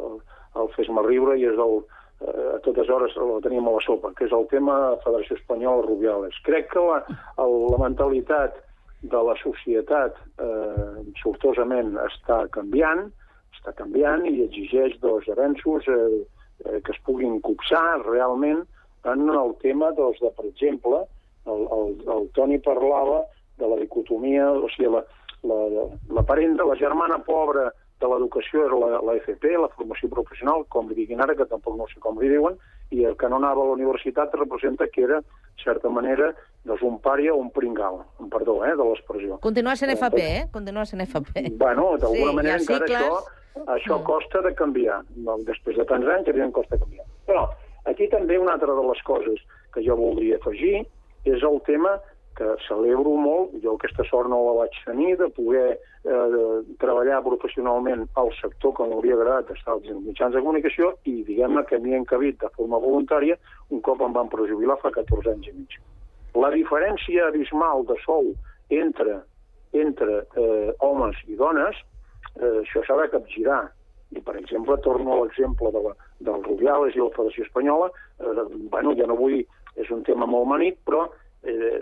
el, 0.00 0.20
el 0.56 0.70
Fes-me 0.76 1.04
riure 1.04 1.36
i 1.36 1.44
és 1.50 1.58
el, 1.60 1.82
a 2.20 2.58
totes 2.64 2.88
hores 2.92 3.14
la 3.16 3.40
teníem 3.40 3.68
a 3.68 3.76
la 3.76 3.84
sopa, 3.84 4.12
que 4.16 4.26
és 4.28 4.34
el 4.36 4.46
tema 4.50 4.96
Federació 5.04 5.38
Espanyola 5.38 5.86
Rubiales. 5.86 6.36
Crec 6.44 6.68
que 6.72 6.82
la, 6.84 7.00
el, 7.40 7.54
la 7.72 7.78
mentalitat 7.80 8.58
de 9.00 9.22
la 9.24 9.36
societat 9.40 10.18
eh, 10.44 11.00
sortosament 11.22 11.96
està 12.04 12.42
canviant, 12.52 13.06
està 13.56 13.72
canviant 13.78 14.26
i 14.28 14.42
exigeix 14.44 14.98
dos 15.00 15.28
avenços 15.32 15.88
eh, 15.88 16.20
eh, 16.66 16.78
que 16.84 16.92
es 16.92 17.00
puguin 17.08 17.40
copsar 17.40 18.02
realment 18.04 18.66
en 19.08 19.28
el 19.32 19.54
tema 19.64 19.92
doncs, 19.96 20.20
de, 20.20 20.28
per 20.36 20.44
exemple, 20.50 21.04
el, 21.48 21.64
el, 21.72 21.94
el 22.16 22.28
Toni 22.36 22.60
parlava 22.60 23.22
de 23.60 23.68
la 23.68 23.80
dicotomia, 23.80 24.50
o 24.52 24.68
sigui, 24.74 24.92
la, 24.92 25.04
la, 25.48 25.86
la 26.20 26.24
parent 26.28 26.58
de 26.60 26.68
la 26.68 26.76
germana 26.76 27.22
pobra 27.24 27.70
de 28.01 28.09
l'educació 28.09 28.64
era 28.66 28.76
la, 28.80 29.01
la 29.05 29.14
FP, 29.20 29.51
la 29.61 29.68
formació 29.76 30.09
professional, 30.12 30.64
com 30.72 30.88
li 30.88 30.96
diguin 31.03 31.20
ara, 31.20 31.34
que 31.36 31.46
tampoc 31.51 31.76
no 31.76 31.86
sé 31.90 32.01
com 32.01 32.18
li 32.20 32.30
diuen, 32.32 32.57
i 32.90 33.05
el 33.07 33.16
que 33.20 33.28
no 33.28 33.36
anava 33.38 33.62
a 33.62 33.68
la 33.68 33.76
universitat 33.76 34.32
representa 34.34 34.88
que 34.88 35.05
era, 35.05 35.20
de 35.20 35.62
certa 35.64 35.90
manera, 35.92 36.30
doncs 36.66 36.82
un 36.86 36.96
pària 37.05 37.34
o 37.34 37.38
un 37.42 37.51
pringal, 37.55 38.01
amb 38.18 38.32
perdó, 38.32 38.57
eh, 38.64 38.72
de 38.76 38.86
l'expressió. 38.88 39.38
Continua 39.44 39.76
sent 39.76 39.92
FP, 39.94 40.22
eh? 40.24 40.46
Continua 40.53 40.86
sent 40.88 41.05
FP. 41.05 41.44
Bueno, 41.61 41.92
d'alguna 42.01 42.30
Sí, 42.32 42.36
manera 42.40 42.57
encara 42.59 42.86
cicles. 42.86 43.03
això, 43.05 43.66
això 43.76 44.01
costa 44.05 44.42
de 44.48 44.55
canviar. 44.55 45.03
Després 45.46 45.76
de 45.76 45.84
tants 45.84 46.09
anys, 46.09 46.26
evidentment, 46.28 46.53
costa 46.57 46.78
canviar. 46.80 47.05
Però 47.28 47.44
aquí 47.84 48.09
també 48.09 48.38
una 48.40 48.55
altra 48.57 48.72
de 48.74 48.86
les 48.88 49.03
coses 49.05 49.44
que 49.74 49.84
jo 49.86 49.94
voldria 49.96 50.36
afegir 50.40 50.86
és 51.24 51.42
el 51.44 51.61
tema 51.68 51.98
que 52.36 52.48
celebro 52.66 53.14
molt, 53.20 53.54
jo 53.62 53.74
aquesta 53.76 54.04
sort 54.08 54.30
no 54.30 54.40
la 54.46 54.56
vaig 54.62 54.76
tenir, 54.86 55.16
de 55.20 55.28
poder 55.36 55.66
eh, 55.74 56.60
treballar 56.80 57.22
professionalment 57.26 58.06
al 58.20 58.30
sector 58.38 58.74
que 58.76 58.86
m'hauria 58.88 59.16
agradat 59.18 59.50
estar 59.56 59.74
als 59.74 59.88
mitjans 60.04 60.34
de 60.34 60.42
comunicació 60.44 60.92
i 61.10 61.20
diguem-ne 61.26 61.64
que 61.68 61.80
m'hi 61.80 61.94
he 61.94 62.00
encabit 62.00 62.40
de 62.40 62.52
forma 62.56 62.80
voluntària 62.80 63.36
un 63.70 63.82
cop 63.86 64.02
em 64.06 64.14
van 64.16 64.30
prejubilar 64.32 64.78
fa 64.82 64.92
14 64.94 65.34
anys 65.34 65.50
i 65.50 65.56
mig. 65.58 65.76
La 66.38 66.52
diferència 66.54 67.26
abismal 67.26 67.84
de 67.90 67.98
sou 68.04 68.32
entre, 68.70 69.20
entre 69.72 70.22
eh, 70.38 70.72
homes 70.86 71.18
i 71.26 71.36
dones, 71.36 71.76
eh, 72.38 72.60
això 72.62 72.84
s'ha 72.86 72.98
de 73.02 73.10
capgirar. 73.16 73.62
I, 74.10 74.18
per 74.26 74.34
exemple, 74.40 74.74
torno 74.82 75.12
a 75.12 75.20
l'exemple 75.20 75.70
de 75.70 75.80
la, 75.84 75.92
del 76.26 76.42
Rubiales 76.42 76.96
i 76.96 77.02
la 77.02 77.12
Federació 77.14 77.44
Espanyola, 77.46 77.90
eh, 78.18 78.44
bueno, 78.72 78.94
ja 78.98 79.06
no 79.06 79.18
vull, 79.18 79.42
és 79.78 79.90
un 79.94 80.02
tema 80.06 80.26
molt 80.26 80.48
manic, 80.50 80.80
però 80.86 81.04
eh, 81.45 81.80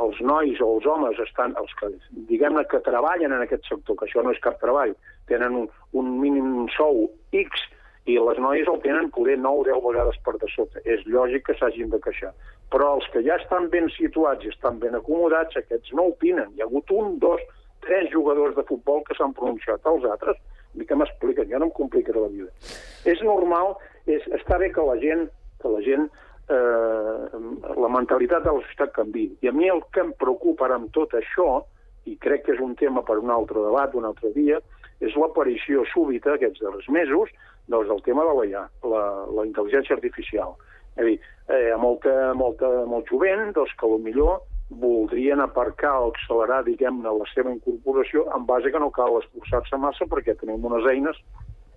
els 0.00 0.20
nois 0.20 0.60
o 0.60 0.70
els 0.76 0.86
homes 0.86 1.20
estan, 1.26 1.54
els 1.60 1.72
que, 1.78 1.90
diguem-ne, 2.30 2.64
que 2.70 2.82
treballen 2.86 3.34
en 3.34 3.44
aquest 3.44 3.66
sector, 3.68 3.98
que 3.98 4.08
això 4.08 4.22
no 4.22 4.34
és 4.34 4.42
cap 4.44 4.60
treball, 4.62 4.94
tenen 5.30 5.56
un, 5.62 5.70
un 5.98 6.10
mínim 6.20 6.68
sou 6.76 7.08
X 7.32 7.66
i 8.10 8.18
les 8.20 8.38
noies 8.42 8.68
el 8.68 8.82
tenen 8.84 9.08
poder 9.14 9.38
9 9.40 9.60
o 9.60 9.64
10 9.64 9.84
vegades 9.86 10.18
per 10.24 10.36
de 10.40 10.48
sota. 10.52 10.82
És 10.84 11.04
lògic 11.08 11.46
que 11.46 11.56
s'hagin 11.58 11.92
de 11.92 12.00
queixar. 12.04 12.34
Però 12.72 12.94
els 12.98 13.06
que 13.12 13.22
ja 13.24 13.38
estan 13.40 13.70
ben 13.72 13.88
situats 13.96 14.44
i 14.44 14.52
estan 14.52 14.80
ben 14.82 14.96
acomodats, 14.98 15.56
aquests 15.56 15.94
no 15.96 16.10
opinen. 16.12 16.52
Hi 16.52 16.64
ha 16.64 16.68
hagut 16.68 16.92
un, 16.92 17.16
dos, 17.22 17.40
tres 17.86 18.10
jugadors 18.12 18.56
de 18.58 18.66
futbol 18.68 19.00
que 19.08 19.16
s'han 19.16 19.32
pronunciat. 19.38 19.80
Els 19.88 20.04
altres, 20.10 20.36
ni 20.74 20.84
que 20.84 20.98
m'expliquen, 21.00 21.48
jo 21.48 21.62
no 21.62 21.70
em 21.70 21.74
complicaré 21.78 22.20
la 22.20 22.32
vida. 22.32 22.76
És 23.08 23.24
normal, 23.24 23.78
és, 24.04 24.24
està 24.36 24.60
bé 24.60 24.68
que 24.74 24.84
la 24.84 24.98
gent, 25.00 25.26
que 25.62 25.72
la 25.72 25.80
gent 25.86 26.10
eh, 26.48 27.40
la 27.80 27.90
mentalitat 27.92 28.44
de 28.44 28.52
la 28.52 28.62
societat 28.64 28.94
canvi. 28.96 29.28
I 29.42 29.50
a 29.50 29.54
mi 29.56 29.70
el 29.72 29.82
que 29.94 30.04
em 30.04 30.12
preocupa 30.20 30.68
ara 30.68 30.78
amb 30.80 30.92
tot 30.96 31.14
això, 31.18 31.64
i 32.04 32.16
crec 32.20 32.44
que 32.46 32.54
és 32.54 32.60
un 32.60 32.74
tema 32.76 33.02
per 33.02 33.18
un 33.18 33.32
altre 33.32 33.62
debat, 33.64 33.94
un 33.96 34.04
altre 34.04 34.32
dia, 34.36 34.60
és 35.00 35.16
l'aparició 35.18 35.84
súbita 35.90 36.34
aquests 36.34 36.62
darrers 36.62 36.88
mesos 36.92 37.32
doncs, 37.68 37.88
del 37.88 38.02
tema 38.04 38.24
de 38.28 38.34
la 38.38 38.46
IA, 38.46 38.64
la, 38.92 39.04
la 39.32 39.46
intel·ligència 39.48 39.96
artificial. 39.96 40.54
És 40.94 41.02
a 41.02 41.06
dir, 41.08 41.16
eh, 41.48 41.72
molta, 41.80 42.34
molta, 42.38 42.68
molt 42.88 43.08
jovent 43.10 43.50
doncs, 43.56 43.72
que 43.80 43.90
millor 44.04 44.42
voldrien 44.70 45.40
aparcar 45.40 45.98
o 46.00 46.12
accelerar, 46.12 46.62
diguem-ne, 46.64 47.08
la 47.08 47.26
seva 47.34 47.52
incorporació 47.52 48.28
en 48.36 48.46
base 48.46 48.72
que 48.72 48.80
no 48.80 48.90
cal 48.94 49.18
esforçar-se 49.20 49.76
massa 49.80 50.08
perquè 50.10 50.36
tenim 50.40 50.64
unes 50.64 50.86
eines 50.88 51.18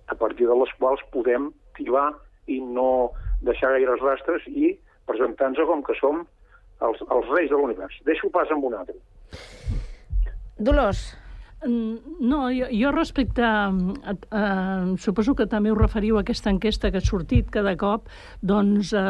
a 0.08 0.16
partir 0.16 0.48
de 0.48 0.56
les 0.56 0.72
quals 0.78 1.02
podem 1.12 1.50
tibar 1.76 2.12
i 2.48 2.58
no 2.64 3.12
deixar 3.46 3.72
gaires 3.76 4.02
rastres 4.02 4.44
i 4.50 4.72
presentar-nos 5.08 5.68
com 5.70 5.84
que 5.86 5.96
som 6.00 6.24
els, 6.84 7.00
els 7.08 7.30
reis 7.34 7.50
de 7.52 7.56
l'univers. 7.56 7.96
Deixo 8.08 8.30
pas 8.34 8.50
amb 8.54 8.66
un 8.68 8.76
altre. 8.80 8.98
Dolors. 10.58 11.06
Mm, 11.66 11.96
No, 12.20 12.48
jo, 12.50 12.66
jo 12.70 12.90
respecte... 12.92 13.42
A, 13.42 13.70
a, 14.30 14.42
suposo 14.98 15.34
que 15.38 15.46
també 15.46 15.70
us 15.70 15.78
referiu 15.78 16.16
a 16.18 16.22
aquesta 16.24 16.50
enquesta 16.50 16.90
que 16.90 16.98
ha 16.98 17.04
sortit 17.04 17.48
cada 17.54 17.76
cop, 17.78 18.08
doncs 18.42 18.90
eh, 18.96 19.02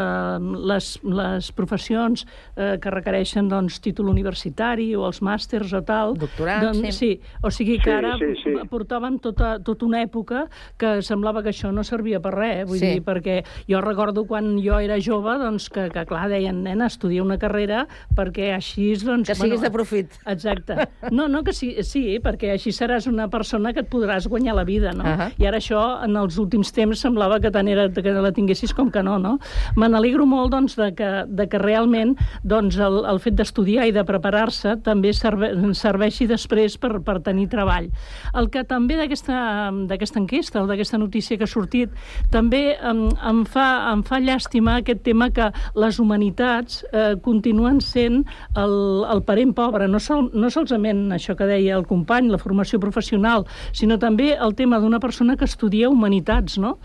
les, 0.68 0.88
les 1.02 1.48
professions 1.56 2.24
eh, 2.56 2.76
que 2.82 2.92
requereixen 2.92 3.48
doncs, 3.48 3.78
títol 3.84 4.10
universitari 4.12 4.90
o 4.96 5.06
els 5.08 5.22
màsters 5.24 5.72
o 5.76 5.80
tal... 5.88 6.14
Doctorat, 6.20 6.66
doncs, 6.66 6.82
sí. 6.98 7.16
sí. 7.16 7.38
O 7.42 7.50
sigui 7.50 7.78
que 7.80 7.88
Sí, 7.88 7.96
ara 7.96 8.12
sí, 8.20 8.28
sí. 8.42 8.54
portàvem 8.70 9.16
tota, 9.24 9.54
tota 9.64 9.86
una 9.88 10.02
època 10.04 10.44
que 10.78 10.98
semblava 11.02 11.42
que 11.42 11.54
això 11.54 11.72
no 11.72 11.82
servia 11.84 12.20
per 12.20 12.34
res, 12.36 12.54
eh? 12.60 12.64
vull 12.68 12.78
Sí. 12.82 12.92
dir, 12.92 13.02
perquè 13.08 13.38
jo 13.68 13.80
recordo 13.80 14.26
quan 14.28 14.58
jo 14.62 14.76
era 14.84 15.00
jove, 15.00 15.38
doncs, 15.40 15.70
que, 15.72 15.88
que 15.94 16.04
clar, 16.06 16.28
deien, 16.28 16.60
nena, 16.68 16.86
estudia 16.92 17.24
una 17.24 17.38
carrera 17.40 17.86
perquè 18.14 18.52
així... 18.54 18.92
Doncs, 19.00 19.32
Que 19.32 19.38
siguis 19.40 19.64
de 19.64 19.72
profit. 19.72 20.12
Exacte. 20.28 20.76
No, 21.10 21.26
no, 21.28 21.42
que 21.42 21.56
sí, 21.56 21.72
sí, 21.82 22.04
perquè 22.20 22.37
així 22.46 22.72
seràs 22.74 23.08
una 23.10 23.28
persona 23.32 23.72
que 23.74 23.82
et 23.84 23.90
podràs 23.90 24.28
guanyar 24.30 24.54
la 24.58 24.64
vida, 24.68 24.92
no? 24.96 25.04
Ahà. 25.06 25.30
I 25.38 25.48
ara 25.50 25.58
això, 25.58 25.82
en 26.04 26.16
els 26.20 26.38
últims 26.38 26.70
temps, 26.74 27.00
semblava 27.00 27.40
que 27.40 27.50
tant 27.54 27.68
era 27.68 27.88
que 27.90 28.14
la 28.14 28.32
tinguessis 28.32 28.74
com 28.74 28.92
que 28.94 29.02
no, 29.02 29.18
no? 29.18 29.38
Me 29.76 29.88
n'alegro 29.90 30.26
molt, 30.26 30.52
doncs, 30.54 30.76
de 30.78 30.92
que, 30.94 31.10
de 31.26 31.48
que 31.50 31.58
realment 31.58 32.14
doncs, 32.44 32.78
el, 32.78 33.02
el 33.08 33.20
fet 33.22 33.38
d'estudiar 33.38 33.88
i 33.88 33.94
de 33.94 34.04
preparar-se 34.06 34.76
també 34.86 35.12
serve, 35.16 35.50
serveixi 35.74 36.28
després 36.30 36.78
per, 36.80 36.98
per 37.04 37.18
tenir 37.26 37.48
treball. 37.52 37.90
El 38.38 38.50
que 38.52 38.64
també 38.68 38.98
d'aquesta 39.00 40.20
enquesta 40.20 40.62
o 40.62 40.68
d'aquesta 40.70 40.98
notícia 41.00 41.38
que 41.38 41.46
ha 41.46 41.50
sortit 41.50 41.92
també 42.32 42.76
em, 42.76 43.06
em, 43.30 43.42
fa, 43.48 43.68
em 43.92 44.02
fa 44.06 44.20
llàstima 44.22 44.78
aquest 44.78 45.02
tema 45.06 45.30
que 45.34 45.50
les 45.78 45.98
humanitats 46.02 46.82
eh, 46.92 47.14
continuen 47.24 47.80
sent 47.84 48.22
el, 48.58 48.74
el 49.08 49.22
parent 49.26 49.54
pobre, 49.56 49.88
no, 49.88 50.00
sol, 50.02 50.28
no 50.34 50.50
solament 50.52 51.08
això 51.14 51.36
que 51.38 51.48
deia 51.48 51.76
el 51.78 51.86
company, 51.88 52.27
la 52.32 52.38
formació 52.38 52.80
professional, 52.80 53.46
sinó 53.72 53.98
també 53.98 54.34
el 54.34 54.54
tema 54.54 54.80
d'una 54.80 55.00
persona 55.00 55.36
que 55.36 55.46
estudia 55.48 55.90
humanitats, 55.90 56.58
no? 56.58 56.78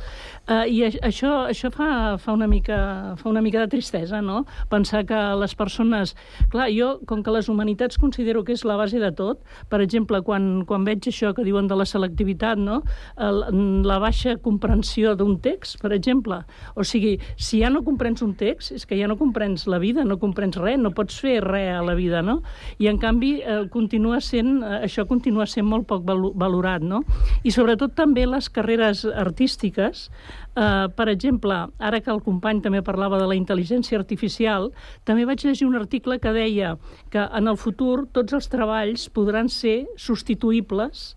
Eh, 0.44 0.66
I 0.76 0.80
això, 1.08 1.30
això 1.48 1.70
fa, 1.72 2.18
fa, 2.20 2.34
una 2.36 2.50
mica, 2.52 3.16
fa 3.16 3.30
una 3.30 3.40
mica 3.42 3.62
de 3.62 3.70
tristesa, 3.72 4.20
no? 4.22 4.42
Pensar 4.68 5.06
que 5.08 5.20
les 5.40 5.54
persones... 5.56 6.18
Clar, 6.52 6.68
jo, 6.76 6.98
com 7.08 7.22
que 7.24 7.32
les 7.32 7.48
humanitats 7.48 7.96
considero 7.98 8.42
que 8.44 8.52
és 8.52 8.66
la 8.68 8.76
base 8.76 9.00
de 9.00 9.12
tot, 9.16 9.40
per 9.72 9.80
exemple, 9.80 10.20
quan, 10.28 10.66
quan 10.68 10.84
veig 10.84 11.08
això 11.08 11.32
que 11.34 11.46
diuen 11.48 11.70
de 11.72 11.78
la 11.80 11.86
selectivitat, 11.88 12.60
no? 12.60 12.82
El, 13.16 13.40
la 13.88 14.02
baixa 14.04 14.36
comprensió 14.44 15.14
d'un 15.16 15.38
text, 15.40 15.78
per 15.80 15.94
exemple. 15.96 16.42
O 16.76 16.84
sigui, 16.84 17.16
si 17.38 17.62
ja 17.64 17.72
no 17.72 17.86
comprens 17.88 18.26
un 18.26 18.36
text, 18.36 18.74
és 18.76 18.84
que 18.90 19.00
ja 19.00 19.08
no 19.08 19.16
comprens 19.16 19.64
la 19.72 19.80
vida, 19.80 20.04
no 20.04 20.20
comprens 20.20 20.60
res, 20.60 20.76
no 20.76 20.92
pots 20.92 21.24
fer 21.24 21.38
res 21.48 21.72
a 21.78 21.86
la 21.88 21.96
vida, 21.96 22.20
no? 22.20 22.42
I, 22.84 22.92
en 22.92 23.00
canvi, 23.00 23.38
eh, 23.40 23.62
continua 23.72 24.20
sent, 24.20 24.58
eh, 24.60 24.84
això 24.90 25.08
continua 25.08 25.48
sent 25.48 25.72
molt 25.72 25.88
poc 25.88 26.04
valorat, 26.04 26.84
no? 26.84 27.06
I, 27.48 27.56
sobretot, 27.56 27.96
també 27.96 28.28
les 28.28 28.52
carreres 28.52 29.08
artístiques, 29.08 30.10
eh, 30.56 30.88
per 30.96 31.08
exemple, 31.10 31.58
ara 31.80 32.02
que 32.02 32.12
el 32.14 32.22
company 32.26 32.62
també 32.62 32.84
parlava 32.86 33.20
de 33.22 33.28
la 33.30 33.38
intel·ligència 33.38 33.98
artificial, 34.00 34.72
també 35.04 35.26
vaig 35.26 35.44
llegir 35.46 35.68
un 35.68 35.76
article 35.80 36.20
que 36.20 36.34
deia 36.36 36.76
que 37.14 37.24
en 37.24 37.48
el 37.48 37.58
futur 37.58 38.08
tots 38.14 38.34
els 38.34 38.50
treballs 38.52 39.10
podran 39.14 39.50
ser 39.50 39.84
substituïbles 39.98 41.14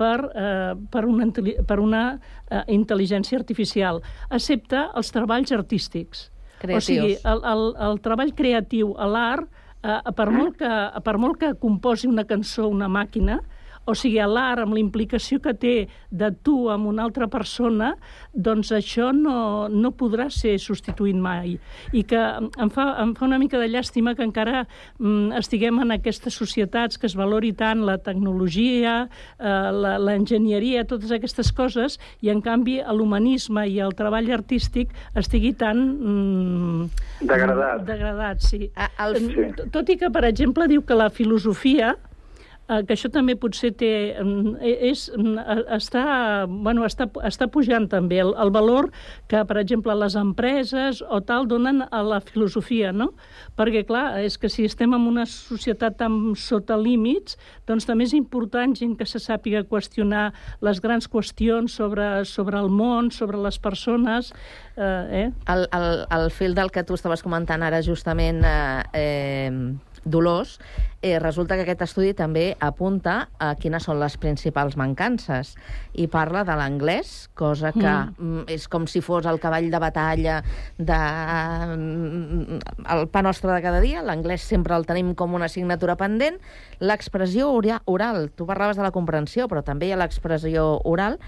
per, 0.00 0.18
eh, 0.34 0.74
per 0.90 1.04
una, 1.04 1.28
per 1.66 1.78
una 1.80 2.02
eh, 2.16 2.64
intel·ligència 2.72 3.38
artificial, 3.40 4.00
excepte 4.30 4.88
els 4.96 5.12
treballs 5.12 5.52
artístics. 5.52 6.30
Creatius. 6.60 6.82
O 6.82 6.86
sigui, 6.86 7.16
el, 7.24 7.42
el, 7.52 7.64
el 7.88 8.00
treball 8.04 8.34
creatiu 8.36 8.94
a 9.00 9.08
l'art, 9.08 9.48
eh, 9.84 10.12
per, 10.16 10.28
molt 10.32 10.58
que, 10.60 10.72
per 11.04 11.16
molt 11.20 11.40
que 11.40 11.54
composi 11.60 12.08
una 12.08 12.26
cançó 12.28 12.68
una 12.68 12.88
màquina, 12.88 13.40
o 13.90 13.94
sigui, 13.98 14.18
a 14.22 14.26
l'art, 14.30 14.62
amb 14.64 14.74
la 14.76 14.80
implicació 14.82 15.40
que 15.42 15.52
té 15.54 15.74
de 16.10 16.30
tu 16.46 16.68
amb 16.70 16.86
una 16.90 17.02
altra 17.06 17.26
persona, 17.30 17.92
doncs 18.32 18.70
això 18.76 19.10
no, 19.14 19.68
no 19.68 19.90
podrà 19.98 20.28
ser 20.30 20.56
substituït 20.62 21.16
mai. 21.18 21.56
I 21.92 22.02
que 22.08 22.20
em 22.20 22.70
fa, 22.70 22.86
em 23.02 23.14
fa 23.18 23.26
una 23.26 23.38
mica 23.42 23.58
de 23.60 23.68
llàstima 23.72 24.14
que 24.14 24.24
encara 24.26 24.64
mm, 24.98 25.32
estiguem 25.40 25.80
en 25.82 25.94
aquestes 25.96 26.34
societats 26.38 26.98
que 26.98 27.08
es 27.10 27.16
valori 27.18 27.52
tant 27.58 27.84
la 27.86 27.98
tecnologia, 27.98 29.08
eh, 29.38 29.70
la- 29.74 29.98
l'enginyeria, 29.98 30.84
totes 30.86 31.10
aquestes 31.12 31.52
coses, 31.52 31.98
i 32.22 32.30
en 32.30 32.40
canvi 32.42 32.78
l'humanisme 32.90 33.66
i 33.68 33.80
el 33.82 33.94
treball 33.98 34.30
artístic 34.32 34.94
estigui 35.18 35.52
tan... 35.58 35.80
Mm, 36.00 36.90
Degradat. 37.26 37.84
Degradat, 37.88 38.40
sí. 38.46 38.70
el... 38.98 39.18
Sí. 39.20 39.48
Tot 39.74 39.88
i 39.92 39.96
que, 40.00 40.10
per 40.14 40.24
exemple, 40.28 40.66
diu 40.70 40.82
que 40.86 40.96
la 40.98 41.10
filosofia 41.10 41.94
eh, 41.96 42.09
que 42.86 42.94
això 42.94 43.10
també 43.12 43.34
potser 43.40 43.72
té, 43.78 43.90
mm, 44.20 44.60
és, 44.62 45.06
mm, 45.16 45.64
està, 45.76 46.04
bueno, 46.46 46.84
està, 46.86 47.08
està 47.26 47.48
pujant 47.50 47.88
també 47.90 48.20
el, 48.22 48.32
el 48.38 48.52
valor 48.54 48.90
que, 49.30 49.42
per 49.48 49.58
exemple, 49.58 49.94
les 49.98 50.16
empreses 50.18 51.02
o 51.02 51.20
tal 51.26 51.48
donen 51.50 51.82
a 51.90 52.02
la 52.06 52.20
filosofia, 52.20 52.92
no? 52.92 53.10
Perquè, 53.58 53.84
clar, 53.88 54.20
és 54.22 54.38
que 54.38 54.50
si 54.52 54.64
estem 54.68 54.94
en 54.94 55.08
una 55.10 55.26
societat 55.26 55.98
tan 55.98 56.36
sota 56.38 56.78
límits, 56.78 57.36
doncs 57.66 57.88
també 57.88 58.06
és 58.06 58.14
important 58.16 58.74
gent 58.76 58.96
que 58.98 59.08
se 59.08 59.18
sàpiga 59.22 59.64
qüestionar 59.66 60.30
les 60.64 60.80
grans 60.80 61.08
qüestions 61.10 61.74
sobre, 61.74 62.24
sobre 62.24 62.58
el 62.60 62.70
món, 62.70 63.10
sobre 63.10 63.40
les 63.42 63.58
persones, 63.58 64.32
eh, 64.76 65.24
eh? 65.24 65.28
El, 65.50 65.66
el, 65.76 65.88
el 66.10 66.30
fil 66.30 66.54
del 66.54 66.70
que 66.70 66.84
tu 66.86 66.94
estaves 66.94 67.22
comentant 67.26 67.62
ara 67.66 67.82
justament 67.82 68.44
eh, 68.46 68.82
eh, 68.94 69.52
Dolors, 70.04 70.58
eh, 71.02 71.18
resulta 71.18 71.56
que 71.56 71.62
aquest 71.62 71.82
estudi 71.82 72.14
també 72.14 72.56
apunta 72.60 73.28
a 73.38 73.54
quines 73.56 73.84
són 73.84 73.98
les 74.00 74.16
principals 74.20 74.76
mancances 74.76 75.54
i 75.92 76.06
parla 76.08 76.42
de 76.44 76.56
l'anglès, 76.56 77.28
cosa 77.34 77.72
que 77.72 77.80
Mm. 77.88 78.14
mm. 78.18 78.44
és 78.48 78.68
com 78.68 78.86
si 78.86 79.00
fos 79.00 79.26
el 79.26 79.40
cavall 79.40 79.70
de 79.70 79.78
batalla 79.78 80.42
de 80.78 81.00
mm, 81.76 82.58
el 82.94 83.08
pa 83.08 83.22
nostre 83.22 83.52
de 83.52 83.62
cada 83.62 83.80
dia. 83.80 84.02
L'anglès 84.02 84.42
sempre 84.46 84.76
el 84.76 84.86
tenim 84.86 85.14
com 85.14 85.34
una 85.34 85.46
assignatura 85.50 85.96
pendent. 85.96 86.38
L'expressió 86.80 87.50
ora- 87.52 87.82
oral, 87.84 88.30
tu 88.34 88.46
parlaves 88.46 88.76
de 88.76 88.82
la 88.86 88.90
comprensió, 88.94 89.48
però 89.48 89.62
també 89.64 89.88
hi 89.88 89.92
ha 89.92 90.00
l'expressió 90.00 90.80
oral 90.84 91.18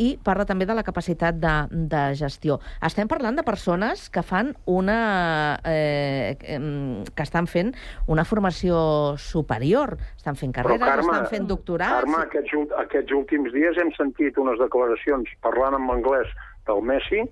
i 0.00 0.14
parla 0.24 0.46
també 0.48 0.66
de 0.66 0.74
la 0.76 0.82
capacitat 0.86 1.38
de, 1.38 1.54
de 1.90 2.02
gestió. 2.18 2.58
Estem 2.84 3.08
parlant 3.10 3.38
de 3.38 3.44
persones 3.46 4.08
que 4.10 4.24
fan 4.26 4.54
una... 4.70 5.60
Eh, 5.64 6.34
que 6.38 7.22
estan 7.22 7.46
fent 7.50 7.74
una 8.10 8.24
formació 8.26 9.14
superior. 9.20 9.96
Estan 10.16 10.38
fent 10.40 10.54
carreres, 10.56 11.04
estan 11.04 11.30
fent 11.30 11.48
doctorats... 11.50 12.02
Carme, 12.02 12.24
aquests, 12.26 12.74
aquests 12.84 13.16
últims 13.16 13.54
dies 13.54 13.78
hem 13.80 13.92
sentit 13.98 14.38
unes 14.40 14.58
declaracions 14.62 15.30
parlant 15.44 15.78
en 15.78 15.90
anglès 15.94 16.30
del 16.68 16.82
Messi, 16.82 17.24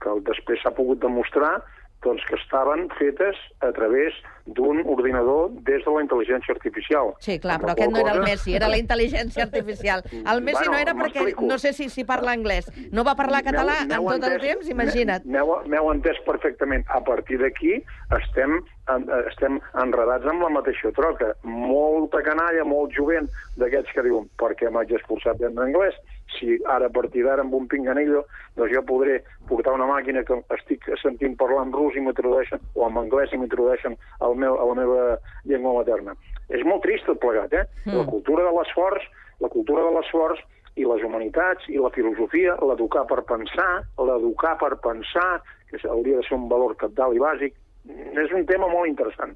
que 0.00 0.16
després 0.26 0.62
s'ha 0.62 0.72
pogut 0.76 1.00
demostrar 1.02 1.58
doncs, 2.02 2.22
que 2.28 2.34
estaven 2.36 2.88
fetes 2.98 3.36
a 3.60 3.72
través 3.76 4.14
d'un 4.46 4.80
ordinador 4.88 5.50
des 5.66 5.84
de 5.84 5.90
la 5.92 6.00
intel·ligència 6.02 6.54
artificial. 6.54 7.12
Sí, 7.20 7.38
clar, 7.38 7.58
però 7.60 7.74
aquest 7.74 7.92
no 7.92 7.98
era 8.00 8.12
el 8.14 8.18
cosa- 8.20 8.30
Messi, 8.30 8.54
era 8.56 8.68
la 8.68 8.78
intel·ligència 8.78 9.42
artificial. 9.44 10.02
El 10.32 10.40
Messi 10.42 10.64
Bueno, 10.64 10.72
no 10.72 10.78
era 10.78 10.94
perquè 10.94 11.34
no 11.46 11.58
sé 11.58 11.72
si, 11.72 11.88
si 11.92 12.04
parla 12.04 12.32
anglès. 12.32 12.70
No 12.90 13.04
va 13.04 13.14
parlar 13.14 13.42
català 13.44 13.82
en 13.84 13.88
tot 13.92 14.08
el 14.10 14.22
entès- 14.22 14.40
temps, 14.40 14.68
imagina't. 14.72 15.24
M'heu 15.26 15.52
m'heu 15.66 15.90
entès 15.92 16.18
perfectament. 16.26 16.84
A 16.88 17.02
partir 17.04 17.38
d'aquí 17.38 17.76
estem, 18.16 18.56
en, 18.88 19.06
estem 19.28 19.60
enredats 19.84 20.26
amb 20.26 20.42
la 20.42 20.48
mateixa 20.56 20.90
troca. 20.96 21.34
Molta 21.44 22.22
canalla, 22.26 22.64
molt 22.64 22.96
jovent 22.96 23.28
d'aquests 23.60 23.92
que 23.94 24.02
diuen 24.08 24.26
per 24.40 24.54
què 24.56 24.70
m'haig 24.72 24.96
esforçat 24.96 25.40
en 25.46 25.58
anglès? 25.58 25.94
Si 26.36 26.58
ara 26.68 26.86
a 26.86 26.94
partir 26.94 27.24
d'ara 27.26 27.42
amb 27.44 27.54
un 27.54 27.66
pinganillo 27.68 28.24
doncs 28.56 28.72
jo 28.74 28.82
podré 28.86 29.20
portar 29.48 29.74
una 29.76 29.88
màquina 29.90 30.22
que 30.26 30.38
estic 30.56 30.86
sentint 31.02 31.36
parlar 31.40 31.64
en 31.66 31.72
rus 31.74 31.96
i 31.96 32.04
m'introdueixen, 32.04 32.62
o 32.74 32.86
en 32.88 32.98
anglès 33.00 33.32
i 33.32 33.40
m'introdueixen 33.40 33.96
a 34.20 34.30
la 34.30 34.76
meva 34.78 35.18
llengua 35.44 35.80
materna. 35.80 36.14
És 36.48 36.64
molt 36.66 36.82
trist 36.86 37.06
tot 37.06 37.20
plegat, 37.22 37.52
eh? 37.54 37.66
Mm. 37.86 37.98
La 37.98 38.06
cultura 38.08 38.46
de 38.46 38.54
l'esforç, 38.56 39.06
la 39.40 39.50
cultura 39.52 39.86
de 39.86 39.94
l'esforç 39.96 40.42
i 40.78 40.86
les 40.86 41.02
humanitats 41.04 41.66
i 41.68 41.78
la 41.82 41.90
filosofia, 41.94 42.56
l'educar 42.62 43.04
per 43.10 43.22
pensar, 43.28 43.82
l'educar 43.98 44.56
per 44.60 44.76
pensar, 44.82 45.42
que 45.70 45.80
hauria 45.88 46.20
de 46.20 46.26
ser 46.26 46.38
un 46.38 46.48
valor 46.50 46.76
capdalt 46.78 47.16
i 47.16 47.22
bàsic, 47.22 47.54
és 47.90 48.32
un 48.36 48.46
tema 48.46 48.68
molt 48.70 48.88
interessant. 48.90 49.34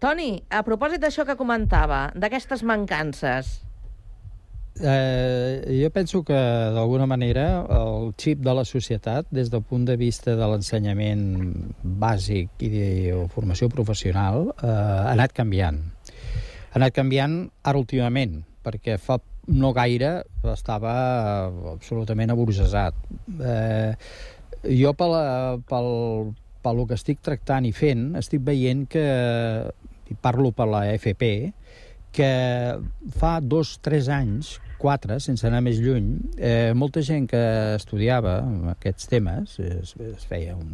Toni, 0.00 0.30
a 0.48 0.62
propòsit 0.64 1.02
d'això 1.02 1.26
que 1.28 1.36
comentava, 1.36 2.08
d'aquestes 2.16 2.62
mancances, 2.64 3.58
Eh, 4.82 5.80
jo 5.82 5.90
penso 5.92 6.22
que, 6.24 6.36
d'alguna 6.72 7.04
manera, 7.06 7.66
el 7.68 8.14
xip 8.16 8.40
de 8.40 8.54
la 8.56 8.64
societat, 8.64 9.26
des 9.30 9.50
del 9.52 9.62
punt 9.62 9.84
de 9.84 9.96
vista 10.00 10.32
de 10.38 10.46
l'ensenyament 10.48 11.24
bàsic 11.82 12.64
i 12.64 12.70
de 12.72 13.16
formació 13.34 13.68
professional, 13.68 14.48
eh, 14.54 14.70
ha 14.70 15.12
anat 15.12 15.34
canviant. 15.36 15.82
Ha 16.70 16.78
anat 16.80 16.96
canviant 16.96 17.42
ara 17.62 17.82
últimament, 17.82 18.40
perquè 18.64 18.96
fa 18.96 19.18
no 19.50 19.72
gaire 19.76 20.22
estava 20.52 20.94
absolutament 21.74 22.32
aburgesat. 22.32 22.96
Eh, 23.36 23.92
jo, 24.80 24.94
pel, 24.96 25.16
pel, 25.68 25.90
pel 26.64 26.82
que 26.86 26.96
estic 26.96 27.20
tractant 27.20 27.68
i 27.68 27.72
fent, 27.76 28.14
estic 28.20 28.44
veient 28.48 28.86
que, 28.88 29.06
i 30.08 30.16
parlo 30.24 30.54
per 30.56 30.68
la 30.72 30.86
FP, 30.96 31.52
que 32.16 32.32
fa 33.20 33.38
dos, 33.44 33.76
tres 33.84 34.08
anys, 34.10 34.56
quatre, 34.80 35.18
sense 35.20 35.46
anar 35.46 35.60
més 35.64 35.80
lluny, 35.82 36.14
eh, 36.38 36.72
molta 36.76 37.02
gent 37.04 37.28
que 37.30 37.42
estudiava 37.76 38.38
aquests 38.72 39.10
temes, 39.12 39.58
es, 39.60 39.92
es 40.08 40.24
feia 40.28 40.56
un 40.56 40.72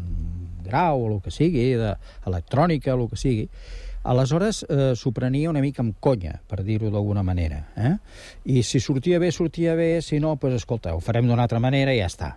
grau 0.66 1.02
o 1.02 1.10
el 1.10 1.18
que 1.24 1.34
sigui, 1.34 1.72
d'electrònica 1.80 2.94
o 2.94 3.02
el 3.02 3.10
que 3.10 3.20
sigui, 3.20 3.48
aleshores 4.06 4.62
eh, 4.70 4.94
s'ho 4.94 5.12
prenia 5.14 5.50
una 5.50 5.62
mica 5.64 5.82
amb 5.82 5.98
conya, 6.00 6.38
per 6.46 6.62
dir-ho 6.66 6.90
d'alguna 6.94 7.26
manera. 7.26 7.64
Eh? 7.76 7.94
I 8.56 8.62
si 8.62 8.80
sortia 8.80 9.18
bé, 9.22 9.32
sortia 9.34 9.74
bé, 9.78 9.96
si 10.02 10.22
no, 10.22 10.36
doncs 10.40 10.62
escolta, 10.62 10.94
ho 10.94 11.02
farem 11.02 11.26
d'una 11.26 11.46
altra 11.48 11.62
manera 11.62 11.94
i 11.94 12.00
ja 12.00 12.10
està. 12.10 12.36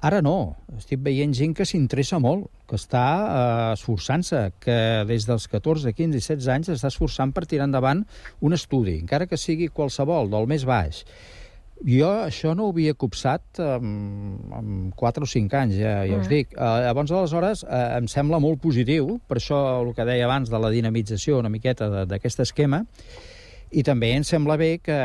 Ara 0.00 0.22
no, 0.24 0.56
estic 0.78 1.02
veient 1.04 1.34
gent 1.36 1.52
que 1.58 1.66
s'interessa 1.68 2.16
molt, 2.24 2.46
que 2.70 2.78
està 2.80 3.02
eh, 3.20 3.72
esforçant-se, 3.74 4.46
que 4.64 4.76
des 5.10 5.26
dels 5.28 5.44
14, 5.52 5.92
15 5.92 6.16
i 6.16 6.22
16 6.24 6.48
anys 6.54 6.70
està 6.72 6.88
esforçant 6.88 7.34
per 7.36 7.44
tirar 7.50 7.66
endavant 7.68 8.00
un 8.40 8.56
estudi, 8.56 8.96
encara 9.02 9.28
que 9.28 9.36
sigui 9.36 9.68
qualsevol, 9.68 10.30
del 10.32 10.48
més 10.48 10.64
baix. 10.64 11.02
Jo 11.84 12.08
això 12.26 12.54
no 12.56 12.66
ho 12.68 12.72
havia 12.74 12.92
copsat 12.92 13.60
amb, 13.64 14.50
amb 14.56 14.96
4 15.00 15.24
o 15.24 15.28
5 15.28 15.56
anys, 15.60 15.76
ja, 15.80 15.94
ja 16.08 16.16
us 16.20 16.26
Mm. 16.28 16.32
dic. 16.32 16.52
Eh, 16.52 16.80
llavors, 16.86 17.12
aleshores, 17.12 17.64
eh, 17.64 17.98
em 17.98 18.08
sembla 18.08 18.40
molt 18.40 18.60
positiu, 18.60 19.18
per 19.28 19.36
això 19.36 19.60
el 19.82 19.94
que 19.94 20.04
deia 20.08 20.24
abans 20.24 20.48
de 20.48 20.58
la 20.60 20.72
dinamització 20.72 21.38
una 21.40 21.52
miqueta 21.52 22.06
d'aquest 22.06 22.40
esquema, 22.40 22.86
i 23.70 23.84
també 23.86 24.08
em 24.16 24.24
sembla 24.26 24.56
bé 24.58 24.70
que 24.82 24.96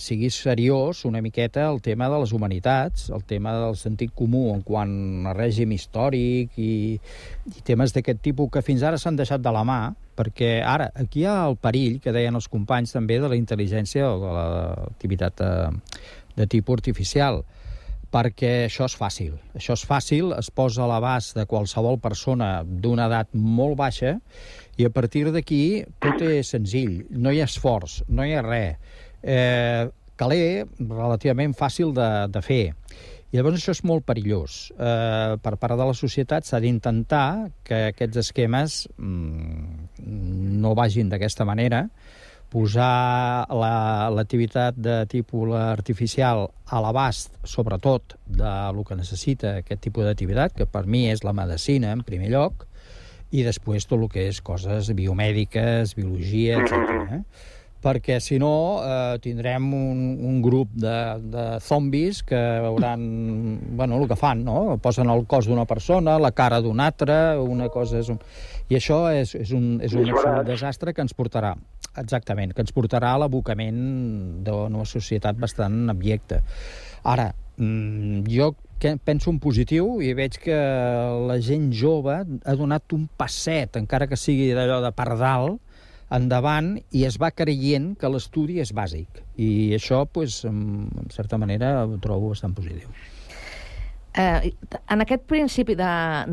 sigui 0.00 0.30
seriós 0.32 1.02
una 1.04 1.20
miqueta 1.20 1.66
el 1.68 1.82
tema 1.84 2.08
de 2.08 2.20
les 2.22 2.32
humanitats, 2.32 3.10
el 3.12 3.24
tema 3.28 3.52
del 3.58 3.76
sentit 3.76 4.14
comú 4.16 4.46
en 4.54 4.62
quant 4.64 5.28
a 5.28 5.34
règim 5.36 5.74
històric 5.76 6.56
i, 6.56 6.96
i 6.96 7.64
temes 7.66 7.92
d'aquest 7.92 8.22
tipus 8.24 8.48
que 8.54 8.64
fins 8.64 8.86
ara 8.88 8.98
s'han 9.00 9.20
deixat 9.20 9.44
de 9.44 9.52
la 9.52 9.66
mà, 9.68 9.80
perquè 10.16 10.62
ara 10.64 10.88
aquí 10.96 11.26
hi 11.26 11.28
ha 11.28 11.36
el 11.50 11.58
perill, 11.60 12.00
que 12.00 12.14
deien 12.16 12.40
els 12.40 12.48
companys 12.48 12.96
també, 12.96 13.20
de 13.20 13.28
la 13.28 13.36
intel·ligència 13.36 14.08
o 14.08 14.16
de 14.24 14.34
l'activitat 14.38 15.36
de, 15.44 15.52
de 16.40 16.48
tipus 16.48 16.80
artificial, 16.80 17.42
perquè 18.10 18.66
això 18.66 18.86
és 18.90 18.96
fàcil. 18.98 19.36
Això 19.56 19.76
és 19.78 19.84
fàcil, 19.86 20.32
es 20.36 20.50
posa 20.50 20.84
a 20.84 20.88
l'abast 20.90 21.36
de 21.38 21.46
qualsevol 21.50 22.00
persona 22.02 22.60
d'una 22.64 23.06
edat 23.10 23.30
molt 23.34 23.78
baixa 23.78 24.16
i 24.78 24.86
a 24.86 24.90
partir 24.90 25.26
d'aquí 25.30 25.84
tot 26.02 26.22
és 26.26 26.50
senzill, 26.56 27.04
no 27.10 27.32
hi 27.32 27.40
ha 27.40 27.48
esforç, 27.48 28.00
no 28.08 28.26
hi 28.26 28.34
ha 28.34 28.44
res. 28.46 28.98
Eh, 29.22 29.88
caler 30.20 30.66
relativament 30.78 31.54
fàcil 31.56 31.94
de, 31.96 32.10
de 32.32 32.42
fer. 32.44 32.64
I 33.30 33.38
llavors 33.38 33.60
això 33.60 33.72
és 33.76 33.84
molt 33.86 34.02
perillós. 34.08 34.56
Eh, 34.74 35.36
per 35.42 35.54
part 35.62 35.78
de 35.78 35.86
la 35.86 35.94
societat 35.94 36.48
s'ha 36.48 36.58
d'intentar 36.62 37.50
que 37.66 37.84
aquests 37.92 38.24
esquemes 38.24 38.80
mm, 38.98 40.56
no 40.64 40.74
vagin 40.74 41.12
d'aquesta 41.12 41.46
manera, 41.46 41.84
posar 42.50 43.46
la- 43.48 44.10
l'activitat 44.10 44.76
la, 44.76 44.82
de 44.82 44.96
tipus 45.06 45.54
artificial 45.54 46.48
a 46.66 46.80
l'abast, 46.82 47.36
sobretot, 47.44 48.16
de 48.26 48.54
lo 48.74 48.84
que 48.84 48.98
necessita 48.98 49.56
aquest 49.60 49.80
tipus 49.86 50.04
d'activitat, 50.04 50.56
que 50.56 50.66
per 50.66 50.86
mi 50.86 51.06
és 51.10 51.24
la 51.24 51.32
medicina, 51.32 51.92
en 51.92 52.02
primer 52.02 52.30
lloc, 52.34 52.66
i 53.30 53.44
després 53.46 53.86
tot 53.86 54.00
el 54.00 54.10
que 54.10 54.26
és 54.28 54.42
coses 54.42 54.90
biomèdiques, 54.98 55.94
biologia, 55.94 56.58
etc. 56.58 57.16
Eh? 57.20 57.22
perquè 57.80 58.18
si 58.20 58.36
no 58.38 58.80
eh, 58.84 59.16
tindrem 59.24 59.70
un, 59.72 60.00
un 60.28 60.40
grup 60.44 60.72
de, 60.76 60.96
de 61.32 61.44
zombis 61.64 62.22
que 62.22 62.36
hauran, 62.36 63.00
bueno, 63.76 63.96
el 63.96 64.08
que 64.08 64.16
fan, 64.20 64.44
no? 64.44 64.76
Posen 64.82 65.08
el 65.08 65.24
cos 65.26 65.48
d'una 65.48 65.64
persona, 65.64 66.18
la 66.20 66.32
cara 66.36 66.60
d'una 66.60 66.90
altra, 66.92 67.40
una 67.40 67.70
cosa 67.72 68.02
és 68.02 68.10
un... 68.12 68.20
I 68.70 68.76
això 68.78 69.06
és, 69.16 69.32
és 69.34 69.54
un, 69.56 69.78
és 69.82 69.96
un 69.96 70.04
absolut 70.12 70.44
desastre 70.46 70.92
que 70.92 71.02
ens 71.02 71.16
portarà, 71.16 71.54
exactament, 71.98 72.54
que 72.54 72.62
ens 72.62 72.74
portarà 72.76 73.14
a 73.14 73.20
l'abocament 73.22 73.80
d'una 74.46 74.86
societat 74.86 75.38
bastant 75.40 75.90
abyecta. 75.90 76.40
Ara, 77.02 77.30
mm, 77.56 78.26
jo 78.30 78.54
que 78.80 78.96
penso 78.96 79.30
en 79.30 79.38
positiu 79.38 80.00
i 80.00 80.14
veig 80.16 80.38
que 80.40 80.56
la 81.28 81.36
gent 81.44 81.70
jove 81.76 82.14
ha 82.16 82.54
donat 82.56 82.92
un 82.96 83.08
passet, 83.16 83.76
encara 83.76 84.08
que 84.08 84.16
sigui 84.16 84.54
d'allò 84.56 84.80
de 84.80 84.92
pardal, 84.96 85.58
endavant 86.10 86.74
i 86.90 87.04
es 87.06 87.20
va 87.22 87.30
creient 87.30 87.92
que 88.00 88.10
l'estudi 88.10 88.58
és 88.64 88.72
bàsic. 88.74 89.22
I 89.36 89.76
això, 89.76 90.06
pues, 90.10 90.44
en 90.48 90.88
certa 91.14 91.38
manera, 91.38 91.84
ho 91.86 92.00
trobo 92.02 92.32
bastant 92.32 92.56
positiu. 92.56 92.88
Eh, 94.12 94.54
en 94.90 95.02
aquest 95.04 95.22
principi 95.30 95.76
de, 95.78 95.90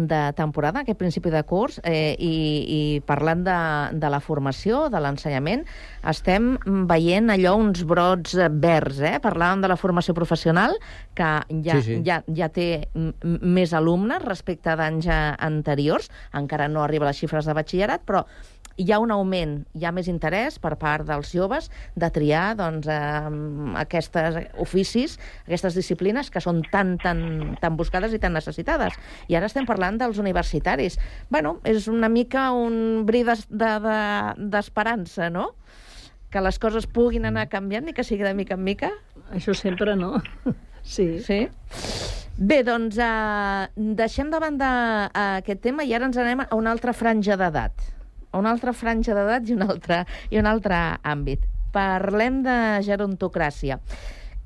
de 0.10 0.22
temporada, 0.34 0.82
aquest 0.82 0.98
principi 0.98 1.30
de 1.30 1.44
curs, 1.46 1.78
eh, 1.86 2.16
i, 2.18 2.34
i 2.74 2.80
parlant 3.06 3.44
de, 3.46 3.58
de 4.02 4.10
la 4.10 4.20
formació, 4.24 4.88
de 4.90 5.02
l'ensenyament, 5.04 5.62
estem 6.10 6.56
veient 6.90 7.30
allò 7.30 7.54
uns 7.62 7.84
brots 7.86 8.34
verds, 8.58 9.04
eh? 9.06 9.18
Parlàvem 9.22 9.62
de 9.62 9.70
la 9.70 9.78
formació 9.78 10.18
professional, 10.18 10.74
que 11.14 11.30
ja, 11.62 11.78
Sí, 11.78 11.84
sí. 11.86 12.02
ja, 12.08 12.24
ja 12.34 12.50
té 12.50 12.88
més 12.96 13.74
alumnes 13.78 14.26
respecte 14.26 14.74
d'anys 14.74 15.06
eh, 15.06 15.24
anteriors, 15.46 16.10
encara 16.34 16.72
no 16.72 16.82
arriba 16.82 17.06
a 17.06 17.14
les 17.14 17.22
xifres 17.22 17.46
de 17.46 17.54
batxillerat, 17.54 18.02
però 18.08 18.26
hi 18.78 18.92
ha 18.94 19.00
un 19.02 19.10
augment, 19.12 19.56
hi 19.74 19.88
ha 19.88 19.92
més 19.92 20.06
interès 20.12 20.60
per 20.62 20.76
part 20.78 21.06
dels 21.08 21.32
joves 21.34 21.72
de 21.98 22.10
triar 22.14 22.52
doncs, 22.60 22.86
eh, 22.86 23.32
aquestes 23.82 24.38
oficis, 24.62 25.18
aquestes 25.48 25.74
disciplines 25.74 26.30
que 26.30 26.42
són 26.44 26.62
tan, 26.72 26.96
tan, 27.02 27.58
tan 27.58 27.67
tan 27.68 27.78
buscades 27.78 28.16
i 28.16 28.22
tan 28.24 28.36
necessitades. 28.38 28.96
I 29.28 29.38
ara 29.38 29.52
estem 29.52 29.68
parlant 29.68 30.00
dels 30.00 30.22
universitaris. 30.24 30.98
Bueno, 31.30 31.58
és 31.68 31.90
una 31.92 32.10
mica 32.10 32.50
un 32.56 33.04
bri 33.08 33.26
d'esperança, 33.28 35.28
de, 35.28 35.28
de, 35.28 35.34
no? 35.36 35.52
Que 36.32 36.44
les 36.44 36.60
coses 36.60 36.88
puguin 36.88 37.28
anar 37.28 37.48
canviant 37.52 37.88
i 37.88 37.96
que 37.96 38.06
sigui 38.08 38.26
de 38.28 38.34
mica 38.38 38.56
en 38.56 38.64
mica. 38.64 38.94
Això 39.36 39.56
sempre 39.58 40.00
no. 40.00 40.16
Sí. 40.88 41.18
Sí? 41.20 41.50
Bé, 42.40 42.62
doncs 42.64 42.96
uh, 42.96 43.66
deixem 43.76 44.30
de 44.32 44.40
banda 44.40 44.70
uh, 45.10 45.24
aquest 45.42 45.60
tema 45.66 45.84
i 45.84 45.92
ara 45.92 46.08
ens 46.08 46.16
anem 46.22 46.46
a 46.46 46.48
una 46.56 46.72
altra 46.72 46.94
franja 46.96 47.36
d'edat. 47.36 47.84
A 48.32 48.40
una 48.40 48.54
altra 48.56 48.72
franja 48.72 49.12
d'edat 49.18 49.52
i, 49.52 49.58
un 49.58 49.66
altre, 49.66 49.98
i 50.32 50.40
un 50.40 50.48
altre 50.48 50.78
àmbit. 51.04 51.44
Parlem 51.76 52.40
de 52.46 52.56
gerontocràcia 52.88 53.82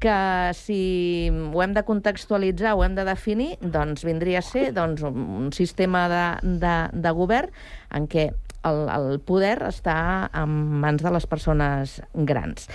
que 0.02 0.52
si 0.58 1.30
ho 1.30 1.62
hem 1.64 1.76
de 1.78 1.86
contextualitzar, 1.86 2.74
ho 2.76 2.84
hem 2.84 2.96
de 2.98 3.06
definir, 3.06 3.52
doncs 3.62 4.06
vindria 4.08 4.42
a 4.42 4.46
ser 4.46 4.72
doncs, 4.74 5.04
un 5.06 5.52
sistema 5.54 6.08
de, 6.12 6.24
de, 6.64 6.78
de 7.06 7.12
govern 7.16 7.54
en 7.94 8.08
què 8.10 8.32
el, 8.68 8.82
el 8.94 9.20
poder 9.26 9.56
està 9.66 9.96
en 10.38 10.58
mans 10.82 11.02
de 11.02 11.12
les 11.14 11.26
persones 11.30 11.96
grans. 12.30 12.68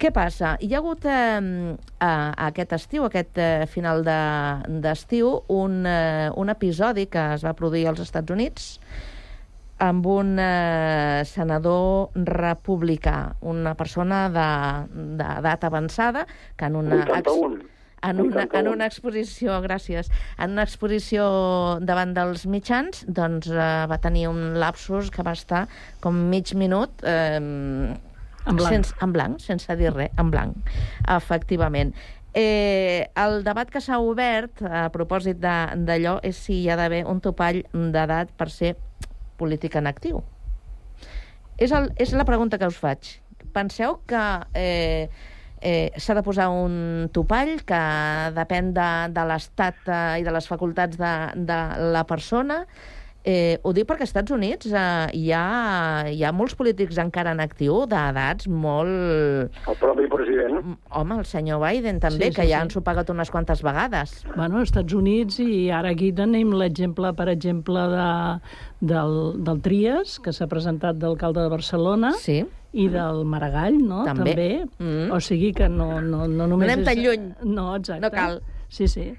Què 0.00 0.12
passa? 0.14 0.54
Hi 0.60 0.72
ha 0.72 0.80
hagut 0.80 1.04
eh, 1.08 1.40
aquest 2.48 2.76
estiu, 2.76 3.08
aquest 3.08 3.40
eh, 3.40 3.64
final 3.70 4.04
d'estiu, 4.04 5.34
de, 5.40 5.56
un, 5.56 5.82
eh, 5.88 6.30
un 6.40 6.52
episodi 6.52 7.08
que 7.12 7.26
es 7.38 7.44
va 7.44 7.56
produir 7.58 7.88
als 7.90 8.04
Estats 8.04 8.32
Units 8.32 8.70
amb 9.84 10.06
un 10.08 10.34
eh, 10.40 11.22
senador 11.28 12.14
republicà, 12.28 13.34
una 13.40 13.74
persona 13.78 14.26
d'edat 14.32 15.60
de, 15.60 15.68
avançada 15.70 16.26
que 16.56 16.70
en 16.70 16.82
una... 16.82 17.04
81 17.04 17.74
en 18.04 18.20
una, 18.20 18.42
en 18.52 18.66
una 18.68 18.86
exposició, 18.86 19.54
gràcies, 19.64 20.10
en 20.36 20.52
una 20.52 20.66
exposició 20.66 21.24
davant 21.80 22.12
dels 22.16 22.44
mitjans, 22.50 23.04
doncs 23.08 23.48
eh, 23.48 23.68
va 23.88 23.96
tenir 24.02 24.26
un 24.28 24.58
lapsus 24.60 25.08
que 25.14 25.24
va 25.24 25.32
estar 25.32 25.64
com 26.04 26.18
mig 26.28 26.52
minut 26.52 27.00
eh, 27.00 27.38
en 27.40 28.58
blanc. 28.60 28.74
Sense, 28.74 28.98
en 29.00 29.14
blanc, 29.14 29.40
sense 29.40 29.78
dir 29.80 29.94
res, 29.94 30.12
en 30.20 30.34
blanc, 30.34 30.74
efectivament. 31.16 31.94
Eh, 32.34 33.06
el 33.14 33.44
debat 33.46 33.70
que 33.70 33.80
s'ha 33.80 34.00
obert 34.02 34.60
a 34.66 34.88
propòsit 34.92 35.38
d'allò 35.38 36.16
és 36.26 36.40
si 36.46 36.64
hi 36.64 36.68
ha 36.68 36.76
d'haver 36.76 37.04
un 37.06 37.22
topall 37.22 37.62
d'edat 37.72 38.32
per 38.36 38.50
ser 38.50 38.74
polític 39.40 39.76
en 39.80 39.90
actiu. 39.90 40.22
És, 41.56 41.70
el, 41.70 41.90
és 42.00 42.12
la 42.16 42.26
pregunta 42.26 42.58
que 42.58 42.68
us 42.70 42.78
faig. 42.80 43.14
Penseu 43.54 44.00
que 44.10 44.24
eh, 44.58 45.08
eh, 45.60 45.90
s'ha 45.96 46.16
de 46.18 46.24
posar 46.26 46.48
un 46.52 47.08
topall 47.14 47.56
que 47.66 47.82
depèn 48.36 48.72
de, 48.76 48.90
de 49.14 49.26
l'estat 49.30 49.86
eh, 49.86 50.02
i 50.20 50.26
de 50.26 50.34
les 50.34 50.48
facultats 50.50 50.98
de, 51.00 51.14
de 51.48 51.60
la 51.94 52.04
persona. 52.08 52.64
Eh, 53.24 53.56
ho 53.64 53.72
dic 53.72 53.86
perquè 53.88 54.04
als 54.04 54.10
Estats 54.12 54.34
Units 54.36 54.68
eh, 54.68 55.06
hi, 55.16 55.30
ha, 55.32 56.04
hi 56.12 56.20
ha 56.20 56.32
molts 56.36 56.52
polítics 56.58 56.98
encara 57.00 57.32
en 57.32 57.40
actiu 57.40 57.86
d'edats 57.88 58.50
molt... 58.52 59.54
El 59.64 59.78
propi 59.80 60.04
president. 60.12 60.74
Home, 60.92 61.16
el 61.22 61.24
senyor 61.30 61.62
Biden 61.62 62.02
també, 62.02 62.28
Sí, 62.28 62.34
sí, 62.34 62.36
que 62.36 62.46
ja 62.50 62.60
sí. 62.60 62.68
ens 62.68 62.76
ho 62.76 62.84
pagat 62.84 63.08
unes 63.14 63.32
quantes 63.32 63.64
vegades. 63.64 64.12
Bueno, 64.34 64.60
als 64.60 64.68
Estats 64.68 64.92
Units 64.92 65.40
i 65.40 65.70
ara 65.72 65.94
aquí 65.96 66.12
tenim 66.12 66.52
l'exemple, 66.52 67.14
per 67.16 67.30
exemple, 67.32 67.86
de, 67.94 68.10
del, 68.92 69.16
del 69.48 69.64
Trias, 69.64 70.18
que 70.20 70.36
s'ha 70.36 70.50
presentat 70.50 71.00
d'alcalde 71.00 71.46
de 71.46 71.52
Barcelona, 71.56 72.12
sí. 72.20 72.42
i 72.76 72.90
del 72.92 73.24
Maragall, 73.24 73.80
no? 73.80 74.04
També. 74.04 74.66
Mm. 74.76 75.08
O 75.16 75.20
sigui 75.24 75.54
que 75.56 75.72
no, 75.72 75.94
no, 76.04 76.26
no 76.28 76.44
només... 76.44 76.68
No 76.68 76.74
anem 76.74 76.84
tan 76.84 76.98
és... 76.98 77.06
lluny. 77.08 77.30
No, 77.48 77.70
exacte. 77.78 78.04
No 78.04 78.12
cal. 78.12 78.42
Sí, 78.68 78.84
sí. 78.84 79.14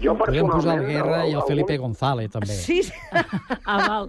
Jo 0.00 0.14
Podríem 0.18 0.48
posar 0.48 0.78
el 0.80 0.86
Guerra 0.86 1.18
i 1.26 1.30
el 1.30 1.36
algun- 1.36 1.48
Felipe 1.48 1.76
González, 1.78 2.30
també. 2.32 2.46
Sí, 2.56 2.82
sí. 2.82 2.92
ah, 3.66 3.76
val. 3.88 4.08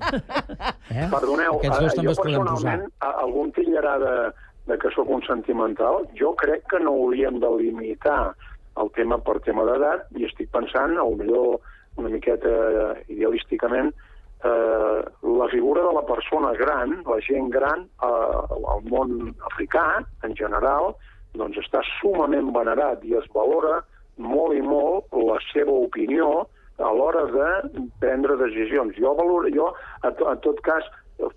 Eh? 0.89 1.09
Perdoneu, 1.15 1.59
Aquests 1.59 1.79
dos 1.83 1.93
també 1.97 2.07
jo 2.07 2.11
es 2.15 2.21
podem 2.23 2.47
posar. 2.47 2.77
algun 3.11 3.51
tillarà 3.53 3.97
de, 4.01 4.13
de 4.71 4.77
que 4.79 4.89
sóc 4.95 5.09
un 5.09 5.21
sentimental, 5.27 6.07
jo 6.17 6.31
crec 6.39 6.65
que 6.71 6.79
no 6.79 6.95
hauríem 6.95 7.37
de 7.43 7.51
limitar 7.59 8.33
el 8.81 8.89
tema 8.95 9.19
per 9.21 9.39
tema 9.45 9.65
d'edat, 9.67 10.07
i 10.17 10.25
estic 10.25 10.49
pensant, 10.49 10.95
a 10.97 11.03
millor 11.05 11.59
una 12.01 12.09
miqueta 12.09 12.49
eh, 12.49 13.03
idealísticament, 13.13 13.91
eh, 14.43 14.99
la 15.37 15.47
figura 15.51 15.83
de 15.85 15.91
la 15.93 16.01
persona 16.07 16.53
gran, 16.57 17.03
la 17.05 17.19
gent 17.21 17.51
gran, 17.53 17.85
eh, 18.01 18.67
al 18.73 18.81
món 18.89 19.35
africà, 19.51 19.99
en 20.25 20.33
general, 20.39 20.95
doncs 21.37 21.57
està 21.61 21.83
sumament 21.99 22.49
venerat 22.55 23.03
i 23.05 23.13
es 23.19 23.29
valora 23.33 23.83
molt 24.17 24.57
i 24.57 24.61
molt 24.61 25.13
la 25.17 25.39
seva 25.51 25.73
opinió 25.73 26.45
a 26.81 26.91
l'hora 26.93 27.25
de 27.31 27.81
prendre 28.01 28.37
decisions. 28.37 28.95
Jo, 28.97 29.13
valor, 29.17 29.49
jo 29.53 29.71
a, 30.01 30.11
to, 30.11 30.29
tot 30.45 30.61
cas, 30.65 30.87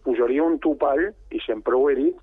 posaria 0.04 0.44
un 0.44 0.58
topall, 0.64 1.10
i 1.30 1.40
sempre 1.44 1.76
ho 1.76 1.90
he 1.90 1.96
dit, 1.98 2.22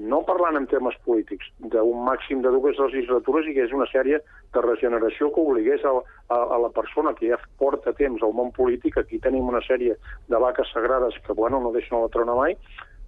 no 0.00 0.22
parlant 0.26 0.56
en 0.58 0.66
temes 0.66 0.96
polítics, 1.06 1.46
d'un 1.60 2.00
màxim 2.06 2.40
de 2.42 2.50
dues 2.50 2.78
legislatures 2.80 3.46
i 3.46 3.54
que 3.54 3.66
és 3.68 3.74
una 3.76 3.86
sèrie 3.90 4.18
de 4.54 4.62
regeneració 4.64 5.28
que 5.30 5.44
obligués 5.44 5.84
a, 5.86 5.92
a, 6.32 6.38
a 6.56 6.58
la 6.64 6.70
persona 6.74 7.12
que 7.14 7.28
ja 7.30 7.38
porta 7.60 7.92
temps 7.94 8.24
al 8.24 8.34
món 8.34 8.50
polític, 8.56 8.98
aquí 8.98 9.20
tenim 9.22 9.46
una 9.52 9.62
sèrie 9.68 9.94
de 10.32 10.40
vaques 10.40 10.72
sagrades 10.74 11.20
que, 11.26 11.36
bueno, 11.36 11.60
no 11.60 11.72
deixen 11.76 12.00
la 12.00 12.10
trona 12.10 12.34
mai, 12.38 12.56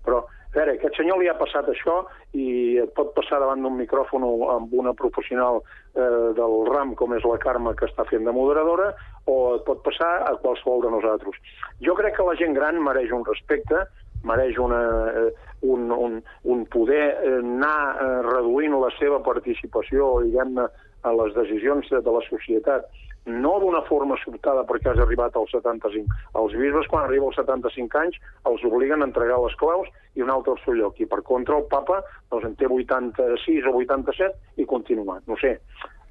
però 0.07 0.23
a 0.57 0.59
veure, 0.59 0.77
aquest 0.79 0.97
senyor 0.97 1.19
li 1.21 1.27
ha 1.29 1.37
passat 1.37 1.67
això 1.69 1.99
i 2.33 2.79
et 2.81 2.93
pot 2.97 3.11
passar 3.17 3.43
davant 3.43 3.61
d'un 3.61 3.75
micròfon 3.77 4.25
amb 4.55 4.73
una 4.73 4.95
professional 4.97 5.61
eh, 5.61 6.33
del 6.39 6.55
RAM 6.71 6.95
com 6.97 7.13
és 7.13 7.27
la 7.29 7.37
Carme 7.43 7.75
que 7.77 7.85
està 7.91 8.07
fent 8.09 8.25
de 8.25 8.33
moderadora 8.33 8.93
o 9.29 9.37
et 9.59 9.67
pot 9.67 9.83
passar 9.85 10.13
a 10.25 10.33
qualsevol 10.41 10.87
de 10.87 10.95
nosaltres. 10.95 11.37
Jo 11.85 11.97
crec 11.99 12.17
que 12.17 12.25
la 12.25 12.39
gent 12.41 12.57
gran 12.57 12.81
mereix 12.81 13.13
un 13.13 13.27
respecte, 13.29 13.85
mereix 14.25 14.57
una, 14.57 14.81
eh, 15.13 15.29
un, 15.69 15.91
un, 15.93 16.23
un 16.45 16.65
poder 16.73 17.05
eh, 17.05 17.37
anar 17.43 17.79
eh, 17.93 18.11
reduint 18.31 18.79
la 18.81 18.93
seva 18.97 19.21
participació, 19.27 20.15
diguem-ne, 20.25 20.71
a 21.07 21.13
les 21.15 21.37
decisions 21.37 21.93
de 21.93 22.13
la 22.17 22.23
societat 22.27 22.89
no 23.27 23.57
d'una 23.61 23.83
forma 23.89 24.17
sobtada 24.23 24.63
perquè 24.69 24.93
has 24.93 25.01
arribat 25.03 25.35
als 25.37 25.51
75. 25.51 26.07
Els 26.39 26.55
bisbes, 26.55 26.87
quan 26.91 27.05
arriba 27.05 27.27
als 27.27 27.37
75 27.41 27.99
anys, 27.99 28.17
els 28.47 28.63
obliguen 28.65 29.03
a 29.03 29.09
entregar 29.11 29.41
les 29.43 29.57
claus 29.59 29.89
i 30.15 30.23
un 30.23 30.31
altre 30.31 30.55
al 30.55 30.63
seu 30.65 30.75
lloc. 30.79 31.01
I 31.03 31.07
per 31.11 31.23
contra, 31.27 31.59
el 31.59 31.67
papa 31.71 32.03
doncs, 32.31 32.45
en 32.47 32.55
té 32.57 32.67
86 32.71 33.67
o 33.67 33.75
87 33.83 34.63
i 34.63 34.67
continua. 34.67 35.21
No 35.27 35.37
sé. 35.43 35.59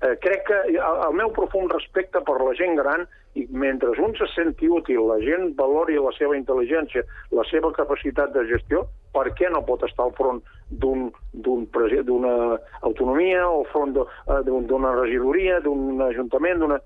Eh, 0.04 0.18
crec 0.20 0.44
que 0.50 0.58
el, 0.74 0.76
el 0.78 1.14
meu 1.16 1.32
profund 1.32 1.72
respecte 1.72 2.20
per 2.28 2.36
la 2.44 2.52
gent 2.60 2.76
gran 2.76 3.06
i 3.40 3.46
mentre 3.52 3.90
un 4.04 4.12
se 4.16 4.28
senti 4.36 4.68
útil, 4.68 5.06
la 5.08 5.16
gent 5.24 5.54
valori 5.56 5.96
la 5.96 6.12
seva 6.16 6.36
intel·ligència, 6.36 7.02
la 7.32 7.44
seva 7.50 7.72
capacitat 7.76 8.32
de 8.36 8.44
gestió, 8.52 8.84
per 9.16 9.30
què 9.40 9.48
no 9.52 9.64
pot 9.68 9.84
estar 9.88 10.04
al 10.06 10.14
front 10.20 10.42
d'una 10.70 12.60
autonomia 12.82 13.48
o 13.50 13.62
al 13.62 13.66
front 13.72 13.96
eh, 13.98 14.42
d'un- 14.44 14.68
d'una 14.68 14.94
regidoria, 15.00 15.60
d'un 15.64 16.02
ajuntament, 16.10 16.60
d'una... 16.60 16.80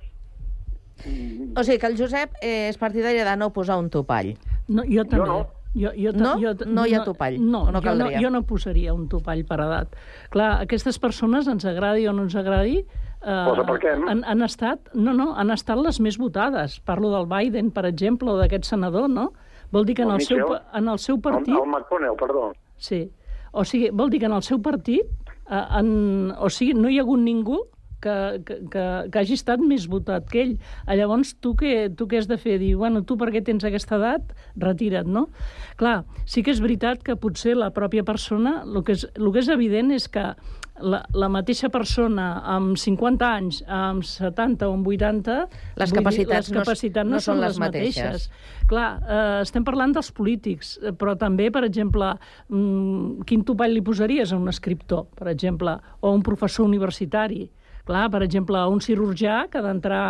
O 1.56 1.64
sigui 1.64 1.80
que 1.80 1.88
el 1.88 1.98
Josep 1.98 2.36
eh, 2.42 2.70
és 2.70 2.78
partidari 2.78 3.24
de 3.24 3.38
no 3.40 3.52
posar 3.56 3.78
un 3.80 3.90
topall. 3.90 4.36
No, 4.68 4.84
jo 4.84 5.06
també. 5.06 5.28
no. 5.28 5.48
Jo, 5.76 5.92
jo, 5.94 6.12
No? 6.18 6.32
jo, 6.42 6.54
No 6.66 6.86
hi 6.88 6.96
ha 6.96 7.04
topall, 7.06 7.38
No, 7.40 7.70
no 7.72 7.80
jo, 7.82 7.94
no, 7.94 8.08
jo 8.10 8.30
no 8.34 8.42
posaria 8.42 8.94
un 8.94 9.08
topall 9.08 9.44
per 9.46 9.60
edat. 9.62 9.96
Clar, 10.34 10.64
aquestes 10.64 10.98
persones, 10.98 11.48
ens 11.48 11.66
agradi 11.66 12.08
o 12.08 12.14
no 12.14 12.24
ens 12.24 12.36
agradi, 12.36 12.80
eh, 13.22 14.00
han, 14.08 14.24
han 14.26 14.42
estat, 14.42 14.90
no, 14.96 15.14
no, 15.14 15.36
han 15.38 15.52
estat 15.52 15.78
les 15.78 16.00
més 16.00 16.18
votades. 16.18 16.80
Parlo 16.80 17.12
del 17.14 17.28
Biden, 17.30 17.70
per 17.72 17.86
exemple, 17.86 18.32
o 18.32 18.38
d'aquest 18.38 18.66
senador, 18.66 19.08
no? 19.10 19.32
Vol 19.72 19.86
dir 19.86 19.96
que 19.96 20.02
en 20.02 20.10
El 20.10 20.16
el, 20.16 20.26
seu, 20.26 20.56
en 20.74 20.88
el 20.88 20.98
seu 20.98 21.22
partit... 21.22 21.54
El, 21.54 21.62
el 21.62 21.70
McConnell, 21.70 22.18
perdó. 22.18 22.54
Sí. 22.78 23.12
O 23.52 23.64
sigui, 23.64 23.92
vol 23.94 24.10
dir 24.10 24.20
que 24.20 24.26
en 24.26 24.34
el 24.34 24.42
seu 24.42 24.60
partit, 24.62 25.06
eh, 25.50 25.66
en, 25.80 26.34
o 26.38 26.50
sigui, 26.50 26.74
no 26.74 26.90
hi 26.90 26.98
ha 26.98 27.04
hagut 27.06 27.22
ningú 27.22 27.60
que, 28.02 28.16
que, 28.46 28.60
que, 28.72 28.86
que 29.12 29.22
hagi 29.22 29.38
estat 29.38 29.64
més 29.64 29.88
votat 29.92 30.28
que 30.30 30.44
ell. 30.44 30.56
Ah, 30.86 30.98
Llavors, 31.00 31.36
tu 31.44 31.56
què, 31.60 31.90
tu 31.96 32.08
què 32.10 32.22
has 32.22 32.30
de 32.30 32.40
fer? 32.42 32.58
Dir, 32.62 32.74
bueno, 32.80 33.04
tu 33.08 33.18
perquè 33.20 33.44
tens 33.46 33.66
aquesta 33.68 34.00
edat, 34.00 34.34
retira't, 34.60 35.10
no? 35.10 35.28
Clar, 35.80 36.02
sí 36.30 36.44
que 36.44 36.54
és 36.56 36.64
veritat 36.64 37.04
que 37.06 37.18
potser 37.20 37.58
la 37.58 37.72
pròpia 37.76 38.06
persona, 38.08 38.62
el 38.66 38.84
que 38.88 38.98
és, 38.98 39.06
el 39.16 39.32
que 39.34 39.44
és 39.44 39.52
evident 39.54 39.94
és 39.96 40.10
que 40.12 40.32
la, 40.80 41.02
la 41.14 41.30
mateixa 41.32 41.70
persona 41.72 42.28
amb 42.56 42.78
50 42.80 43.28
anys, 43.28 43.62
amb 43.66 44.06
70 44.06 44.68
o 44.68 44.76
amb 44.78 44.88
80... 44.88 45.38
Les 45.80 45.92
vull 45.92 45.92
dir, 45.92 45.98
capacitats 46.00 46.50
les 46.50 46.58
capacitats 46.60 47.08
no, 47.08 47.18
no 47.18 47.24
són 47.24 47.42
les 47.44 47.60
mateixes. 47.62 48.30
mateixes. 48.30 48.66
Clar, 48.70 48.90
eh, 49.04 49.22
estem 49.44 49.66
parlant 49.68 49.94
dels 49.96 50.12
polítics, 50.16 50.78
eh, 50.82 50.94
però 50.96 51.16
també, 51.20 51.50
per 51.54 51.66
exemple, 51.68 52.14
mm, 52.48 53.28
quin 53.30 53.46
topall 53.48 53.76
li 53.76 53.84
posaries 53.86 54.34
a 54.34 54.40
un 54.40 54.52
escriptor, 54.52 55.08
per 55.20 55.30
exemple, 55.34 55.76
o 56.00 56.12
a 56.12 56.16
un 56.16 56.24
professor 56.26 56.68
universitari? 56.68 57.48
Clar, 57.90 58.06
per 58.14 58.22
exemple, 58.22 58.62
un 58.70 58.80
cirurgià 58.86 59.48
que 59.50 59.58
ha 59.58 59.66
d'entrar 59.66 60.06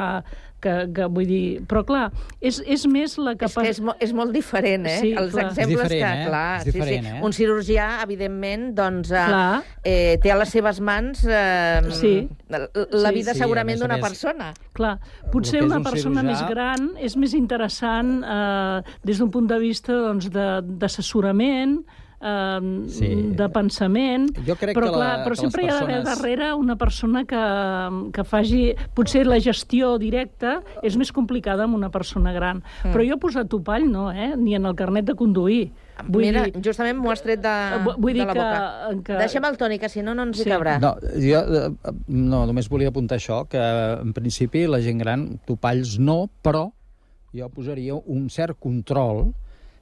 que, 0.59 0.71
que 0.91 1.05
vull 1.07 1.23
dir... 1.23 1.61
Però 1.71 1.85
clar, 1.87 2.09
és, 2.43 2.57
és 2.67 2.81
més 2.91 3.13
la 3.23 3.31
És 3.39 3.53
que 3.55 3.61
és, 3.69 3.77
mo 3.79 3.93
és 4.03 4.11
molt 4.11 4.33
diferent, 4.35 4.83
eh? 4.91 4.97
Sí, 4.99 5.13
Els 5.15 5.31
clar. 5.31 5.45
exemples 5.47 5.63
És 5.63 5.69
diferent, 5.71 6.01
que, 6.03 6.09
eh? 6.19 6.25
clar, 6.27 6.57
És 6.59 6.65
diferent, 6.67 7.05
sí, 7.05 7.11
sí. 7.13 7.15
eh? 7.15 7.21
Un 7.29 7.35
cirurgià, 7.37 7.85
evidentment, 8.03 8.65
doncs, 8.75 9.13
eh, 9.15 9.21
Clar. 9.29 9.61
eh, 9.87 10.17
té 10.19 10.33
a 10.33 10.35
les 10.41 10.51
seves 10.51 10.81
mans 10.83 11.23
eh, 11.23 11.79
Sí. 11.95 12.11
la, 12.51 12.59
la 12.75 13.13
Sí. 13.13 13.15
vida 13.15 13.33
Sí, 13.37 13.39
segurament 13.45 13.79
d'una 13.79 14.01
persona. 14.03 14.49
Clar, 14.75 14.97
potser 15.31 15.61
és 15.61 15.69
una 15.69 15.77
un 15.79 15.87
persona 15.87 16.19
cirurgià- 16.21 16.27
més 16.27 16.43
gran 16.51 16.91
és 16.99 17.15
més 17.15 17.33
interessant 17.39 18.11
eh, 18.27 18.83
des 19.07 19.23
d'un 19.23 19.31
punt 19.31 19.47
de 19.47 19.61
vista 19.63 19.93
doncs, 19.95 20.27
de- 20.29 20.59
d'assessorament, 20.83 21.79
eh, 22.21 22.83
Sí. 22.87 23.09
de 23.35 23.49
pensament, 23.49 24.29
Jo 24.45 24.55
crec 24.55 24.75
però, 24.75 24.85
que 24.85 24.91
la- 24.91 24.97
clar, 24.97 25.17
però 25.19 25.23
que 25.23 25.29
les 25.29 25.39
sempre 25.39 25.63
hi 25.63 25.67
ha 25.69 25.73
d'haver 25.79 25.95
persones- 26.03 26.17
darrere 26.21 26.53
una 26.53 26.75
persona 26.75 27.25
que, 27.25 28.11
que 28.13 28.23
faci... 28.23 28.75
Potser 28.93 29.25
la 29.27 29.39
gestió 29.39 29.97
directa 29.97 30.61
és 30.83 30.97
més 30.97 31.11
complicada 31.11 31.63
amb 31.63 31.75
una 31.75 31.89
persona 31.89 32.31
gran, 32.33 32.63
Mm. 32.83 32.91
però 32.91 33.07
jo 33.07 33.15
he 33.15 33.17
posat 33.19 33.47
topall, 33.49 33.89
no, 33.89 34.11
eh? 34.11 34.35
ni 34.37 34.55
en 34.55 34.65
el 34.65 34.75
carnet 34.75 35.05
de 35.05 35.15
conduir. 35.15 35.71
Vull 36.07 36.21
Mira, 36.23 36.43
dir, 36.45 36.53
justament 36.63 36.97
m'ho 36.97 37.11
has 37.11 37.21
tret 37.21 37.41
de, 37.41 37.53
vu- 37.83 37.95
vull 37.97 38.13
de 38.13 38.19
dir 38.19 38.25
la 38.27 38.33
que- 38.33 38.39
boca. 38.39 39.03
que- 39.03 39.17
Deixa'm 39.19 39.45
el 39.45 39.57
Toni, 39.57 39.79
que 39.79 39.89
si 39.89 40.01
no, 40.01 40.13
no 40.15 40.23
ens 40.23 40.37
Sí. 40.37 40.43
hi 40.47 40.51
cabrà. 40.51 40.79
No, 40.79 40.95
jo 41.01 41.39
eh, 41.39 41.91
no, 42.07 42.45
només 42.45 42.69
volia 42.69 42.87
apuntar 42.87 43.17
això, 43.17 43.47
que 43.47 43.57
en 44.01 44.13
principi 44.13 44.65
la 44.67 44.79
gent 44.81 44.97
gran, 44.99 45.39
topalls 45.45 45.99
no, 45.99 46.29
però 46.41 46.71
jo 47.33 47.49
posaria 47.49 47.95
un 47.95 48.29
cert 48.29 48.57
control, 48.59 49.33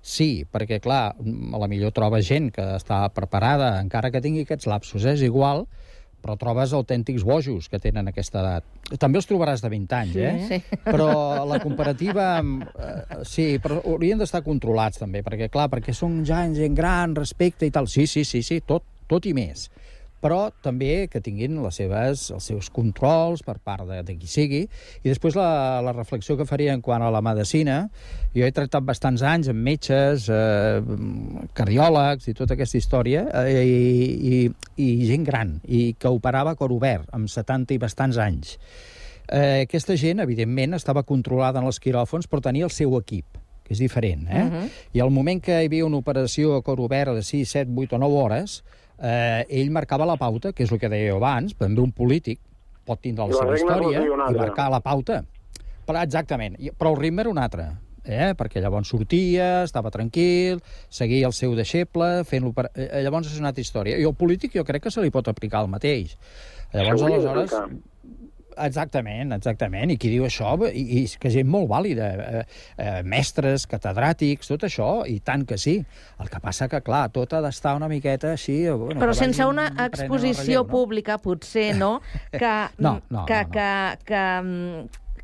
sí, 0.07 0.45
perquè 0.47 0.79
clar, 0.83 1.11
a 1.19 1.59
la 1.59 1.67
millor 1.67 1.91
troba 1.95 2.21
gent 2.23 2.47
que 2.55 2.63
està 2.77 3.01
preparada, 3.13 3.73
encara 3.83 4.11
que 4.13 4.21
tingui 4.23 4.45
aquests 4.47 4.69
lapsos, 4.71 5.03
eh, 5.03 5.17
és 5.17 5.25
igual, 5.27 5.65
però 6.23 6.33
trobes 6.39 6.71
autèntics 6.73 7.23
bojos 7.27 7.67
que 7.69 7.77
tenen 7.79 8.07
aquesta 8.09 8.39
edat. 8.41 8.63
També 8.99 9.19
els 9.19 9.27
trobaràs 9.29 9.61
de 9.61 9.69
20 9.69 9.93
anys, 9.99 10.13
Sí. 10.15 10.23
eh? 10.23 10.47
Sí. 10.47 10.79
Però 10.87 11.45
la 11.45 11.59
comparativa... 11.63 12.37
amb, 12.39 12.63
Eh, 12.77 13.23
sí, 13.27 13.45
però 13.63 13.81
haurien 13.85 14.17
d'estar 14.17 14.41
controlats 14.43 14.97
també, 14.99 15.21
perquè 15.23 15.49
clar, 15.51 15.67
perquè 15.69 15.93
són 15.93 16.23
ja 16.25 16.41
gent 16.55 16.73
gran, 16.75 17.13
respecte 17.15 17.65
i 17.67 17.71
tal. 17.71 17.87
Sí, 17.87 18.07
sí, 18.07 18.23
sí, 18.23 18.41
sí, 18.43 18.61
tot, 18.65 18.83
tot 19.07 19.25
i 19.25 19.33
més 19.33 19.69
però 20.23 20.47
també 20.65 21.07
que 21.11 21.21
tinguin 21.23 21.59
les 21.61 21.77
seves, 21.77 22.27
els 22.33 22.49
seus 22.49 22.69
controls 22.73 23.43
per 23.45 23.57
part 23.63 23.85
de, 23.89 24.01
de 24.05 24.15
qui 24.17 24.29
sigui. 24.29 24.63
I 25.03 25.11
després 25.11 25.37
la, 25.37 25.79
la 25.85 25.93
reflexió 25.93 26.37
que 26.37 26.47
faria 26.49 26.73
en 26.73 26.81
quant 26.85 27.03
a 27.05 27.11
la 27.13 27.21
medicina, 27.25 27.83
jo 28.33 28.45
he 28.45 28.53
tractat 28.55 28.85
bastants 28.87 29.23
anys 29.25 29.51
amb 29.53 29.61
metges, 29.67 30.27
eh, 30.33 30.81
cardiòlegs 31.57 32.29
i 32.31 32.35
tota 32.37 32.57
aquesta 32.57 32.81
història, 32.81 33.27
eh, 33.43 33.63
i, 33.63 34.11
i, 34.33 34.43
i 34.83 34.91
gent 35.09 35.25
gran, 35.27 35.57
i 35.65 35.91
que 35.99 36.13
operava 36.13 36.55
a 36.55 36.59
cor 36.59 36.73
obert, 36.73 37.09
amb 37.13 37.29
70 37.31 37.77
i 37.77 37.81
bastants 37.81 38.21
anys. 38.21 38.57
Eh, 39.27 39.65
aquesta 39.67 39.97
gent, 39.99 40.21
evidentment, 40.23 40.77
estava 40.77 41.05
controlada 41.05 41.61
en 41.61 41.67
els 41.67 41.81
quiròfons, 41.83 42.29
però 42.31 42.41
tenia 42.41 42.65
el 42.65 42.73
seu 42.73 42.95
equip 42.97 43.43
que 43.67 43.75
és 43.75 43.81
diferent, 43.83 44.21
eh? 44.31 44.43
Uh 44.43 44.51
-huh. 44.53 44.69
I 44.93 44.99
al 45.01 45.11
moment 45.11 45.41
que 45.43 45.51
hi 45.51 45.65
havia 45.65 45.85
una 45.85 45.97
operació 45.97 46.55
a 46.55 46.61
cor 46.61 46.79
obert 46.79 47.11
de 47.13 47.21
6, 47.21 47.49
7, 47.49 47.71
8 47.75 47.95
o 47.95 47.99
9 47.99 48.15
hores, 48.15 48.63
eh, 49.01 49.45
ell 49.61 49.71
marcava 49.71 50.05
la 50.05 50.17
pauta, 50.17 50.53
que 50.53 50.63
és 50.65 50.71
el 50.71 50.79
que 50.81 50.89
deia 50.89 51.15
abans, 51.15 51.55
també 51.57 51.81
un 51.83 51.91
polític 51.91 52.39
pot 52.87 53.01
tindre 53.03 53.25
la 53.27 53.33
la 53.35 53.41
seva 53.41 53.57
història 53.57 54.05
i 54.05 54.37
marcar 54.37 54.69
la 54.71 54.79
pauta. 54.79 55.23
Però, 55.87 56.01
exactament, 56.03 56.55
però 56.77 56.93
el 56.93 56.99
ritme 56.99 57.23
era 57.23 57.31
un 57.31 57.37
altre, 57.39 57.67
eh? 58.03 58.33
perquè 58.39 58.61
llavors 58.63 58.89
sortia, 58.91 59.63
estava 59.67 59.91
tranquil, 59.91 60.61
seguia 60.89 61.27
el 61.27 61.35
seu 61.35 61.55
deixeble, 61.55 62.23
fent 62.27 62.43
l'opera... 62.43 62.71
eh, 62.75 63.03
Llavors 63.03 63.31
és 63.31 63.39
una 63.39 63.51
altra 63.53 63.63
història. 63.63 63.99
I 63.99 64.07
el 64.07 64.15
polític 64.15 64.55
jo 64.55 64.65
crec 64.67 64.87
que 64.87 64.91
se 64.91 65.03
li 65.03 65.11
pot 65.11 65.27
aplicar 65.31 65.63
el 65.63 65.71
mateix. 65.71 66.17
Llavors, 66.73 67.03
aleshores. 67.07 67.55
Exactament, 68.65 69.31
exactament. 69.35 69.91
I 69.93 69.97
qui 70.01 70.09
diu 70.09 70.25
això, 70.25 70.55
i, 70.71 70.81
i 70.99 71.03
és 71.05 71.17
que 71.21 71.29
gent 71.33 71.47
molt 71.47 71.69
vàlida, 71.69 72.07
eh, 72.13 72.43
eh, 72.77 73.01
mestres, 73.03 73.67
catedràtics, 73.69 74.47
tot 74.49 74.63
això, 74.67 74.89
i 75.07 75.19
tant 75.19 75.45
que 75.45 75.57
sí. 75.61 75.77
El 76.19 76.29
que 76.33 76.39
passa 76.43 76.67
que, 76.67 76.81
clar, 76.81 77.07
tot 77.13 77.33
ha 77.37 77.41
d'estar 77.45 77.75
una 77.77 77.87
miqueta 77.91 78.31
així... 78.33 78.63
eh, 78.65 78.73
Bueno, 78.77 78.99
Però 79.01 79.13
sense 79.13 79.45
una 79.45 79.67
exposició 79.85 80.43
relleu, 80.43 80.63
no? 80.63 80.71
pública, 80.71 81.17
potser, 81.17 81.75
no? 81.77 82.01
Que, 82.31 82.53
No, 82.77 83.01
no, 83.09 83.25
que, 83.25 83.43
no, 83.43 83.49
no. 83.49 83.51
que, 83.51 83.97
que, 84.05 84.23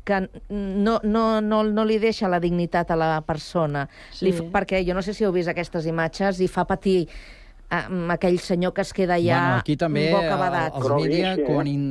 que 0.04 0.20
no, 0.50 0.98
no, 1.02 1.40
no, 1.40 1.62
no 1.64 1.84
li 1.88 1.98
deixa 1.98 2.28
la 2.28 2.38
dignitat 2.40 2.90
a 2.90 2.96
la 2.96 3.12
persona. 3.24 3.86
Sí. 4.12 4.26
Li, 4.26 4.34
perquè 4.52 4.82
jo 4.86 4.94
no 4.94 5.02
sé 5.02 5.14
si 5.16 5.24
heu 5.24 5.32
vist 5.32 5.48
aquestes 5.48 5.86
imatges 5.88 6.42
i 6.44 6.48
fa 6.48 6.66
patir 6.68 7.06
eh, 7.08 7.84
aquell 8.12 8.36
senyor 8.38 8.74
que 8.76 8.82
es 8.84 8.92
queda 8.92 9.16
ja 9.16 9.38
bueno, 9.40 9.62
aquí 9.62 9.76
també 9.80 10.10
bocabadat. 10.12 10.74
eh, 10.74 10.82
els 10.82 10.92
mídia, 11.00 11.36
quan 11.46 11.66
in, 11.70 11.86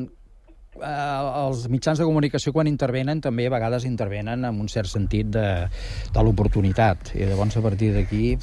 eh, 0.80 1.46
els 1.46 1.68
mitjans 1.72 2.00
de 2.00 2.08
comunicació 2.08 2.54
quan 2.56 2.70
intervenen 2.72 3.22
també 3.22 3.48
a 3.48 3.54
vegades 3.54 3.88
intervenen 3.90 4.46
amb 4.50 4.64
un 4.64 4.72
cert 4.72 4.92
sentit 4.92 5.30
de, 5.34 5.48
de 6.14 6.26
l'oportunitat. 6.26 7.14
I 7.18 7.30
llavors 7.30 7.58
a 7.58 7.66
partir 7.66 7.94
d'aquí 7.96 8.36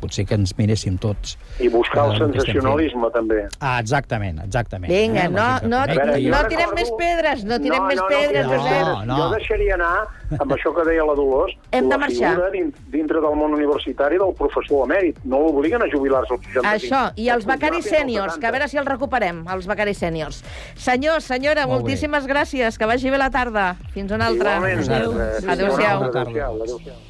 potser 0.00 0.24
que 0.26 0.34
ens 0.34 0.56
miréssim 0.58 0.96
tots 0.98 1.36
I 1.60 1.68
buscar 1.68 2.06
el 2.08 2.14
eh, 2.16 2.18
sensacionalisme, 2.24 3.10
també. 3.12 3.46
Ah, 3.60 3.78
exactament, 3.80 4.40
exactament. 4.44 4.90
Vinga, 4.92 5.24
Eh, 5.24 5.28
no, 5.28 5.46
no, 5.68 5.84
veure, 5.86 6.06
no 6.06 6.38
jo 6.40 6.48
tirem 6.48 6.70
recordo- 6.70 6.74
més 6.74 6.90
pedres, 6.98 7.44
no 7.44 7.58
tirem 7.60 7.84
més 7.86 8.00
pedres, 8.08 8.46
no, 8.46 8.52
Josep. 8.56 8.82
no, 8.86 9.04
no. 9.06 9.16
Jo 9.16 9.30
deixaria 9.36 9.74
anar, 9.74 10.06
amb 10.38 10.52
això 10.52 10.74
que 10.74 10.84
deia 10.88 11.04
la 11.04 11.14
Dolors, 11.14 11.54
Hem 11.72 11.84
de 11.84 11.90
la 11.90 11.98
marxar. 11.98 12.30
figura 12.34 12.50
din- 12.50 12.74
dintre 12.90 13.20
del 13.20 13.36
món 13.36 13.52
universitari 13.54 14.16
del 14.18 14.34
professor 14.34 14.86
emèrit. 14.88 15.16
No 15.24 15.40
l'obliguen 15.40 15.82
a 15.82 15.86
jubilar-se 15.92 16.32
als 16.34 16.42
65. 16.46 16.96
Això, 16.96 17.12
i 17.16 17.28
els 17.28 17.44
becaris 17.46 17.84
sèniors, 17.84 18.34
70. 18.34 18.40
que 18.40 18.46
a 18.46 18.50
veure 18.50 18.68
si 18.68 18.76
els 18.78 18.86
recuperem, 18.88 19.44
els 19.52 19.66
becaris 19.66 19.98
sèniors. 19.98 20.42
Senyor, 20.76 21.20
senyora, 21.20 21.66
Molt 21.66 21.82
bé. 21.84 21.90
moltíssimes 21.90 22.26
gràcies, 22.26 22.78
que 22.78 22.86
vagi 22.86 23.10
bé 23.10 23.18
la 23.18 23.30
tarda. 23.30 23.76
Fins 23.92 24.10
una 24.12 24.26
altra. 24.26 24.56
Igualment. 24.56 24.80
Adéu-siau. 24.80 25.10
una 25.12 25.24
altra. 26.06 26.20
Adéu-siau. 26.22 26.62
Adéu-siau. 26.62 27.09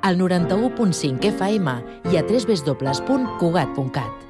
Al 0.00 0.18
91.5 0.18 1.24
FM 1.34 1.76
i 2.12 2.16
a 2.16 2.24
www.cugat.cat. 2.24 4.29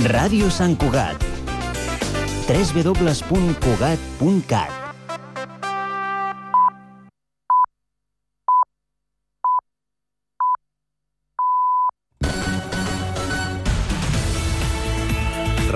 Ràdio 0.00 0.48
Sant 0.48 0.78
Cugat. 0.80 1.20
www.cugat.cat 2.48 4.72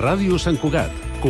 Ràdio 0.01 0.41
Sant 0.41 0.57
Cugat, 0.57 0.89